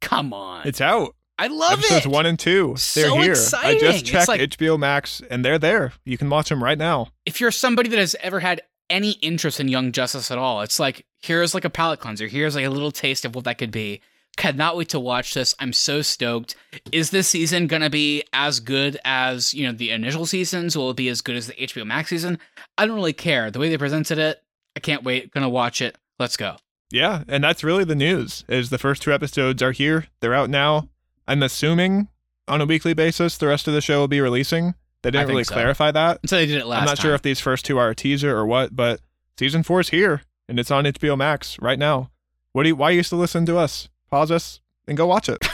Come 0.00 0.32
on. 0.32 0.66
It's 0.66 0.80
out. 0.80 1.14
I 1.38 1.46
love 1.46 1.72
it. 1.78 1.84
Episodes 1.90 2.06
one 2.06 2.26
and 2.26 2.38
two. 2.38 2.68
They're 2.94 3.08
So 3.08 3.16
here. 3.16 3.34
I 3.56 3.78
just 3.78 4.04
checked 4.04 4.28
like- 4.28 4.40
HBO 4.42 4.78
Max 4.78 5.22
and 5.30 5.44
they're 5.44 5.58
there. 5.58 5.92
You 6.04 6.18
can 6.18 6.28
watch 6.28 6.48
them 6.50 6.62
right 6.62 6.76
now. 6.78 7.08
if 7.24 7.40
you're 7.40 7.50
somebody 7.50 7.88
that 7.90 7.98
has 7.98 8.14
ever 8.20 8.40
had 8.40 8.60
any 8.90 9.12
interest 9.12 9.60
in 9.60 9.68
Young 9.68 9.92
Justice 9.92 10.30
at 10.30 10.36
all, 10.38 10.60
it's 10.62 10.78
like 10.80 11.06
here's 11.22 11.54
like 11.54 11.64
a 11.64 11.70
palate 11.70 12.00
cleanser. 12.00 12.26
Here's 12.26 12.54
like 12.54 12.64
a 12.66 12.70
little 12.70 12.90
taste 12.92 13.24
of 13.24 13.34
what 13.34 13.44
that 13.44 13.56
could 13.58 13.70
be. 13.70 14.00
Cannot 14.36 14.76
wait 14.76 14.88
to 14.90 15.00
watch 15.00 15.34
this. 15.34 15.54
I'm 15.58 15.72
so 15.72 16.02
stoked. 16.02 16.56
Is 16.92 17.10
this 17.10 17.28
season 17.28 17.66
gonna 17.66 17.90
be 17.90 18.22
as 18.32 18.60
good 18.60 18.98
as 19.04 19.54
you 19.54 19.66
know 19.66 19.72
the 19.72 19.90
initial 19.90 20.26
seasons? 20.26 20.76
Will 20.76 20.90
it 20.90 20.96
be 20.96 21.08
as 21.08 21.20
good 21.20 21.36
as 21.36 21.46
the 21.46 21.54
HBO 21.54 21.86
Max 21.86 22.10
season? 22.10 22.38
I 22.78 22.86
don't 22.86 22.96
really 22.96 23.12
care. 23.12 23.50
The 23.50 23.58
way 23.58 23.68
they 23.68 23.78
presented 23.78 24.18
it, 24.18 24.42
I 24.76 24.80
can't 24.80 25.04
wait. 25.04 25.30
Gonna 25.32 25.48
watch 25.48 25.80
it. 25.82 25.96
Let's 26.18 26.36
go. 26.36 26.56
Yeah, 26.90 27.24
and 27.28 27.42
that's 27.42 27.62
really 27.62 27.84
the 27.84 27.94
news. 27.94 28.44
Is 28.48 28.70
the 28.70 28.78
first 28.78 29.02
two 29.02 29.12
episodes 29.12 29.62
are 29.62 29.72
here. 29.72 30.06
They're 30.20 30.34
out 30.34 30.50
now. 30.50 30.88
I'm 31.28 31.42
assuming 31.42 32.08
on 32.48 32.60
a 32.60 32.66
weekly 32.66 32.94
basis 32.94 33.38
the 33.38 33.46
rest 33.46 33.68
of 33.68 33.74
the 33.74 33.80
show 33.80 34.00
will 34.00 34.08
be 34.08 34.20
releasing. 34.20 34.74
They 35.02 35.10
didn't 35.10 35.28
really 35.28 35.44
so. 35.44 35.54
clarify 35.54 35.92
that. 35.92 36.20
Until 36.22 36.38
they 36.38 36.46
did 36.46 36.58
it 36.58 36.66
last 36.66 36.80
I'm 36.80 36.86
not 36.86 36.96
time. 36.96 37.04
sure 37.04 37.14
if 37.14 37.22
these 37.22 37.40
first 37.40 37.64
two 37.64 37.78
are 37.78 37.90
a 37.90 37.94
teaser 37.94 38.36
or 38.36 38.44
what, 38.44 38.74
but 38.74 39.00
season 39.38 39.62
four 39.62 39.80
is 39.80 39.90
here 39.90 40.22
and 40.48 40.58
it's 40.58 40.70
on 40.70 40.84
HBO 40.84 41.16
Max 41.16 41.58
right 41.60 41.78
now. 41.78 42.10
What 42.52 42.64
do 42.64 42.70
you, 42.70 42.76
why 42.76 42.90
are 42.90 42.94
you 42.94 43.02
still 43.02 43.18
listening 43.18 43.46
to 43.46 43.56
us? 43.56 43.88
Pause 44.10 44.32
us 44.32 44.60
and 44.86 44.96
go 44.96 45.06
watch 45.06 45.28
it. 45.28 45.46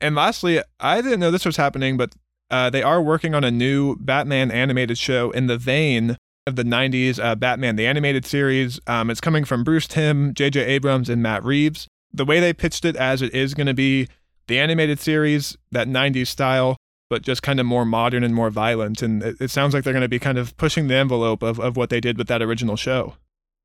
and 0.00 0.14
lastly, 0.14 0.60
I 0.80 1.02
didn't 1.02 1.20
know 1.20 1.30
this 1.30 1.44
was 1.44 1.58
happening, 1.58 1.96
but 1.96 2.14
uh, 2.50 2.70
they 2.70 2.82
are 2.82 3.02
working 3.02 3.34
on 3.34 3.44
a 3.44 3.50
new 3.50 3.96
Batman 3.96 4.50
animated 4.50 4.96
show 4.96 5.30
in 5.30 5.46
the 5.46 5.58
vein 5.58 6.16
of 6.46 6.56
the 6.56 6.62
90s 6.62 7.22
uh, 7.22 7.34
Batman 7.34 7.76
the 7.76 7.86
animated 7.86 8.24
series. 8.24 8.78
Um, 8.86 9.10
it's 9.10 9.20
coming 9.20 9.44
from 9.44 9.64
Bruce 9.64 9.86
Timm, 9.86 10.32
J.J. 10.34 10.64
Abrams, 10.64 11.08
and 11.08 11.22
Matt 11.22 11.44
Reeves. 11.44 11.88
The 12.12 12.24
way 12.24 12.40
they 12.40 12.52
pitched 12.52 12.84
it 12.84 12.96
as 12.96 13.20
it 13.20 13.34
is 13.34 13.52
going 13.52 13.66
to 13.66 13.74
be 13.74 14.08
the 14.46 14.58
animated 14.58 15.00
series, 15.00 15.56
that 15.72 15.88
90s 15.88 16.28
style, 16.28 16.76
but 17.10 17.22
just 17.22 17.42
kind 17.42 17.58
of 17.58 17.66
more 17.66 17.84
modern 17.84 18.22
and 18.22 18.34
more 18.34 18.50
violent. 18.50 19.02
And 19.02 19.22
it, 19.22 19.36
it 19.40 19.50
sounds 19.50 19.74
like 19.74 19.84
they're 19.84 19.92
going 19.92 20.02
to 20.02 20.08
be 20.08 20.20
kind 20.20 20.38
of 20.38 20.56
pushing 20.56 20.88
the 20.88 20.94
envelope 20.94 21.42
of, 21.42 21.58
of 21.58 21.76
what 21.76 21.90
they 21.90 22.00
did 22.00 22.16
with 22.16 22.28
that 22.28 22.42
original 22.42 22.76
show. 22.76 23.14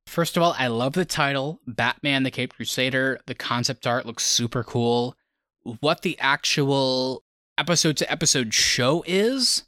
First 0.07 0.35
of 0.35 0.43
all, 0.43 0.55
I 0.57 0.67
love 0.67 0.93
the 0.93 1.05
title, 1.05 1.59
Batman 1.67 2.23
the 2.23 2.31
Caped 2.31 2.55
Crusader. 2.55 3.19
The 3.27 3.35
concept 3.35 3.85
art 3.85 4.05
looks 4.05 4.25
super 4.25 4.63
cool. 4.63 5.15
What 5.79 6.01
the 6.01 6.17
actual 6.19 7.23
episode 7.57 7.97
to 7.97 8.11
episode 8.11 8.53
show 8.53 9.03
is, 9.05 9.63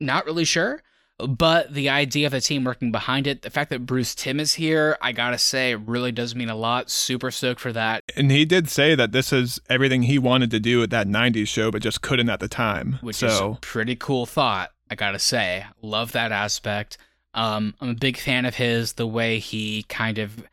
not 0.00 0.24
really 0.24 0.44
sure. 0.44 0.83
But 1.18 1.72
the 1.72 1.88
idea 1.88 2.26
of 2.26 2.32
the 2.32 2.40
team 2.40 2.64
working 2.64 2.90
behind 2.90 3.26
it, 3.26 3.42
the 3.42 3.50
fact 3.50 3.70
that 3.70 3.86
Bruce 3.86 4.14
Timm 4.14 4.40
is 4.40 4.54
here, 4.54 4.98
I 5.00 5.12
gotta 5.12 5.38
say, 5.38 5.74
really 5.74 6.10
does 6.10 6.34
mean 6.34 6.48
a 6.50 6.56
lot. 6.56 6.90
Super 6.90 7.30
stoked 7.30 7.60
for 7.60 7.72
that. 7.72 8.02
And 8.16 8.32
he 8.32 8.44
did 8.44 8.68
say 8.68 8.94
that 8.96 9.12
this 9.12 9.32
is 9.32 9.60
everything 9.70 10.02
he 10.02 10.18
wanted 10.18 10.50
to 10.50 10.60
do 10.60 10.82
at 10.82 10.90
that 10.90 11.06
90s 11.06 11.46
show, 11.46 11.70
but 11.70 11.82
just 11.82 12.02
couldn't 12.02 12.30
at 12.30 12.40
the 12.40 12.48
time. 12.48 12.98
which 13.00 13.16
so, 13.16 13.26
is 13.26 13.40
a 13.40 13.58
pretty 13.60 13.94
cool 13.94 14.26
thought. 14.26 14.70
I 14.90 14.96
gotta 14.96 15.20
say, 15.20 15.64
love 15.82 16.12
that 16.12 16.32
aspect. 16.32 16.98
Um, 17.32 17.74
I'm 17.80 17.90
a 17.90 17.94
big 17.94 18.16
fan 18.16 18.44
of 18.44 18.56
his. 18.56 18.94
The 18.94 19.06
way 19.06 19.38
he 19.38 19.84
kind 19.84 20.18
of 20.18 20.44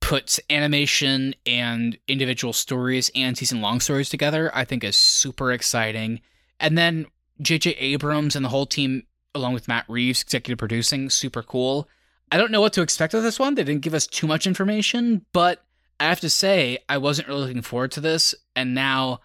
puts 0.00 0.40
animation 0.50 1.34
and 1.46 1.96
individual 2.08 2.52
stories 2.52 3.10
and 3.14 3.38
season 3.38 3.60
long 3.60 3.78
stories 3.78 4.08
together, 4.08 4.50
I 4.54 4.64
think 4.64 4.82
is 4.82 4.96
super 4.96 5.52
exciting. 5.52 6.20
And 6.58 6.76
then 6.76 7.06
J.J. 7.40 7.72
Abrams 7.72 8.36
and 8.36 8.44
the 8.44 8.48
whole 8.48 8.66
team, 8.66 9.04
along 9.34 9.54
with 9.54 9.68
Matt 9.68 9.84
Reeves, 9.88 10.22
executive 10.22 10.58
producing, 10.58 11.10
super 11.10 11.42
cool. 11.42 11.88
I 12.32 12.36
don't 12.36 12.50
know 12.50 12.60
what 12.60 12.72
to 12.74 12.82
expect 12.82 13.14
of 13.14 13.22
this 13.22 13.38
one. 13.38 13.54
They 13.54 13.64
didn't 13.64 13.82
give 13.82 13.94
us 13.94 14.06
too 14.06 14.26
much 14.26 14.46
information, 14.46 15.24
but 15.32 15.64
I 15.98 16.04
have 16.04 16.20
to 16.20 16.30
say, 16.30 16.78
I 16.88 16.98
wasn't 16.98 17.28
really 17.28 17.46
looking 17.46 17.62
forward 17.62 17.92
to 17.92 18.00
this. 18.00 18.34
And 18.54 18.74
now 18.74 19.20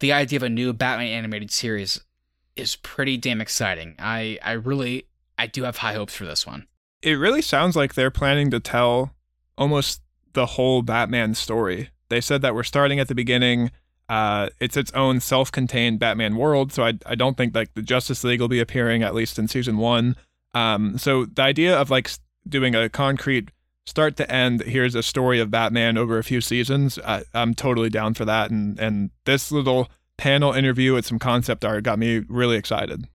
the 0.00 0.12
idea 0.12 0.38
of 0.38 0.42
a 0.42 0.48
new 0.48 0.72
Batman 0.72 1.08
animated 1.08 1.50
series 1.50 2.00
is 2.56 2.76
pretty 2.76 3.16
damn 3.16 3.40
exciting. 3.40 3.94
I, 3.98 4.38
I 4.42 4.52
really, 4.52 5.06
I 5.38 5.46
do 5.46 5.62
have 5.64 5.78
high 5.78 5.94
hopes 5.94 6.14
for 6.14 6.24
this 6.24 6.46
one. 6.46 6.66
it 7.02 7.14
really 7.14 7.42
sounds 7.42 7.74
like 7.74 7.94
they're 7.94 8.10
planning 8.10 8.50
to 8.50 8.60
tell 8.60 9.14
almost 9.58 10.02
the 10.34 10.46
whole 10.46 10.82
Batman 10.82 11.34
story. 11.34 11.90
They 12.08 12.20
said 12.20 12.42
that 12.42 12.54
we're 12.54 12.62
starting 12.62 13.00
at 13.00 13.08
the 13.08 13.14
beginning. 13.14 13.70
Uh, 14.12 14.50
it's 14.60 14.76
its 14.76 14.92
own 14.92 15.20
self-contained 15.20 15.98
Batman 15.98 16.36
world, 16.36 16.70
so 16.70 16.84
I, 16.84 16.98
I 17.06 17.14
don't 17.14 17.34
think 17.34 17.54
like 17.54 17.72
the 17.72 17.80
Justice 17.80 18.22
League 18.22 18.42
will 18.42 18.48
be 18.48 18.60
appearing 18.60 19.02
at 19.02 19.14
least 19.14 19.38
in 19.38 19.48
season 19.48 19.78
one. 19.78 20.16
Um, 20.52 20.98
so 20.98 21.24
the 21.24 21.40
idea 21.40 21.74
of 21.80 21.88
like 21.88 22.10
doing 22.46 22.74
a 22.74 22.90
concrete 22.90 23.50
start 23.86 24.18
to 24.18 24.30
end, 24.30 24.64
here's 24.64 24.94
a 24.94 25.02
story 25.02 25.40
of 25.40 25.50
Batman 25.50 25.96
over 25.96 26.18
a 26.18 26.24
few 26.24 26.42
seasons. 26.42 26.98
I, 26.98 27.22
I'm 27.32 27.54
totally 27.54 27.88
down 27.88 28.12
for 28.12 28.26
that, 28.26 28.50
and 28.50 28.78
and 28.78 29.12
this 29.24 29.50
little 29.50 29.88
panel 30.18 30.52
interview 30.52 30.92
with 30.92 31.06
some 31.06 31.18
concept 31.18 31.64
art 31.64 31.82
got 31.82 31.98
me 31.98 32.22
really 32.28 32.58
excited. 32.58 33.08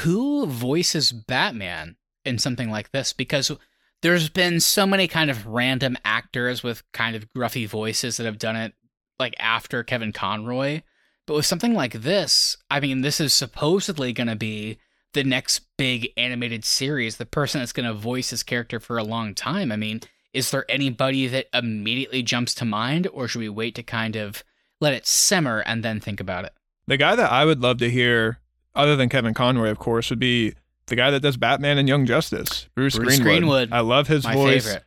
Who 0.00 0.46
voices 0.46 1.12
Batman 1.12 1.96
in 2.24 2.38
something 2.38 2.70
like 2.70 2.92
this? 2.92 3.12
Because 3.12 3.52
there's 4.00 4.30
been 4.30 4.60
so 4.60 4.86
many 4.86 5.06
kind 5.06 5.30
of 5.30 5.46
random 5.46 5.98
actors 6.02 6.62
with 6.62 6.82
kind 6.92 7.14
of 7.14 7.28
gruffy 7.36 7.68
voices 7.68 8.16
that 8.16 8.24
have 8.24 8.38
done 8.38 8.56
it 8.56 8.72
like 9.18 9.34
after 9.38 9.82
Kevin 9.82 10.12
Conroy. 10.12 10.82
But 11.26 11.34
with 11.34 11.46
something 11.46 11.74
like 11.74 11.92
this, 11.92 12.56
I 12.70 12.80
mean, 12.80 13.02
this 13.02 13.20
is 13.20 13.32
supposedly 13.32 14.12
going 14.12 14.28
to 14.28 14.36
be 14.36 14.78
the 15.12 15.24
next 15.24 15.60
big 15.76 16.08
animated 16.16 16.64
series, 16.64 17.16
the 17.16 17.26
person 17.26 17.60
that's 17.60 17.72
going 17.72 17.86
to 17.86 17.94
voice 17.94 18.30
this 18.30 18.42
character 18.42 18.80
for 18.80 18.96
a 18.98 19.04
long 19.04 19.34
time. 19.34 19.70
I 19.70 19.76
mean, 19.76 20.00
is 20.32 20.50
there 20.50 20.64
anybody 20.68 21.26
that 21.26 21.46
immediately 21.52 22.22
jumps 22.22 22.54
to 22.56 22.64
mind, 22.64 23.06
or 23.12 23.28
should 23.28 23.40
we 23.40 23.48
wait 23.48 23.74
to 23.74 23.82
kind 23.82 24.16
of 24.16 24.42
let 24.80 24.94
it 24.94 25.06
simmer 25.06 25.60
and 25.60 25.82
then 25.82 26.00
think 26.00 26.20
about 26.20 26.44
it? 26.44 26.52
The 26.86 26.96
guy 26.96 27.14
that 27.16 27.30
I 27.30 27.44
would 27.44 27.60
love 27.60 27.78
to 27.78 27.90
hear, 27.90 28.38
other 28.74 28.96
than 28.96 29.08
Kevin 29.08 29.34
Conroy, 29.34 29.68
of 29.70 29.78
course, 29.78 30.08
would 30.10 30.18
be 30.18 30.54
the 30.86 30.96
guy 30.96 31.10
that 31.10 31.20
does 31.20 31.36
Batman 31.36 31.76
and 31.76 31.88
Young 31.88 32.06
Justice, 32.06 32.68
Bruce, 32.74 32.96
Bruce 32.96 33.18
Greenwood. 33.18 33.24
Greenwood, 33.24 33.72
I 33.72 33.80
love 33.80 34.08
his 34.08 34.24
My 34.24 34.34
voice. 34.34 34.64
favorite. 34.64 34.84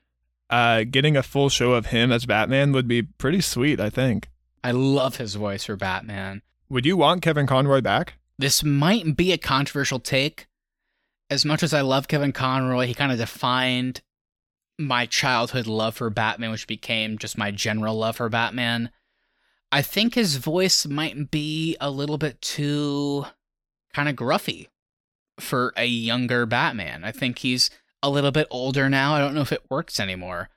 Uh, 0.52 0.84
getting 0.84 1.16
a 1.16 1.24
full 1.24 1.50
show 1.50 1.72
of 1.72 1.88
him 1.88 2.12
as 2.12 2.26
Batman 2.26 2.74
would 2.74 2.88
be 2.88 3.02
pretty 3.02 3.42
sweet, 3.42 3.80
I 3.80 3.90
think. 3.90 4.30
I 4.64 4.72
love 4.72 5.16
his 5.16 5.36
voice 5.36 5.64
for 5.64 5.76
Batman. 5.76 6.42
Would 6.70 6.86
you 6.86 6.98
want 6.98 7.22
Kevin 7.22 7.48
Conroy 7.48 7.82
back? 7.82 8.16
This 8.38 8.64
might 8.64 9.16
be 9.16 9.32
a 9.32 9.38
controversial 9.38 10.00
take. 10.00 10.48
As 11.30 11.46
much 11.46 11.64
as 11.64 11.74
I 11.74 11.82
love 11.82 12.08
Kevin 12.08 12.34
Conroy, 12.34 12.86
he 12.86 12.94
kind 12.94 13.12
of 13.12 13.18
defined 13.18 14.02
my 14.78 15.06
childhood 15.06 15.68
love 15.68 15.96
for 15.96 16.10
Batman, 16.10 16.52
which 16.52 16.68
became 16.68 17.18
just 17.18 17.38
my 17.38 17.52
general 17.52 17.96
love 17.96 18.18
for 18.18 18.30
Batman. 18.30 18.92
I 19.72 19.82
think 19.82 20.16
his 20.16 20.36
voice 20.36 20.86
might 20.86 21.32
be 21.32 21.78
a 21.80 21.90
little 21.90 22.18
bit 22.18 22.42
too 22.42 23.26
kind 23.94 24.10
of 24.10 24.16
gruffy 24.16 24.68
for 25.40 25.74
a 25.78 25.86
younger 25.86 26.46
Batman. 26.46 27.04
I 27.04 27.12
think 27.12 27.40
he's 27.40 27.70
a 28.04 28.10
little 28.10 28.32
bit 28.32 28.48
older 28.50 28.90
now. 28.90 29.14
I 29.14 29.20
don't 29.20 29.36
know 29.36 29.42
if 29.42 29.52
it 29.52 29.70
works 29.70 30.00
anymore. 30.00 30.50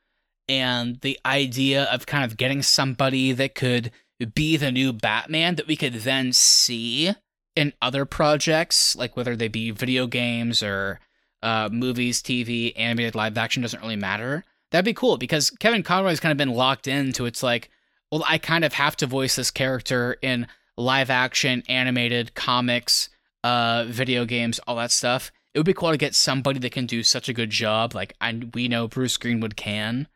And 0.48 1.00
the 1.00 1.18
idea 1.24 1.84
of 1.84 2.06
kind 2.06 2.24
of 2.24 2.36
getting 2.36 2.62
somebody 2.62 3.32
that 3.32 3.54
could 3.54 3.90
be 4.34 4.56
the 4.56 4.70
new 4.70 4.92
Batman 4.92 5.56
that 5.56 5.66
we 5.66 5.76
could 5.76 5.94
then 5.94 6.32
see 6.32 7.12
in 7.56 7.72
other 7.80 8.04
projects, 8.04 8.96
like 8.96 9.16
whether 9.16 9.36
they 9.36 9.48
be 9.48 9.70
video 9.70 10.06
games 10.06 10.62
or 10.62 11.00
uh, 11.42 11.68
movies, 11.70 12.22
TV, 12.22 12.72
animated 12.76 13.14
live 13.14 13.36
action, 13.38 13.62
doesn't 13.62 13.80
really 13.80 13.96
matter. 13.96 14.44
That'd 14.70 14.84
be 14.84 14.94
cool 14.94 15.18
because 15.18 15.50
Kevin 15.50 15.82
Conroy's 15.82 16.20
kind 16.20 16.32
of 16.32 16.38
been 16.38 16.54
locked 16.54 16.86
into 16.86 17.26
it's 17.26 17.42
like, 17.42 17.70
well, 18.10 18.24
I 18.26 18.38
kind 18.38 18.64
of 18.64 18.74
have 18.74 18.96
to 18.96 19.06
voice 19.06 19.36
this 19.36 19.50
character 19.50 20.16
in 20.20 20.46
live 20.76 21.10
action, 21.10 21.62
animated 21.68 22.34
comics, 22.34 23.08
uh, 23.42 23.84
video 23.86 24.24
games, 24.24 24.58
all 24.66 24.76
that 24.76 24.90
stuff. 24.90 25.30
It 25.54 25.58
would 25.58 25.66
be 25.66 25.72
cool 25.72 25.92
to 25.92 25.96
get 25.96 26.16
somebody 26.16 26.58
that 26.58 26.72
can 26.72 26.86
do 26.86 27.02
such 27.04 27.28
a 27.28 27.32
good 27.32 27.50
job, 27.50 27.94
like 27.94 28.14
I, 28.20 28.40
we 28.54 28.66
know 28.66 28.88
Bruce 28.88 29.16
Greenwood 29.16 29.56
can. 29.56 30.08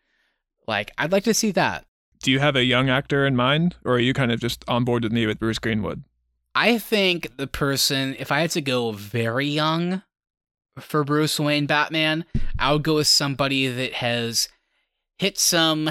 Like, 0.66 0.90
I'd 0.98 1.12
like 1.12 1.24
to 1.24 1.34
see 1.34 1.52
that. 1.52 1.86
Do 2.20 2.32
you 2.32 2.40
have 2.40 2.56
a 2.56 2.64
young 2.64 2.90
actor 2.90 3.24
in 3.24 3.36
mind, 3.36 3.76
or 3.84 3.94
are 3.94 4.00
you 4.00 4.12
kind 4.12 4.32
of 4.32 4.40
just 4.40 4.64
on 4.66 4.84
board 4.84 5.04
with 5.04 5.12
me 5.12 5.26
with 5.26 5.38
Bruce 5.38 5.60
Greenwood? 5.60 6.02
I 6.54 6.78
think 6.78 7.36
the 7.36 7.46
person, 7.46 8.16
if 8.18 8.32
I 8.32 8.40
had 8.40 8.50
to 8.50 8.60
go 8.60 8.90
very 8.90 9.46
young 9.46 10.02
for 10.80 11.04
Bruce 11.04 11.38
Wayne 11.38 11.66
Batman, 11.66 12.24
I 12.58 12.72
would 12.72 12.82
go 12.82 12.96
with 12.96 13.06
somebody 13.06 13.68
that 13.68 13.94
has 13.94 14.48
hit 15.18 15.38
some 15.38 15.90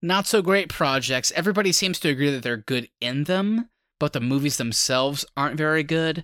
not 0.00 0.26
so 0.26 0.40
great 0.42 0.68
projects. 0.68 1.32
Everybody 1.34 1.72
seems 1.72 1.98
to 2.00 2.08
agree 2.08 2.30
that 2.30 2.44
they're 2.44 2.56
good 2.56 2.88
in 3.00 3.24
them, 3.24 3.70
but 3.98 4.12
the 4.12 4.20
movies 4.20 4.56
themselves 4.56 5.24
aren't 5.36 5.56
very 5.56 5.82
good. 5.82 6.22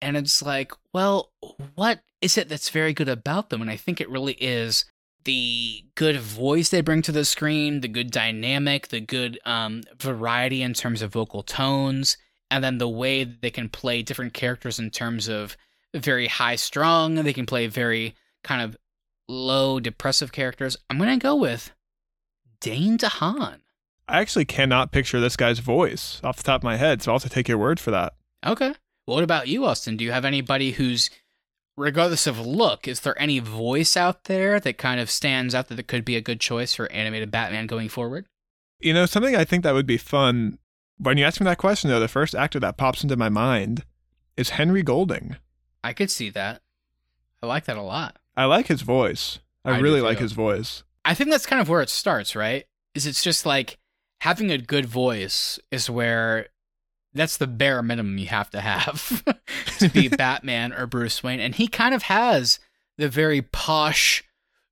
And 0.00 0.16
it's 0.16 0.42
like, 0.42 0.72
well, 0.92 1.30
what 1.74 2.00
is 2.20 2.38
it 2.38 2.48
that's 2.48 2.70
very 2.70 2.92
good 2.92 3.08
about 3.08 3.50
them? 3.50 3.62
And 3.62 3.70
I 3.70 3.76
think 3.76 4.00
it 4.00 4.10
really 4.10 4.34
is 4.34 4.84
the 5.24 5.84
good 5.94 6.18
voice 6.18 6.68
they 6.68 6.80
bring 6.80 7.02
to 7.02 7.12
the 7.12 7.24
screen, 7.24 7.80
the 7.80 7.88
good 7.88 8.10
dynamic, 8.10 8.88
the 8.88 9.00
good 9.00 9.38
um, 9.44 9.82
variety 9.98 10.62
in 10.62 10.74
terms 10.74 11.02
of 11.02 11.12
vocal 11.12 11.42
tones, 11.42 12.16
and 12.50 12.64
then 12.64 12.78
the 12.78 12.88
way 12.88 13.24
they 13.24 13.50
can 13.50 13.68
play 13.68 14.02
different 14.02 14.32
characters 14.32 14.78
in 14.78 14.90
terms 14.90 15.28
of 15.28 15.56
very 15.94 16.28
high 16.28 16.56
strung, 16.56 17.16
they 17.16 17.32
can 17.32 17.46
play 17.46 17.66
very 17.66 18.14
kind 18.42 18.62
of 18.62 18.76
low 19.28 19.80
depressive 19.80 20.32
characters. 20.32 20.76
I'm 20.88 20.98
going 20.98 21.10
to 21.10 21.22
go 21.22 21.36
with 21.36 21.72
Dane 22.60 22.98
DeHaan. 22.98 23.60
I 24.08 24.20
actually 24.20 24.46
cannot 24.46 24.90
picture 24.90 25.20
this 25.20 25.36
guy's 25.36 25.58
voice 25.58 26.20
off 26.24 26.38
the 26.38 26.42
top 26.42 26.60
of 26.60 26.64
my 26.64 26.76
head, 26.76 27.02
so 27.02 27.12
I'll 27.12 27.18
have 27.18 27.28
to 27.28 27.28
take 27.28 27.48
your 27.48 27.58
word 27.58 27.78
for 27.78 27.90
that. 27.90 28.14
Okay. 28.46 28.74
What 29.04 29.24
about 29.24 29.48
you, 29.48 29.66
Austin? 29.66 29.96
Do 29.96 30.04
you 30.04 30.12
have 30.12 30.24
anybody 30.24 30.72
who's, 30.72 31.10
regardless 31.78 32.26
of 32.26 32.44
look, 32.44 32.88
is 32.88 33.00
there 33.00 33.20
any 33.20 33.38
voice 33.38 33.96
out 33.96 34.24
there 34.24 34.60
that 34.60 34.76
kind 34.78 35.00
of 35.00 35.10
stands 35.10 35.54
out 35.54 35.68
that 35.68 35.86
could 35.86 36.04
be 36.04 36.16
a 36.16 36.20
good 36.20 36.40
choice 36.40 36.74
for 36.74 36.90
animated 36.92 37.30
Batman 37.30 37.66
going 37.66 37.88
forward? 37.88 38.26
You 38.80 38.92
know, 38.92 39.06
something 39.06 39.36
I 39.36 39.44
think 39.44 39.62
that 39.62 39.74
would 39.74 39.86
be 39.86 39.96
fun. 39.96 40.58
When 40.98 41.16
you 41.16 41.24
ask 41.24 41.40
me 41.40 41.44
that 41.44 41.58
question, 41.58 41.88
though, 41.88 42.00
the 42.00 42.08
first 42.08 42.34
actor 42.34 42.60
that 42.60 42.76
pops 42.76 43.02
into 43.02 43.16
my 43.16 43.28
mind 43.28 43.84
is 44.36 44.50
Henry 44.50 44.82
Golding. 44.82 45.36
I 45.82 45.92
could 45.92 46.10
see 46.10 46.30
that. 46.30 46.60
I 47.42 47.46
like 47.46 47.64
that 47.66 47.76
a 47.76 47.82
lot. 47.82 48.16
I 48.36 48.44
like 48.44 48.66
his 48.66 48.82
voice. 48.82 49.38
I, 49.64 49.72
I 49.72 49.78
really 49.78 50.00
like 50.00 50.18
his 50.18 50.32
voice. 50.32 50.82
I 51.04 51.14
think 51.14 51.30
that's 51.30 51.46
kind 51.46 51.60
of 51.60 51.68
where 51.68 51.82
it 51.82 51.90
starts, 51.90 52.34
right? 52.34 52.66
Is 52.94 53.06
it's 53.06 53.22
just 53.22 53.46
like 53.46 53.78
having 54.20 54.50
a 54.50 54.58
good 54.58 54.86
voice 54.86 55.58
is 55.70 55.88
where 55.88 56.48
that's 57.14 57.36
the 57.36 57.46
bare 57.46 57.82
minimum 57.82 58.18
you 58.18 58.26
have 58.26 58.50
to 58.50 58.60
have 58.60 59.24
to 59.78 59.88
be 59.88 60.08
Batman 60.08 60.72
or 60.72 60.86
Bruce 60.86 61.22
Wayne. 61.22 61.40
And 61.40 61.54
he 61.54 61.68
kind 61.68 61.94
of 61.94 62.04
has 62.04 62.58
the 62.96 63.08
very 63.08 63.42
posh 63.42 64.24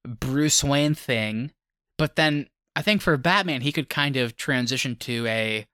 Bruce 0.04 0.62
Wayne 0.62 0.94
thing. 0.94 1.52
But 1.98 2.16
then 2.16 2.48
I 2.74 2.82
think 2.82 3.00
for 3.00 3.16
Batman, 3.16 3.62
he 3.62 3.72
could 3.72 3.88
kind 3.88 4.16
of 4.16 4.36
transition 4.36 4.96
to 4.96 5.26
a 5.26 5.66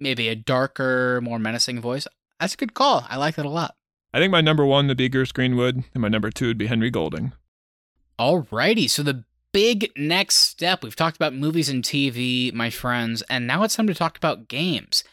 maybe 0.00 0.28
a 0.28 0.34
darker, 0.34 1.20
more 1.22 1.38
menacing 1.38 1.80
voice. 1.80 2.06
That's 2.40 2.54
a 2.54 2.56
good 2.56 2.74
call. 2.74 3.06
I 3.08 3.16
like 3.16 3.36
that 3.36 3.46
a 3.46 3.50
lot. 3.50 3.76
I 4.12 4.18
think 4.18 4.32
my 4.32 4.40
number 4.40 4.66
one 4.66 4.88
would 4.88 4.96
be 4.96 5.08
Bruce 5.08 5.32
Greenwood, 5.32 5.84
and 5.94 6.02
my 6.02 6.08
number 6.08 6.30
two 6.30 6.48
would 6.48 6.58
be 6.58 6.66
Henry 6.66 6.90
Golding. 6.90 7.32
Alrighty, 8.18 8.90
so 8.90 9.02
the 9.02 9.24
big 9.52 9.90
next 9.96 10.36
step 10.36 10.82
we've 10.82 10.96
talked 10.96 11.16
about 11.16 11.34
movies 11.34 11.68
and 11.68 11.82
TV, 11.82 12.52
my 12.52 12.68
friends, 12.68 13.22
and 13.22 13.46
now 13.46 13.62
it's 13.62 13.76
time 13.76 13.86
to 13.86 13.94
talk 13.94 14.16
about 14.16 14.48
games. 14.48 15.04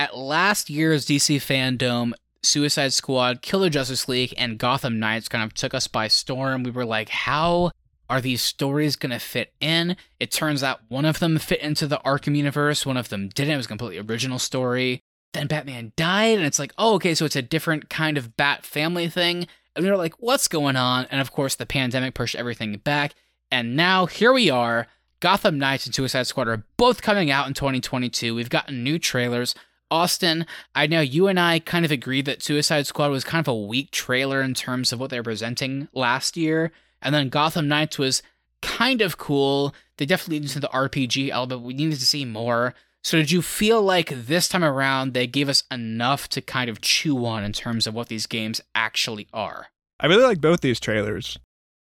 At 0.00 0.16
last 0.16 0.70
year's 0.70 1.04
DC 1.04 1.36
Fandom, 1.36 2.14
Suicide 2.42 2.94
Squad, 2.94 3.42
Kill 3.42 3.60
the 3.60 3.68
Justice 3.68 4.08
League, 4.08 4.32
and 4.38 4.56
Gotham 4.56 4.98
Knights 4.98 5.28
kind 5.28 5.44
of 5.44 5.52
took 5.52 5.74
us 5.74 5.88
by 5.88 6.08
storm. 6.08 6.62
We 6.62 6.70
were 6.70 6.86
like, 6.86 7.10
how 7.10 7.72
are 8.08 8.22
these 8.22 8.40
stories 8.40 8.96
going 8.96 9.10
to 9.10 9.18
fit 9.18 9.52
in? 9.60 9.98
It 10.18 10.30
turns 10.30 10.62
out 10.62 10.80
one 10.88 11.04
of 11.04 11.18
them 11.18 11.36
fit 11.36 11.60
into 11.60 11.86
the 11.86 11.98
Arkham 11.98 12.34
universe, 12.34 12.86
one 12.86 12.96
of 12.96 13.10
them 13.10 13.28
didn't. 13.28 13.52
It 13.52 13.56
was 13.58 13.66
a 13.66 13.68
completely 13.68 13.98
original 13.98 14.38
story. 14.38 15.02
Then 15.34 15.48
Batman 15.48 15.92
died, 15.96 16.38
and 16.38 16.46
it's 16.46 16.58
like, 16.58 16.72
oh, 16.78 16.94
okay, 16.94 17.14
so 17.14 17.26
it's 17.26 17.36
a 17.36 17.42
different 17.42 17.90
kind 17.90 18.16
of 18.16 18.38
Bat 18.38 18.64
family 18.64 19.10
thing. 19.10 19.48
And 19.76 19.84
we 19.84 19.90
were 19.90 19.98
like, 19.98 20.14
what's 20.18 20.48
going 20.48 20.76
on? 20.76 21.08
And 21.10 21.20
of 21.20 21.30
course, 21.30 21.56
the 21.56 21.66
pandemic 21.66 22.14
pushed 22.14 22.36
everything 22.36 22.74
back. 22.78 23.12
And 23.50 23.76
now 23.76 24.06
here 24.06 24.32
we 24.32 24.48
are. 24.48 24.86
Gotham 25.20 25.58
Knights 25.58 25.84
and 25.84 25.94
Suicide 25.94 26.26
Squad 26.26 26.48
are 26.48 26.64
both 26.78 27.02
coming 27.02 27.30
out 27.30 27.46
in 27.46 27.52
2022. 27.52 28.34
We've 28.34 28.48
gotten 28.48 28.82
new 28.82 28.98
trailers. 28.98 29.54
Austin, 29.90 30.46
I 30.74 30.86
know 30.86 31.00
you 31.00 31.26
and 31.26 31.38
I 31.38 31.58
kind 31.58 31.84
of 31.84 31.90
agreed 31.90 32.26
that 32.26 32.42
Suicide 32.42 32.86
Squad 32.86 33.10
was 33.10 33.24
kind 33.24 33.40
of 33.40 33.48
a 33.48 33.54
weak 33.54 33.90
trailer 33.90 34.42
in 34.42 34.54
terms 34.54 34.92
of 34.92 35.00
what 35.00 35.10
they 35.10 35.18
were 35.18 35.24
presenting 35.24 35.88
last 35.92 36.36
year. 36.36 36.72
And 37.02 37.14
then 37.14 37.28
Gotham 37.28 37.68
Knights 37.68 37.98
was 37.98 38.22
kind 38.62 39.00
of 39.00 39.18
cool. 39.18 39.74
They 39.96 40.06
definitely 40.06 40.40
lead 40.40 40.44
into 40.44 40.60
the 40.60 40.68
RPG 40.68 41.30
element. 41.30 41.62
We 41.62 41.74
needed 41.74 41.98
to 41.98 42.06
see 42.06 42.24
more. 42.24 42.74
So 43.02 43.16
did 43.16 43.30
you 43.30 43.40
feel 43.40 43.80
like 43.80 44.10
this 44.10 44.48
time 44.48 44.64
around 44.64 45.14
they 45.14 45.26
gave 45.26 45.48
us 45.48 45.64
enough 45.70 46.28
to 46.30 46.42
kind 46.42 46.68
of 46.68 46.80
chew 46.80 47.24
on 47.24 47.42
in 47.42 47.52
terms 47.52 47.86
of 47.86 47.94
what 47.94 48.08
these 48.08 48.26
games 48.26 48.60
actually 48.74 49.26
are? 49.32 49.68
I 49.98 50.06
really 50.06 50.22
like 50.22 50.40
both 50.40 50.60
these 50.60 50.80
trailers. 50.80 51.38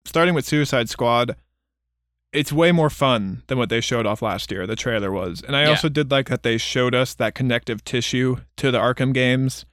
Starting 0.06 0.34
with 0.34 0.46
Suicide 0.46 0.90
Squad, 0.90 1.36
it's 2.38 2.52
way 2.54 2.72
more 2.72 2.90
fun 2.90 3.44
than 3.48 3.58
what 3.58 3.70
they 3.70 3.82
showed 3.82 4.06
off 4.06 4.22
last 4.22 4.52
year, 4.52 4.68
the 4.68 4.76
trailer 4.76 5.12
was. 5.12 5.42
And 5.42 5.56
I 5.56 5.64
Yeah. 5.64 5.70
also 5.70 5.90
did 5.90 6.12
like 6.12 6.30
that 6.30 6.44
they 6.44 6.58
showed 6.58 6.94
us 6.96 7.14
that 7.16 7.34
connective 7.36 7.84
tissue 7.84 8.38
to 8.58 8.72
the 8.72 8.80
Arkham 8.80 9.14
games. 9.14 9.66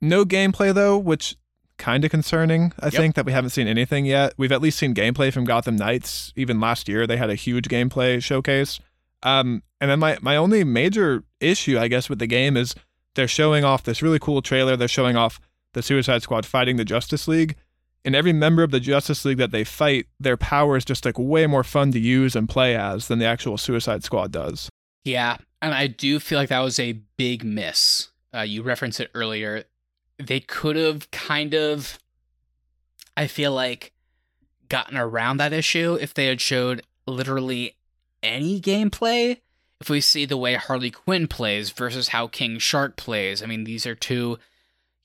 No 0.00 0.24
gameplay 0.24 0.74
though, 0.74 0.98
which 0.98 1.36
kind 1.78 2.04
of 2.04 2.10
concerning. 2.10 2.72
I 2.80 2.86
Yep. 2.86 2.92
think 2.94 3.14
that 3.16 3.26
we 3.26 3.32
haven't 3.32 3.50
seen 3.50 3.68
anything 3.68 4.06
yet. 4.06 4.32
We've 4.36 4.52
at 4.52 4.60
least 4.62 4.78
seen 4.78 4.94
gameplay 4.94 5.32
from 5.32 5.44
Gotham 5.44 5.76
Knights. 5.76 6.32
Even 6.36 6.58
last 6.60 6.88
year 6.88 7.06
they 7.06 7.16
had 7.16 7.30
a 7.30 7.34
huge 7.34 7.68
gameplay 7.68 8.22
showcase. 8.22 8.80
Um, 9.22 9.62
and 9.80 9.90
then 9.90 9.98
my 9.98 10.18
my 10.20 10.36
only 10.36 10.64
major 10.64 11.22
issue, 11.40 11.78
I 11.78 11.88
guess, 11.88 12.08
with 12.08 12.18
the 12.18 12.26
game 12.26 12.56
is 12.56 12.74
they're 13.14 13.28
showing 13.28 13.64
off 13.64 13.82
this 13.82 14.02
really 14.02 14.18
cool 14.18 14.42
trailer. 14.42 14.76
They're 14.76 14.88
showing 14.88 15.16
off 15.16 15.38
the 15.74 15.82
Suicide 15.82 16.22
Squad 16.22 16.46
fighting 16.46 16.76
the 16.76 16.84
Justice 16.84 17.28
League. 17.28 17.54
And 18.06 18.14
every 18.14 18.32
member 18.32 18.62
of 18.62 18.70
the 18.70 18.78
Justice 18.78 19.24
League 19.24 19.38
that 19.38 19.50
they 19.50 19.64
fight, 19.64 20.06
their 20.20 20.36
power 20.36 20.76
is 20.76 20.84
just 20.84 21.04
like 21.04 21.18
way 21.18 21.48
more 21.48 21.64
fun 21.64 21.90
to 21.90 21.98
use 21.98 22.36
and 22.36 22.48
play 22.48 22.76
as 22.76 23.08
than 23.08 23.18
the 23.18 23.24
actual 23.26 23.58
Suicide 23.58 24.04
Squad 24.04 24.30
does. 24.30 24.70
Yeah, 25.04 25.38
and 25.60 25.74
I 25.74 25.88
do 25.88 26.20
feel 26.20 26.38
like 26.38 26.48
that 26.50 26.60
was 26.60 26.78
a 26.78 27.00
big 27.16 27.44
miss. 27.44 28.10
Uh, 28.32 28.42
you 28.42 28.62
referenced 28.62 29.00
it 29.00 29.10
earlier. 29.12 29.64
They 30.18 30.38
could 30.38 30.76
have 30.76 31.10
kind 31.10 31.52
of, 31.52 31.98
I 33.16 33.26
feel 33.26 33.52
like, 33.52 33.92
gotten 34.68 34.96
around 34.96 35.38
that 35.38 35.52
issue 35.52 35.98
if 36.00 36.14
they 36.14 36.26
had 36.26 36.40
showed 36.40 36.82
literally 37.06 37.76
any 38.22 38.60
gameplay. 38.60 39.40
If 39.80 39.90
we 39.90 40.00
see 40.00 40.24
the 40.24 40.36
way 40.36 40.54
Harley 40.54 40.92
Quinn 40.92 41.26
plays 41.26 41.70
versus 41.70 42.08
how 42.08 42.28
King 42.28 42.58
Shark 42.58 42.96
plays, 42.96 43.42
I 43.42 43.46
mean, 43.46 43.64
these 43.64 43.84
are 43.84 43.96
two, 43.96 44.38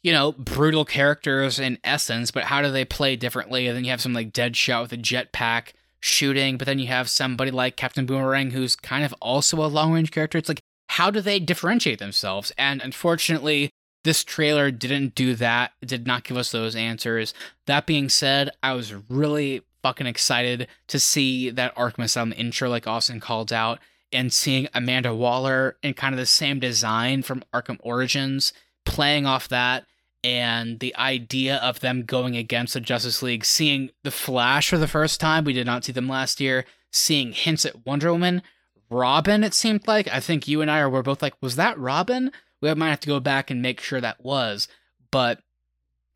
you 0.04 0.12
know, 0.12 0.32
brutal 0.32 0.86
characters 0.86 1.60
in 1.60 1.78
essence, 1.84 2.32
but 2.32 2.46
how 2.46 2.62
do 2.62 2.72
they 2.72 2.86
play 2.86 3.16
differently? 3.16 3.68
And 3.68 3.78
then 3.78 3.84
you 3.84 3.92
have 3.92 4.02
some 4.02 4.14
like 4.14 4.34
Deadshot 4.34 4.82
with 4.82 4.94
a 4.94 4.98
jetpack 4.98 5.74
shooting, 6.00 6.58
but 6.58 6.66
then 6.66 6.80
you 6.80 6.88
have 6.88 7.10
somebody 7.10 7.52
like 7.52 7.76
Captain 7.76 8.06
Boomerang 8.06 8.52
who's 8.52 8.76
kind 8.76 9.06
of 9.06 9.14
also 9.22 9.64
a 9.64 9.68
long 9.68 9.94
range 9.94 10.12
character. 10.12 10.38
It's 10.38 10.50
like, 10.50 10.62
how 10.90 11.12
do 11.12 11.22
they 11.22 11.40
differentiate 11.40 12.00
themselves? 12.00 12.52
And 12.58 12.82
unfortunately, 12.82 13.70
this 14.04 14.24
trailer 14.24 14.72
didn't 14.72 15.14
do 15.16 15.36
that. 15.36 15.72
It 15.82 15.88
did 15.88 16.08
not 16.08 16.24
give 16.24 16.38
us 16.38 16.52
those 16.52 16.76
answers. 16.76 17.34
That 17.68 17.86
being 17.86 18.10
said, 18.10 18.50
I 18.64 18.74
was 18.74 18.94
really 19.10 19.62
fucking 19.84 20.08
excited 20.08 20.68
to 20.88 21.00
see 21.00 21.50
that 21.52 21.76
Arkham 21.76 22.04
Asylum 22.04 22.32
the 22.32 22.38
intro, 22.38 22.70
like 22.70 22.88
Austin 22.88 23.20
called 23.20 23.54
out, 23.54 23.80
and 24.12 24.34
seeing 24.34 24.68
Amanda 24.74 25.16
Waller 25.16 25.78
in 25.82 25.94
kind 25.94 26.14
of 26.14 26.20
the 26.20 26.26
same 26.26 26.60
design 26.60 27.22
from 27.22 27.44
Arkham 27.54 27.78
Origins, 27.82 28.54
playing 28.86 29.26
off 29.26 29.48
that, 29.50 29.86
and 30.24 30.80
the 30.80 30.96
idea 30.96 31.58
of 31.58 31.80
them 31.80 32.04
going 32.04 32.36
against 32.36 32.74
the 32.74 32.80
Justice 32.80 33.22
League, 33.22 33.46
seeing 33.46 33.90
the 34.04 34.12
Flash 34.12 34.70
for 34.70 34.78
the 34.78 34.88
first 34.88 35.20
time. 35.20 35.44
We 35.44 35.54
did 35.54 35.66
not 35.66 35.84
see 35.84 35.92
them 35.92 36.08
last 36.08 36.40
year. 36.40 36.66
Seeing 36.92 37.32
hints 37.32 37.66
at 37.66 37.86
Wonder 37.86 38.12
Woman, 38.12 38.42
Robin. 38.90 39.44
It 39.44 39.54
seemed 39.54 39.88
like 39.88 40.10
I 40.10 40.20
think 40.20 40.48
you 40.48 40.62
and 40.62 40.70
I 40.70 40.86
were 40.88 41.02
both 41.02 41.22
like, 41.22 41.34
was 41.42 41.56
that 41.56 41.80
Robin? 41.80 42.32
We 42.60 42.74
might 42.74 42.90
have 42.90 43.00
to 43.02 43.08
go 43.08 43.20
back 43.22 43.50
and 43.50 43.62
make 43.62 43.80
sure 43.80 44.02
that 44.02 44.24
was. 44.24 44.68
But 45.10 45.40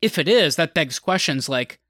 if 0.02 0.18
it 0.18 0.28
is, 0.28 0.56
that 0.56 0.74
begs 0.74 0.98
questions 0.98 1.48
like, 1.48 1.80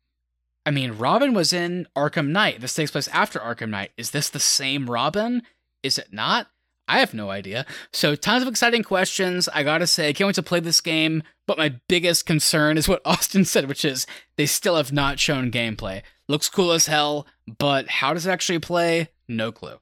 I 0.65 0.71
mean, 0.71 0.93
Robin 0.93 1.35
was 1.35 1.53
in 1.53 1.87
Arkham 1.97 2.29
Knight. 2.29 2.61
This 2.61 2.75
takes 2.75 2.93
place 2.93 3.09
after 3.09 3.39
Arkham 3.39 3.71
Knight. 3.71 3.91
Is 3.97 4.13
this 4.13 4.29
the 4.29 4.41
same 4.41 4.89
Robin? 4.89 5.43
Is 5.83 5.99
it 5.99 6.13
not? 6.13 6.49
I 6.89 7.01
have 7.01 7.15
no 7.15 7.31
idea. 7.31 7.67
So, 7.93 8.15
tons 8.15 8.43
of 8.43 8.49
exciting 8.49 8.83
questions. 8.83 9.49
I 9.53 9.63
gotta 9.63 9.87
say, 9.87 10.09
I 10.09 10.13
can't 10.13 10.27
wait 10.27 10.37
to 10.37 10.43
play 10.43 10.61
this 10.61 10.81
game. 10.81 11.23
But 11.47 11.59
my 11.59 11.77
biggest 11.89 12.27
concern 12.27 12.77
is 12.77 12.89
what 12.89 13.03
Austin 13.05 13.45
said, 13.45 13.69
which 13.69 13.85
is 13.85 14.07
they 14.37 14.47
still 14.47 14.77
have 14.77 14.93
not 14.93 15.19
shown 15.19 15.51
gameplay. 15.51 16.03
Looks 16.29 16.49
cool 16.49 16.73
as 16.73 16.87
hell, 16.87 17.27
but 17.59 17.89
how 17.89 18.13
does 18.13 18.27
it 18.27 18.31
actually 18.31 18.59
play? 18.59 19.09
No 19.29 19.53
clue. 19.53 19.79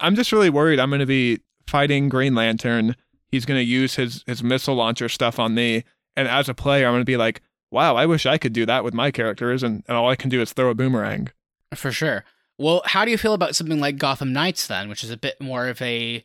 I'm 0.00 0.14
just 0.14 0.32
really 0.32 0.50
worried 0.50 0.78
I'm 0.78 0.90
going 0.90 1.00
to 1.00 1.06
be 1.06 1.40
fighting 1.66 2.08
Green 2.08 2.34
Lantern. 2.34 2.96
He's 3.28 3.46
going 3.46 3.58
to 3.58 3.64
use 3.64 3.94
his 3.94 4.24
his 4.26 4.42
missile 4.42 4.74
launcher 4.74 5.08
stuff 5.08 5.38
on 5.38 5.54
me, 5.54 5.84
and 6.16 6.28
as 6.28 6.48
a 6.48 6.54
player, 6.54 6.86
I'm 6.86 6.92
going 6.92 7.00
to 7.00 7.06
be 7.06 7.16
like, 7.16 7.40
"Wow, 7.70 7.96
I 7.96 8.04
wish 8.04 8.26
I 8.26 8.36
could 8.36 8.52
do 8.52 8.66
that 8.66 8.84
with 8.84 8.92
my 8.92 9.10
characters," 9.10 9.62
and, 9.62 9.82
and 9.88 9.96
all 9.96 10.10
I 10.10 10.16
can 10.16 10.28
do 10.28 10.42
is 10.42 10.52
throw 10.52 10.70
a 10.70 10.74
boomerang. 10.74 11.30
For 11.74 11.92
sure. 11.92 12.24
Well, 12.62 12.82
how 12.84 13.04
do 13.04 13.10
you 13.10 13.18
feel 13.18 13.34
about 13.34 13.56
something 13.56 13.80
like 13.80 13.98
Gotham 13.98 14.32
Knights 14.32 14.68
then, 14.68 14.88
which 14.88 15.02
is 15.02 15.10
a 15.10 15.16
bit 15.16 15.40
more 15.40 15.66
of 15.66 15.82
a 15.82 16.24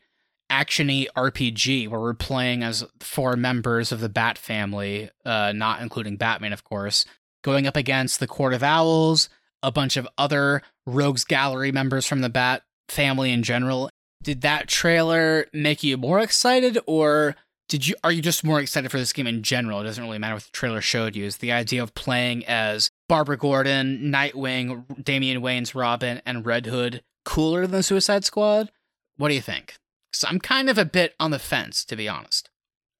actiony 0.51 1.07
RPG 1.17 1.87
where 1.87 1.99
we're 1.99 2.13
playing 2.13 2.61
as 2.61 2.85
four 2.99 3.35
members 3.35 3.91
of 3.91 4.01
the 4.01 4.07
Bat 4.07 4.37
family, 4.37 5.09
uh, 5.25 5.51
not 5.55 5.81
including 5.81 6.15
Batman, 6.15 6.53
of 6.53 6.63
course, 6.63 7.05
going 7.43 7.65
up 7.65 7.75
against 7.75 8.19
the 8.19 8.27
Court 8.27 8.53
of 8.53 8.61
Owls, 8.61 9.29
a 9.63 9.71
bunch 9.71 9.97
of 9.97 10.07
other 10.15 10.61
Rogues 10.85 11.23
Gallery 11.25 11.71
members 11.71 12.05
from 12.05 12.21
the 12.21 12.29
Bat 12.29 12.61
family 12.87 13.31
in 13.31 13.41
general. 13.41 13.89
Did 14.21 14.41
that 14.41 14.67
trailer 14.67 15.47
make 15.53 15.81
you 15.81 15.97
more 15.97 16.19
excited, 16.19 16.77
or 16.85 17.35
did 17.67 17.87
you 17.87 17.95
are 18.03 18.11
you 18.11 18.21
just 18.21 18.43
more 18.43 18.59
excited 18.59 18.91
for 18.91 18.99
this 18.99 19.11
game 19.11 19.25
in 19.25 19.41
general? 19.41 19.81
It 19.81 19.85
doesn't 19.85 20.03
really 20.03 20.19
matter 20.19 20.35
what 20.35 20.43
the 20.43 20.51
trailer 20.51 20.81
showed 20.81 21.15
you. 21.15 21.25
Is 21.25 21.37
the 21.37 21.51
idea 21.51 21.81
of 21.81 21.95
playing 21.95 22.45
as 22.45 22.91
Barbara 23.09 23.37
Gordon, 23.37 24.11
Nightwing, 24.11 25.03
Damian 25.03 25.41
Wayne's 25.41 25.73
Robin, 25.73 26.21
and 26.25 26.45
Red 26.45 26.65
Hood 26.65 27.03
cooler 27.25 27.65
than 27.67 27.83
Suicide 27.83 28.25
Squad? 28.25 28.71
What 29.17 29.29
do 29.29 29.35
you 29.35 29.41
think? 29.41 29.75
So 30.11 30.27
I'm 30.29 30.39
kind 30.39 30.69
of 30.69 30.77
a 30.77 30.85
bit 30.85 31.15
on 31.19 31.31
the 31.31 31.39
fence, 31.39 31.85
to 31.85 31.95
be 31.95 32.07
honest. 32.07 32.49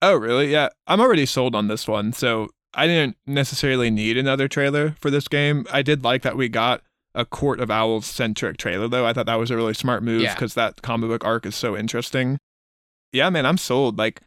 Oh, 0.02 0.16
really? 0.16 0.52
Yeah, 0.52 0.70
I'm 0.86 1.02
already 1.02 1.26
sold 1.26 1.56
on 1.56 1.68
this 1.68 1.88
one. 1.88 2.14
So 2.14 2.50
I 2.74 2.86
didn't 2.88 3.18
necessarily 3.26 3.90
need 3.90 4.18
another 4.18 4.48
trailer 4.48 4.96
for 5.00 5.10
this 5.10 5.28
game. 5.28 5.66
I 5.72 5.82
did 5.82 6.04
like 6.04 6.22
that 6.22 6.38
we 6.38 6.50
got 6.50 6.82
a 7.16 7.26
Court 7.26 7.60
of 7.60 7.72
Owls 7.72 8.06
centric 8.06 8.58
trailer, 8.58 8.88
though. 8.88 9.06
I 9.06 9.14
thought 9.14 9.26
that 9.26 9.40
was 9.40 9.50
a 9.50 9.56
really 9.56 9.74
smart 9.74 10.04
move 10.04 10.22
Yeah. 10.22 10.36
because 10.36 10.54
that 10.54 10.82
comic 10.84 11.10
book 11.10 11.26
arc 11.26 11.46
is 11.46 11.56
so 11.56 11.76
interesting. 11.76 12.38
Yeah, 13.12 13.30
man, 13.30 13.46
I'm 13.46 13.58
sold. 13.58 13.98
Like, 13.98 14.22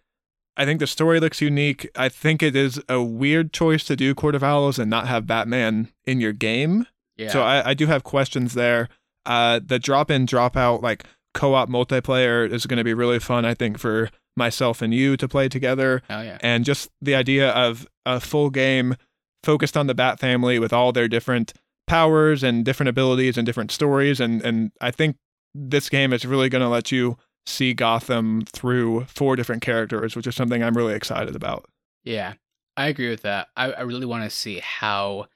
I 0.56 0.64
think 0.64 0.80
the 0.80 0.86
story 0.86 1.20
looks 1.20 1.40
unique. 1.40 1.88
I 1.96 2.08
think 2.08 2.42
it 2.42 2.54
is 2.54 2.80
a 2.88 3.02
weird 3.02 3.52
choice 3.52 3.84
to 3.84 3.96
do 3.96 4.14
Court 4.14 4.34
of 4.34 4.42
Owls 4.42 4.78
and 4.78 4.90
not 4.90 5.06
have 5.06 5.26
Batman 5.26 5.88
in 6.04 6.20
your 6.20 6.32
game. 6.32 6.86
Yeah. 7.16 7.30
So 7.30 7.42
I, 7.42 7.70
I 7.70 7.74
do 7.74 7.86
have 7.86 8.04
questions 8.04 8.54
there. 8.54 8.88
Uh, 9.26 9.60
the 9.64 9.78
drop 9.78 10.10
in, 10.10 10.26
drop 10.26 10.56
out, 10.56 10.82
like 10.82 11.04
co 11.34 11.54
op 11.54 11.68
multiplayer 11.68 12.50
is 12.50 12.66
going 12.66 12.78
to 12.78 12.84
be 12.84 12.94
really 12.94 13.18
fun, 13.18 13.44
I 13.44 13.54
think, 13.54 13.78
for 13.78 14.10
myself 14.36 14.82
and 14.82 14.92
you 14.92 15.16
to 15.16 15.28
play 15.28 15.48
together. 15.48 16.02
oh 16.10 16.22
yeah. 16.22 16.38
And 16.40 16.64
just 16.64 16.90
the 17.00 17.14
idea 17.14 17.50
of 17.50 17.86
a 18.06 18.20
full 18.20 18.50
game 18.50 18.96
focused 19.44 19.76
on 19.76 19.86
the 19.86 19.94
Bat 19.94 20.18
family 20.20 20.58
with 20.58 20.72
all 20.72 20.92
their 20.92 21.08
different 21.08 21.52
powers 21.86 22.42
and 22.42 22.64
different 22.64 22.88
abilities 22.88 23.36
and 23.36 23.46
different 23.46 23.70
stories. 23.70 24.20
And, 24.20 24.42
and 24.42 24.72
I 24.80 24.90
think 24.90 25.16
this 25.54 25.88
game 25.88 26.12
is 26.12 26.24
really 26.24 26.48
going 26.48 26.62
to 26.62 26.68
let 26.68 26.92
you 26.92 27.16
see 27.46 27.74
Gotham 27.74 28.42
through 28.42 29.04
four 29.06 29.36
different 29.36 29.62
characters, 29.62 30.14
which 30.16 30.26
is 30.26 30.34
something 30.34 30.62
I'm 30.62 30.76
really 30.76 30.94
excited 30.94 31.34
about. 31.34 31.66
Yeah, 32.04 32.34
I 32.76 32.86
agree 32.88 33.10
with 33.10 33.22
that. 33.22 33.48
I, 33.56 33.72
I 33.72 33.80
really 33.82 34.06
want 34.06 34.24
to 34.24 34.30
see 34.30 34.60
how 34.60 35.26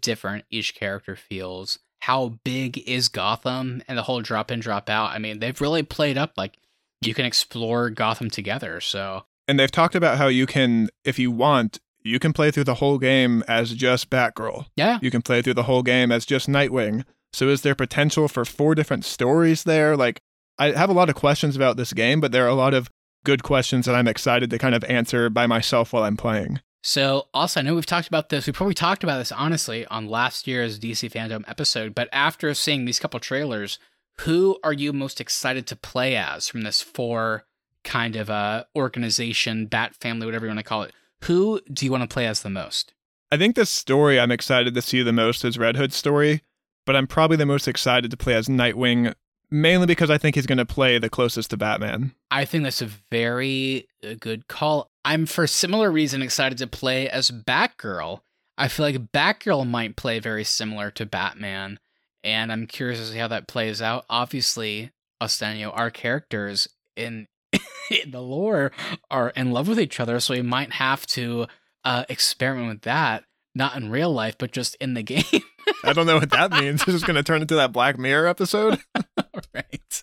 different 0.00 0.44
each 0.50 0.74
character 0.74 1.16
feels. 1.16 1.78
How 2.00 2.38
big 2.44 2.78
is 2.88 3.08
Gotham 3.08 3.82
and 3.88 3.96
the 3.96 4.02
whole 4.02 4.20
drop 4.22 4.50
in, 4.50 4.60
drop 4.60 4.88
out? 4.90 5.10
I 5.10 5.18
mean, 5.18 5.38
they've 5.38 5.60
really 5.60 5.82
played 5.82 6.18
up 6.18 6.32
like 6.36 6.58
you 7.00 7.14
can 7.14 7.24
explore 7.24 7.90
Gotham 7.90 8.30
together. 8.30 8.80
So, 8.80 9.24
And 9.48 9.58
they've 9.58 9.70
talked 9.70 9.94
about 9.94 10.18
how 10.18 10.28
you 10.28 10.46
can, 10.46 10.88
if 11.04 11.18
you 11.18 11.30
want, 11.30 11.80
you 12.04 12.18
can 12.18 12.32
play 12.32 12.50
through 12.50 12.64
the 12.64 12.74
whole 12.74 12.98
game 12.98 13.44
as 13.46 13.72
just 13.74 14.10
Batgirl. 14.10 14.66
yeah, 14.76 14.98
You 15.00 15.10
can 15.10 15.22
play 15.22 15.42
through 15.42 15.54
the 15.54 15.62
whole 15.64 15.82
game 15.82 16.10
as 16.10 16.26
just 16.26 16.48
Nightwing. 16.48 17.04
So 17.32 17.48
is 17.48 17.62
there 17.62 17.74
potential 17.74 18.28
for 18.28 18.44
four 18.44 18.74
different 18.74 19.04
stories 19.04 19.62
there? 19.64 19.96
Like, 19.96 20.20
I 20.62 20.78
have 20.78 20.90
a 20.90 20.94
lot 20.94 21.08
of 21.08 21.16
questions 21.16 21.56
about 21.56 21.76
this 21.76 21.92
game, 21.92 22.20
but 22.20 22.30
there 22.30 22.44
are 22.44 22.48
a 22.48 22.54
lot 22.54 22.72
of 22.72 22.88
good 23.24 23.42
questions 23.42 23.86
that 23.86 23.96
I'm 23.96 24.06
excited 24.06 24.48
to 24.50 24.58
kind 24.58 24.76
of 24.76 24.84
answer 24.84 25.28
by 25.28 25.46
myself 25.48 25.92
while 25.92 26.04
I'm 26.04 26.16
playing. 26.16 26.60
So, 26.84 27.26
also, 27.34 27.60
I 27.60 27.62
know 27.64 27.74
we've 27.74 27.86
talked 27.86 28.06
about 28.06 28.28
this. 28.28 28.46
We 28.46 28.52
probably 28.52 28.74
talked 28.74 29.02
about 29.02 29.18
this 29.18 29.32
honestly 29.32 29.86
on 29.86 30.08
last 30.08 30.46
year's 30.46 30.78
DC 30.78 31.10
Fandom 31.10 31.42
episode. 31.48 31.94
But 31.94 32.08
after 32.12 32.54
seeing 32.54 32.84
these 32.84 33.00
couple 33.00 33.18
trailers, 33.18 33.78
who 34.20 34.58
are 34.62 34.72
you 34.72 34.92
most 34.92 35.20
excited 35.20 35.66
to 35.68 35.76
play 35.76 36.16
as 36.16 36.48
from 36.48 36.62
this 36.62 36.80
four 36.80 37.44
kind 37.82 38.14
of 38.14 38.30
uh, 38.30 38.64
organization, 38.76 39.66
Bat 39.66 39.96
family, 39.96 40.26
whatever 40.26 40.46
you 40.46 40.50
want 40.50 40.60
to 40.60 40.64
call 40.64 40.82
it? 40.82 40.92
Who 41.24 41.60
do 41.72 41.84
you 41.84 41.90
want 41.90 42.02
to 42.02 42.12
play 42.12 42.26
as 42.26 42.42
the 42.42 42.50
most? 42.50 42.94
I 43.32 43.36
think 43.36 43.56
the 43.56 43.66
story 43.66 44.20
I'm 44.20 44.32
excited 44.32 44.74
to 44.74 44.82
see 44.82 45.02
the 45.02 45.12
most 45.12 45.44
is 45.44 45.58
Red 45.58 45.76
Hood's 45.76 45.96
story, 45.96 46.42
but 46.84 46.94
I'm 46.94 47.08
probably 47.08 47.36
the 47.36 47.46
most 47.46 47.66
excited 47.66 48.10
to 48.10 48.16
play 48.16 48.34
as 48.34 48.48
Nightwing, 48.48 49.14
mainly 49.52 49.86
because 49.86 50.10
I 50.10 50.18
think 50.18 50.34
he's 50.34 50.46
going 50.46 50.58
to 50.58 50.64
play 50.64 50.98
the 50.98 51.10
closest 51.10 51.50
to 51.50 51.56
Batman. 51.56 52.14
I 52.30 52.44
think 52.44 52.64
that's 52.64 52.82
a 52.82 52.88
very 53.10 53.86
uh, 54.04 54.14
good 54.18 54.48
call. 54.48 54.90
I'm, 55.04 55.26
for 55.26 55.46
similar 55.46 55.90
reason, 55.90 56.22
excited 56.22 56.58
to 56.58 56.66
play 56.66 57.08
as 57.08 57.30
Batgirl. 57.30 58.20
I 58.56 58.68
feel 58.68 58.86
like 58.86 59.12
Batgirl 59.12 59.68
might 59.68 59.96
play 59.96 60.18
very 60.18 60.44
similar 60.44 60.90
to 60.92 61.06
Batman, 61.06 61.78
and 62.24 62.50
I'm 62.50 62.66
curious 62.66 62.98
to 63.00 63.06
see 63.06 63.18
how 63.18 63.28
that 63.28 63.48
plays 63.48 63.82
out. 63.82 64.04
Obviously, 64.08 64.90
Ostenio, 65.22 65.76
our 65.76 65.90
characters 65.90 66.68
in 66.96 67.28
in 67.90 68.10
the 68.10 68.20
lore 68.20 68.72
are 69.10 69.30
in 69.30 69.52
love 69.52 69.68
with 69.68 69.80
each 69.80 70.00
other, 70.00 70.18
so 70.20 70.34
we 70.34 70.42
might 70.42 70.72
have 70.74 71.06
to 71.08 71.46
uh, 71.84 72.04
experiment 72.08 72.68
with 72.68 72.82
that, 72.82 73.24
not 73.54 73.76
in 73.76 73.90
real 73.90 74.12
life, 74.12 74.36
but 74.38 74.52
just 74.52 74.76
in 74.76 74.94
the 74.94 75.02
game. 75.02 75.42
I 75.84 75.92
don't 75.92 76.06
know 76.06 76.18
what 76.18 76.30
that 76.30 76.52
means. 76.52 76.84
This 76.84 76.94
is 76.94 77.04
going 77.04 77.16
to 77.16 77.22
turn 77.22 77.42
into 77.42 77.54
that 77.56 77.72
Black 77.72 77.98
Mirror 77.98 78.26
episode. 78.26 78.80
right. 79.54 80.02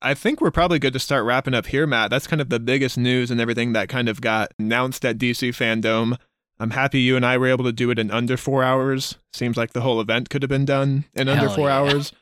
I 0.00 0.14
think 0.14 0.40
we're 0.40 0.52
probably 0.52 0.78
good 0.78 0.92
to 0.92 1.00
start 1.00 1.24
wrapping 1.24 1.54
up 1.54 1.66
here, 1.66 1.86
Matt. 1.86 2.10
That's 2.10 2.26
kind 2.26 2.40
of 2.40 2.50
the 2.50 2.60
biggest 2.60 2.96
news 2.96 3.30
and 3.30 3.40
everything 3.40 3.72
that 3.72 3.88
kind 3.88 4.08
of 4.08 4.20
got 4.20 4.52
announced 4.58 5.04
at 5.04 5.18
DC 5.18 5.48
Fandom. 5.50 6.16
I'm 6.60 6.70
happy 6.70 7.00
you 7.00 7.16
and 7.16 7.26
I 7.26 7.38
were 7.38 7.48
able 7.48 7.64
to 7.64 7.72
do 7.72 7.90
it 7.90 7.98
in 7.98 8.10
under 8.10 8.36
four 8.36 8.62
hours. 8.62 9.16
Seems 9.32 9.56
like 9.56 9.72
the 9.72 9.80
whole 9.80 10.00
event 10.00 10.30
could 10.30 10.42
have 10.42 10.48
been 10.48 10.64
done 10.64 11.04
in 11.14 11.28
under 11.28 11.48
four 11.48 11.68
yeah. 11.68 11.78
hours. 11.78 12.12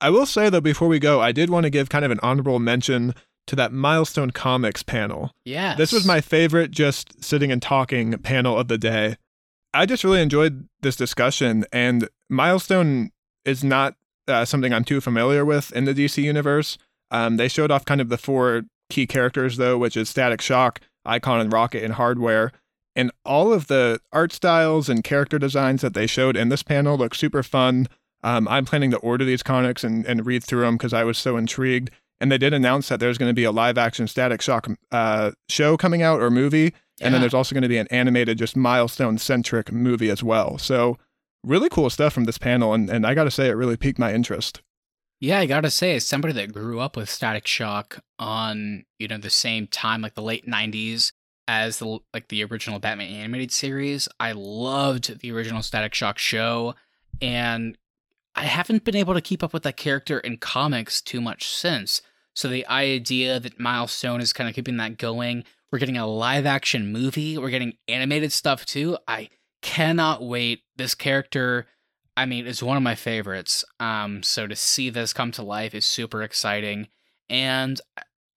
I 0.00 0.10
will 0.10 0.26
say, 0.26 0.50
though, 0.50 0.60
before 0.60 0.88
we 0.88 0.98
go, 0.98 1.20
I 1.20 1.32
did 1.32 1.50
want 1.50 1.64
to 1.64 1.70
give 1.70 1.88
kind 1.88 2.04
of 2.04 2.10
an 2.10 2.20
honorable 2.22 2.58
mention 2.58 3.14
to 3.46 3.56
that 3.56 3.72
Milestone 3.72 4.30
Comics 4.30 4.82
panel. 4.82 5.32
Yeah. 5.44 5.74
This 5.76 5.92
was 5.92 6.04
my 6.04 6.20
favorite 6.20 6.70
just 6.70 7.24
sitting 7.24 7.52
and 7.52 7.62
talking 7.62 8.16
panel 8.18 8.58
of 8.58 8.68
the 8.68 8.78
day. 8.78 9.16
I 9.76 9.84
just 9.84 10.04
really 10.04 10.22
enjoyed 10.22 10.68
this 10.80 10.96
discussion, 10.96 11.66
and 11.70 12.08
Milestone 12.30 13.10
is 13.44 13.62
not 13.62 13.94
uh, 14.26 14.44
something 14.46 14.72
I'm 14.72 14.84
too 14.84 15.02
familiar 15.02 15.44
with 15.44 15.70
in 15.72 15.84
the 15.84 15.94
DC 15.94 16.22
universe. 16.22 16.78
Um, 17.10 17.36
they 17.36 17.48
showed 17.48 17.70
off 17.70 17.84
kind 17.84 18.00
of 18.00 18.08
the 18.08 18.16
four 18.16 18.62
key 18.88 19.06
characters, 19.06 19.58
though, 19.58 19.76
which 19.76 19.96
is 19.96 20.08
Static 20.08 20.40
Shock, 20.40 20.80
Icon, 21.04 21.40
and 21.40 21.52
Rocket 21.52 21.84
and 21.84 21.94
Hardware. 21.94 22.52
And 22.94 23.10
all 23.24 23.52
of 23.52 23.66
the 23.66 24.00
art 24.12 24.32
styles 24.32 24.88
and 24.88 25.04
character 25.04 25.38
designs 25.38 25.82
that 25.82 25.92
they 25.92 26.06
showed 26.06 26.36
in 26.36 26.48
this 26.48 26.62
panel 26.62 26.96
look 26.96 27.14
super 27.14 27.42
fun. 27.42 27.86
Um, 28.24 28.48
I'm 28.48 28.64
planning 28.64 28.90
to 28.92 28.98
order 28.98 29.24
these 29.24 29.42
comics 29.42 29.84
and, 29.84 30.06
and 30.06 30.24
read 30.24 30.42
through 30.42 30.62
them 30.62 30.76
because 30.76 30.94
I 30.94 31.04
was 31.04 31.18
so 31.18 31.36
intrigued. 31.36 31.90
And 32.18 32.32
they 32.32 32.38
did 32.38 32.54
announce 32.54 32.88
that 32.88 32.98
there's 32.98 33.18
going 33.18 33.28
to 33.28 33.34
be 33.34 33.44
a 33.44 33.52
live 33.52 33.76
action 33.76 34.08
Static 34.08 34.40
Shock 34.40 34.68
uh, 34.90 35.32
show 35.50 35.76
coming 35.76 36.00
out 36.00 36.22
or 36.22 36.30
movie. 36.30 36.72
And 37.00 37.12
then 37.12 37.20
there's 37.20 37.34
also 37.34 37.54
going 37.54 37.62
to 37.62 37.68
be 37.68 37.78
an 37.78 37.88
animated, 37.88 38.38
just 38.38 38.56
milestone 38.56 39.18
centric 39.18 39.70
movie 39.70 40.08
as 40.08 40.22
well. 40.22 40.56
So, 40.56 40.96
really 41.44 41.68
cool 41.68 41.90
stuff 41.90 42.14
from 42.14 42.24
this 42.24 42.38
panel. 42.38 42.72
And, 42.72 42.88
and 42.88 43.06
I 43.06 43.14
got 43.14 43.24
to 43.24 43.30
say, 43.30 43.48
it 43.48 43.52
really 43.52 43.76
piqued 43.76 43.98
my 43.98 44.14
interest. 44.14 44.62
Yeah, 45.18 45.38
I 45.38 45.46
gotta 45.46 45.70
say, 45.70 45.96
as 45.96 46.04
somebody 46.04 46.34
that 46.34 46.52
grew 46.52 46.78
up 46.78 46.94
with 46.94 47.08
Static 47.08 47.46
Shock 47.46 48.00
on 48.18 48.84
you 48.98 49.08
know 49.08 49.16
the 49.16 49.30
same 49.30 49.66
time, 49.66 50.02
like 50.02 50.14
the 50.14 50.22
late 50.22 50.46
'90s, 50.46 51.10
as 51.48 51.78
the 51.78 52.00
like 52.12 52.28
the 52.28 52.44
original 52.44 52.78
Batman 52.78 53.08
animated 53.08 53.50
series, 53.50 54.08
I 54.20 54.32
loved 54.32 55.20
the 55.20 55.32
original 55.32 55.62
Static 55.62 55.94
Shock 55.94 56.18
show, 56.18 56.74
and 57.22 57.78
I 58.34 58.44
haven't 58.44 58.84
been 58.84 58.96
able 58.96 59.14
to 59.14 59.22
keep 59.22 59.42
up 59.42 59.54
with 59.54 59.62
that 59.62 59.78
character 59.78 60.18
in 60.18 60.36
comics 60.36 61.00
too 61.00 61.22
much 61.22 61.48
since. 61.48 62.02
So 62.34 62.48
the 62.48 62.66
idea 62.66 63.40
that 63.40 63.58
Milestone 63.58 64.20
is 64.20 64.34
kind 64.34 64.50
of 64.50 64.54
keeping 64.54 64.76
that 64.76 64.98
going, 64.98 65.44
we're 65.76 65.80
getting 65.80 65.98
a 65.98 66.06
live 66.06 66.46
action 66.46 66.90
movie, 66.90 67.36
we're 67.36 67.50
getting 67.50 67.74
animated 67.86 68.32
stuff 68.32 68.64
too. 68.64 68.96
I 69.06 69.28
cannot 69.60 70.22
wait. 70.22 70.62
This 70.76 70.94
character, 70.94 71.66
I 72.16 72.24
mean, 72.24 72.46
is 72.46 72.62
one 72.62 72.78
of 72.78 72.82
my 72.82 72.94
favorites. 72.94 73.62
Um, 73.78 74.22
so 74.22 74.46
to 74.46 74.56
see 74.56 74.88
this 74.88 75.12
come 75.12 75.32
to 75.32 75.42
life 75.42 75.74
is 75.74 75.84
super 75.84 76.22
exciting. 76.22 76.88
And 77.28 77.78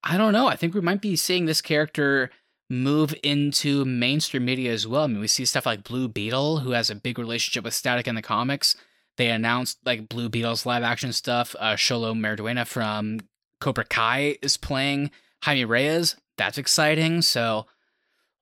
I 0.04 0.18
don't 0.18 0.34
know, 0.34 0.48
I 0.48 0.56
think 0.56 0.74
we 0.74 0.82
might 0.82 1.00
be 1.00 1.16
seeing 1.16 1.46
this 1.46 1.62
character 1.62 2.28
move 2.68 3.14
into 3.22 3.86
mainstream 3.86 4.44
media 4.44 4.70
as 4.70 4.86
well. 4.86 5.04
I 5.04 5.06
mean, 5.06 5.20
we 5.20 5.26
see 5.26 5.46
stuff 5.46 5.64
like 5.64 5.82
Blue 5.82 6.08
Beetle, 6.08 6.58
who 6.58 6.72
has 6.72 6.90
a 6.90 6.94
big 6.94 7.18
relationship 7.18 7.64
with 7.64 7.72
Static 7.72 8.06
in 8.06 8.16
the 8.16 8.20
comics. 8.20 8.76
They 9.16 9.30
announced 9.30 9.78
like 9.86 10.10
Blue 10.10 10.28
Beetle's 10.28 10.66
live 10.66 10.82
action 10.82 11.14
stuff. 11.14 11.56
Uh, 11.58 11.72
Xolo 11.76 12.14
Maridueña 12.14 12.66
from 12.66 13.20
Cobra 13.60 13.86
Kai 13.86 14.36
is 14.42 14.58
playing 14.58 15.10
Jaime 15.42 15.64
Reyes. 15.64 16.16
That's 16.36 16.58
exciting. 16.58 17.22
So 17.22 17.66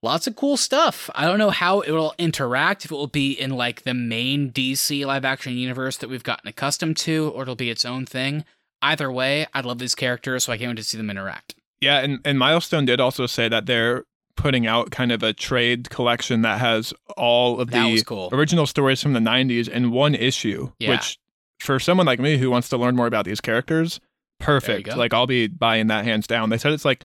lots 0.01 0.27
of 0.27 0.35
cool 0.35 0.57
stuff. 0.57 1.09
I 1.15 1.25
don't 1.25 1.37
know 1.39 1.49
how 1.49 1.81
it 1.81 1.91
will 1.91 2.13
interact, 2.17 2.85
if 2.85 2.91
it 2.91 2.95
will 2.95 3.07
be 3.07 3.31
in 3.33 3.51
like 3.51 3.83
the 3.83 3.93
main 3.93 4.51
DC 4.51 5.05
live 5.05 5.25
action 5.25 5.53
universe 5.57 5.97
that 5.97 6.09
we've 6.09 6.23
gotten 6.23 6.47
accustomed 6.47 6.97
to, 6.97 7.29
or 7.35 7.43
it'll 7.43 7.55
be 7.55 7.69
its 7.69 7.85
own 7.85 8.05
thing. 8.05 8.45
Either 8.81 9.11
way, 9.11 9.45
I 9.53 9.59
love 9.61 9.79
these 9.79 9.95
characters, 9.95 10.45
so 10.45 10.53
I 10.53 10.57
can't 10.57 10.69
wait 10.69 10.77
to 10.77 10.83
see 10.83 10.97
them 10.97 11.09
interact. 11.09 11.55
Yeah, 11.81 11.99
and, 11.99 12.19
and 12.23 12.39
Milestone 12.39 12.85
did 12.85 12.99
also 13.01 13.25
say 13.25 13.49
that 13.49 13.65
they're 13.65 14.05
putting 14.37 14.65
out 14.65 14.89
kind 14.91 15.11
of 15.11 15.21
a 15.21 15.33
trade 15.33 15.89
collection 15.89 16.43
that 16.43 16.59
has 16.61 16.93
all 17.17 17.59
of 17.59 17.71
the 17.71 18.01
cool. 18.05 18.29
original 18.31 18.65
stories 18.65 19.03
from 19.03 19.11
the 19.11 19.19
90s 19.19 19.67
in 19.67 19.91
one 19.91 20.15
issue, 20.15 20.71
Yeah. 20.79 20.91
which 20.91 21.17
for 21.59 21.77
someone 21.77 22.05
like 22.05 22.21
me 22.21 22.37
who 22.37 22.49
wants 22.49 22.69
to 22.69 22.77
learn 22.77 22.95
more 22.95 23.07
about 23.07 23.25
these 23.25 23.41
characters, 23.41 23.99
perfect. 24.39 24.95
Like 24.95 25.13
I'll 25.13 25.27
be 25.27 25.47
buying 25.47 25.87
that 25.87 26.05
hands 26.05 26.27
down. 26.27 26.49
They 26.49 26.57
said 26.57 26.73
it's 26.73 26.85
like 26.85 27.03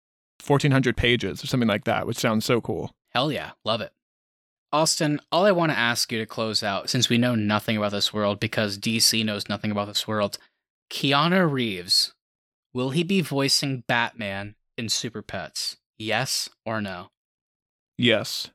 1400 0.46 0.96
pages 0.96 1.44
or 1.44 1.48
something 1.48 1.68
like 1.70 1.86
that, 1.86 2.08
which 2.08 2.18
sounds 2.18 2.46
so 2.46 2.62
cool. 2.62 2.92
Hell 3.10 3.32
yeah, 3.32 3.52
love 3.66 3.82
it. 3.82 3.92
Austin, 4.72 5.20
all 5.32 5.46
I 5.46 5.52
want 5.52 5.72
to 5.72 5.78
ask 5.78 6.12
you 6.12 6.20
to 6.20 6.26
close 6.28 6.62
out, 6.62 6.90
since 6.90 7.10
we 7.10 7.18
know 7.18 7.34
nothing 7.34 7.76
about 7.76 7.92
this 7.92 8.14
world 8.14 8.40
because 8.40 8.78
DC 8.78 9.26
knows 9.26 9.50
nothing 9.50 9.72
about 9.72 9.88
this 9.88 10.08
world, 10.08 10.38
Keanu 10.92 11.52
Reeves, 11.52 12.14
will 12.74 12.92
he 12.92 13.04
be 13.04 13.22
voicing 13.22 13.84
Batman 13.88 14.56
in 14.78 14.90
Super 14.90 15.24
Pets? 15.24 15.78
Yes 15.98 16.50
or 16.66 16.82
no? 16.82 17.10
Yes. 17.98 18.52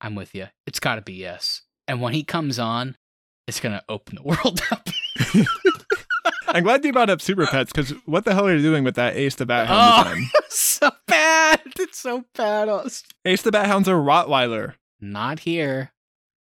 I'm 0.00 0.14
with 0.14 0.34
you. 0.34 0.46
It's 0.66 0.80
got 0.80 0.96
to 0.96 1.02
be 1.02 1.14
yes. 1.14 1.62
And 1.88 2.00
when 2.00 2.14
he 2.14 2.22
comes 2.22 2.58
on, 2.58 2.96
it's 3.48 3.60
going 3.60 3.74
to 3.74 3.84
open 3.88 4.16
the 4.16 4.22
world 4.44 4.60
up. 4.70 4.88
I'm 6.54 6.62
glad 6.62 6.84
you 6.84 6.92
brought 6.92 7.10
up 7.10 7.20
Super 7.20 7.46
Pets 7.48 7.72
because 7.72 7.90
what 8.06 8.24
the 8.24 8.32
hell 8.32 8.46
are 8.46 8.54
you 8.54 8.62
doing 8.62 8.84
with 8.84 8.94
that 8.94 9.16
Ace 9.16 9.34
the 9.34 9.44
Bat 9.44 9.66
Hound 9.66 10.24
Oh. 10.32 10.40
so 10.48 10.88
bad. 11.08 11.60
It's 11.80 11.98
so 11.98 12.24
bad, 12.36 12.68
oh, 12.68 12.88
Ace 13.24 13.42
the 13.42 13.50
Bat 13.50 13.66
Hound's 13.66 13.88
a 13.88 13.92
Rottweiler. 13.92 14.74
Not 15.00 15.40
here. 15.40 15.90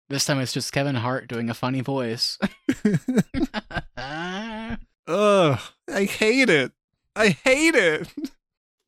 This 0.09 0.25
time 0.25 0.39
it's 0.39 0.53
just 0.53 0.71
Kevin 0.71 0.93
Hart 0.97 1.27
doing 1.27 1.49
a 1.49 1.55
funny 1.55 1.81
voice. 1.81 2.37
Ugh, 3.97 5.59
I 5.91 6.03
hate 6.03 6.49
it. 6.49 6.73
I 7.15 7.29
hate 7.29 7.73
it. 7.73 8.07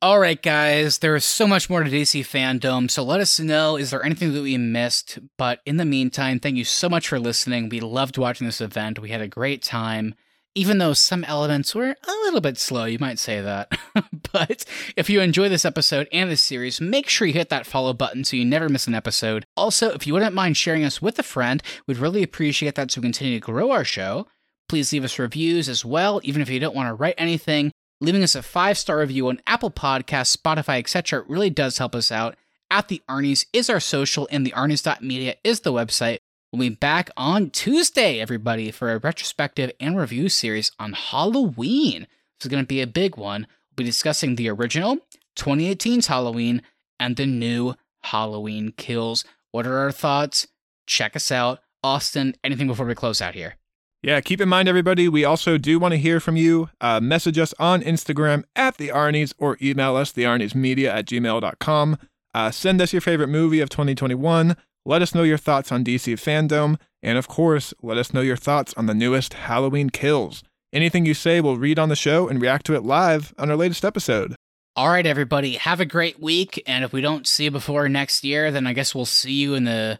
All 0.00 0.20
right, 0.20 0.40
guys, 0.40 0.98
there 0.98 1.16
is 1.16 1.24
so 1.24 1.48
much 1.48 1.68
more 1.68 1.82
to 1.82 1.90
DC 1.90 2.20
fandom, 2.20 2.88
so 2.88 3.02
let 3.02 3.20
us 3.20 3.40
know 3.40 3.76
is 3.76 3.90
there 3.90 4.04
anything 4.04 4.32
that 4.32 4.42
we 4.42 4.56
missed? 4.58 5.18
But 5.36 5.60
in 5.66 5.78
the 5.78 5.84
meantime, 5.84 6.38
thank 6.38 6.56
you 6.56 6.64
so 6.64 6.88
much 6.88 7.08
for 7.08 7.18
listening. 7.18 7.68
We 7.68 7.80
loved 7.80 8.16
watching 8.16 8.46
this 8.46 8.60
event. 8.60 9.00
We 9.00 9.10
had 9.10 9.20
a 9.20 9.26
great 9.26 9.62
time, 9.62 10.14
even 10.56 10.78
though 10.78 10.92
some 10.92 11.22
elements 11.24 11.74
were 11.74 11.90
a 11.90 12.12
little 12.24 12.40
bit 12.40 12.58
slow, 12.58 12.84
you 12.84 12.98
might 12.98 13.18
say 13.18 13.40
that. 13.40 13.70
but 14.32 14.64
if 14.96 15.08
you 15.08 15.20
enjoy 15.20 15.48
this 15.48 15.64
episode 15.64 16.08
and 16.12 16.30
this 16.30 16.40
series, 16.40 16.80
make 16.80 17.08
sure 17.08 17.28
you 17.28 17.34
hit 17.34 17.50
that 17.50 17.66
follow 17.66 17.92
button 17.92 18.24
so 18.24 18.36
you 18.36 18.44
never 18.44 18.68
miss 18.68 18.86
an 18.86 18.94
episode. 18.94 19.44
Also, 19.56 19.90
if 19.90 20.06
you 20.06 20.14
wouldn't 20.14 20.34
mind 20.34 20.56
sharing 20.56 20.84
us 20.84 21.00
with 21.00 21.18
a 21.18 21.22
friend, 21.22 21.62
we'd 21.86 21.98
really 21.98 22.22
appreciate 22.22 22.74
that 22.74 22.90
so 22.90 23.00
we 23.00 23.04
continue 23.04 23.38
to 23.38 23.44
grow 23.44 23.70
our 23.70 23.84
show. 23.84 24.26
Please 24.68 24.92
leave 24.92 25.04
us 25.04 25.18
reviews 25.18 25.68
as 25.68 25.84
well, 25.84 26.20
even 26.24 26.42
if 26.42 26.50
you 26.50 26.58
don't 26.58 26.74
want 26.74 26.88
to 26.88 26.94
write 26.94 27.14
anything 27.16 27.70
leaving 28.00 28.22
us 28.22 28.34
a 28.34 28.42
five 28.42 28.78
star 28.78 28.98
review 28.98 29.28
on 29.28 29.40
Apple 29.46 29.70
Podcasts, 29.70 30.36
Spotify, 30.36 30.78
etc. 30.78 31.24
really 31.28 31.50
does 31.50 31.78
help 31.78 31.94
us 31.94 32.12
out. 32.12 32.36
At 32.70 32.88
the 32.88 33.02
Arnie's 33.08 33.46
is 33.52 33.70
our 33.70 33.80
social, 33.80 34.26
and 34.30 34.44
the 34.44 34.50
Arnie's.media 34.50 35.36
is 35.44 35.60
the 35.60 35.72
website. 35.72 36.18
We'll 36.56 36.70
be 36.70 36.74
back 36.74 37.10
on 37.18 37.50
Tuesday, 37.50 38.18
everybody, 38.18 38.70
for 38.70 38.90
a 38.90 38.98
retrospective 38.98 39.72
and 39.78 39.94
review 39.94 40.30
series 40.30 40.72
on 40.78 40.94
Halloween. 40.94 42.06
This 42.38 42.46
is 42.46 42.48
going 42.48 42.62
to 42.62 42.66
be 42.66 42.80
a 42.80 42.86
big 42.86 43.18
one. 43.18 43.42
We'll 43.42 43.84
be 43.84 43.84
discussing 43.84 44.36
the 44.36 44.48
original, 44.48 44.96
2018's 45.36 46.06
Halloween, 46.06 46.62
and 46.98 47.14
the 47.14 47.26
new 47.26 47.74
Halloween 48.04 48.72
Kills. 48.74 49.22
What 49.52 49.66
are 49.66 49.76
our 49.76 49.92
thoughts? 49.92 50.46
Check 50.86 51.14
us 51.14 51.30
out. 51.30 51.58
Austin, 51.84 52.34
anything 52.42 52.68
before 52.68 52.86
we 52.86 52.94
close 52.94 53.20
out 53.20 53.34
here? 53.34 53.56
Yeah, 54.02 54.22
keep 54.22 54.40
in 54.40 54.48
mind, 54.48 54.66
everybody, 54.66 55.10
we 55.10 55.26
also 55.26 55.58
do 55.58 55.78
want 55.78 55.92
to 55.92 55.98
hear 55.98 56.20
from 56.20 56.36
you. 56.36 56.70
Uh, 56.80 57.00
message 57.00 57.38
us 57.38 57.52
on 57.58 57.82
Instagram 57.82 58.44
at 58.56 58.78
the 58.78 58.88
Arnies 58.88 59.34
or 59.36 59.58
email 59.60 59.94
us, 59.94 60.10
thearniesmedia 60.10 60.88
at 60.88 61.04
gmail.com. 61.04 61.98
Uh, 62.32 62.50
send 62.50 62.80
us 62.80 62.94
your 62.94 63.02
favorite 63.02 63.28
movie 63.28 63.60
of 63.60 63.68
2021. 63.68 64.56
Let 64.86 65.02
us 65.02 65.16
know 65.16 65.24
your 65.24 65.36
thoughts 65.36 65.72
on 65.72 65.82
DC 65.82 66.14
fandom. 66.14 66.78
And 67.02 67.18
of 67.18 67.26
course, 67.26 67.74
let 67.82 67.98
us 67.98 68.14
know 68.14 68.20
your 68.20 68.36
thoughts 68.36 68.72
on 68.76 68.86
the 68.86 68.94
newest 68.94 69.34
Halloween 69.34 69.90
kills. 69.90 70.44
Anything 70.72 71.04
you 71.04 71.12
say, 71.12 71.40
we'll 71.40 71.56
read 71.56 71.80
on 71.80 71.88
the 71.88 71.96
show 71.96 72.28
and 72.28 72.40
react 72.40 72.66
to 72.66 72.74
it 72.76 72.84
live 72.84 73.34
on 73.36 73.50
our 73.50 73.56
latest 73.56 73.84
episode. 73.84 74.36
All 74.76 74.88
right, 74.88 75.04
everybody, 75.04 75.56
have 75.56 75.80
a 75.80 75.84
great 75.84 76.22
week. 76.22 76.62
And 76.68 76.84
if 76.84 76.92
we 76.92 77.00
don't 77.00 77.26
see 77.26 77.44
you 77.44 77.50
before 77.50 77.88
next 77.88 78.22
year, 78.22 78.52
then 78.52 78.64
I 78.64 78.74
guess 78.74 78.94
we'll 78.94 79.06
see 79.06 79.32
you 79.32 79.54
in 79.54 79.64
the 79.64 79.98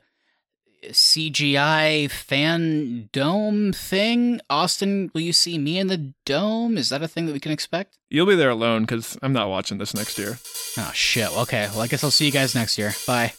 CGI 0.85 2.09
fan 2.09 3.09
dome 3.13 3.73
thing. 3.73 4.41
Austin, 4.49 5.11
will 5.13 5.23
you 5.23 5.33
see 5.33 5.59
me 5.59 5.81
in 5.81 5.89
the 5.89 6.15
dome? 6.25 6.79
Is 6.79 6.91
that 6.91 7.03
a 7.03 7.09
thing 7.09 7.27
that 7.27 7.33
we 7.33 7.41
can 7.41 7.51
expect? 7.51 7.99
You'll 8.09 8.27
be 8.27 8.37
there 8.37 8.51
alone 8.51 8.83
because 8.83 9.19
I'm 9.21 9.33
not 9.33 9.49
watching 9.49 9.79
this 9.79 9.97
next 9.97 10.17
year. 10.17 10.39
Oh, 10.79 10.93
shit. 10.95 11.37
Okay, 11.39 11.67
well, 11.73 11.81
I 11.81 11.89
guess 11.89 12.05
I'll 12.05 12.13
see 12.13 12.27
you 12.27 12.33
guys 12.33 12.55
next 12.55 12.79
year. 12.79 12.95
Bye. 13.05 13.33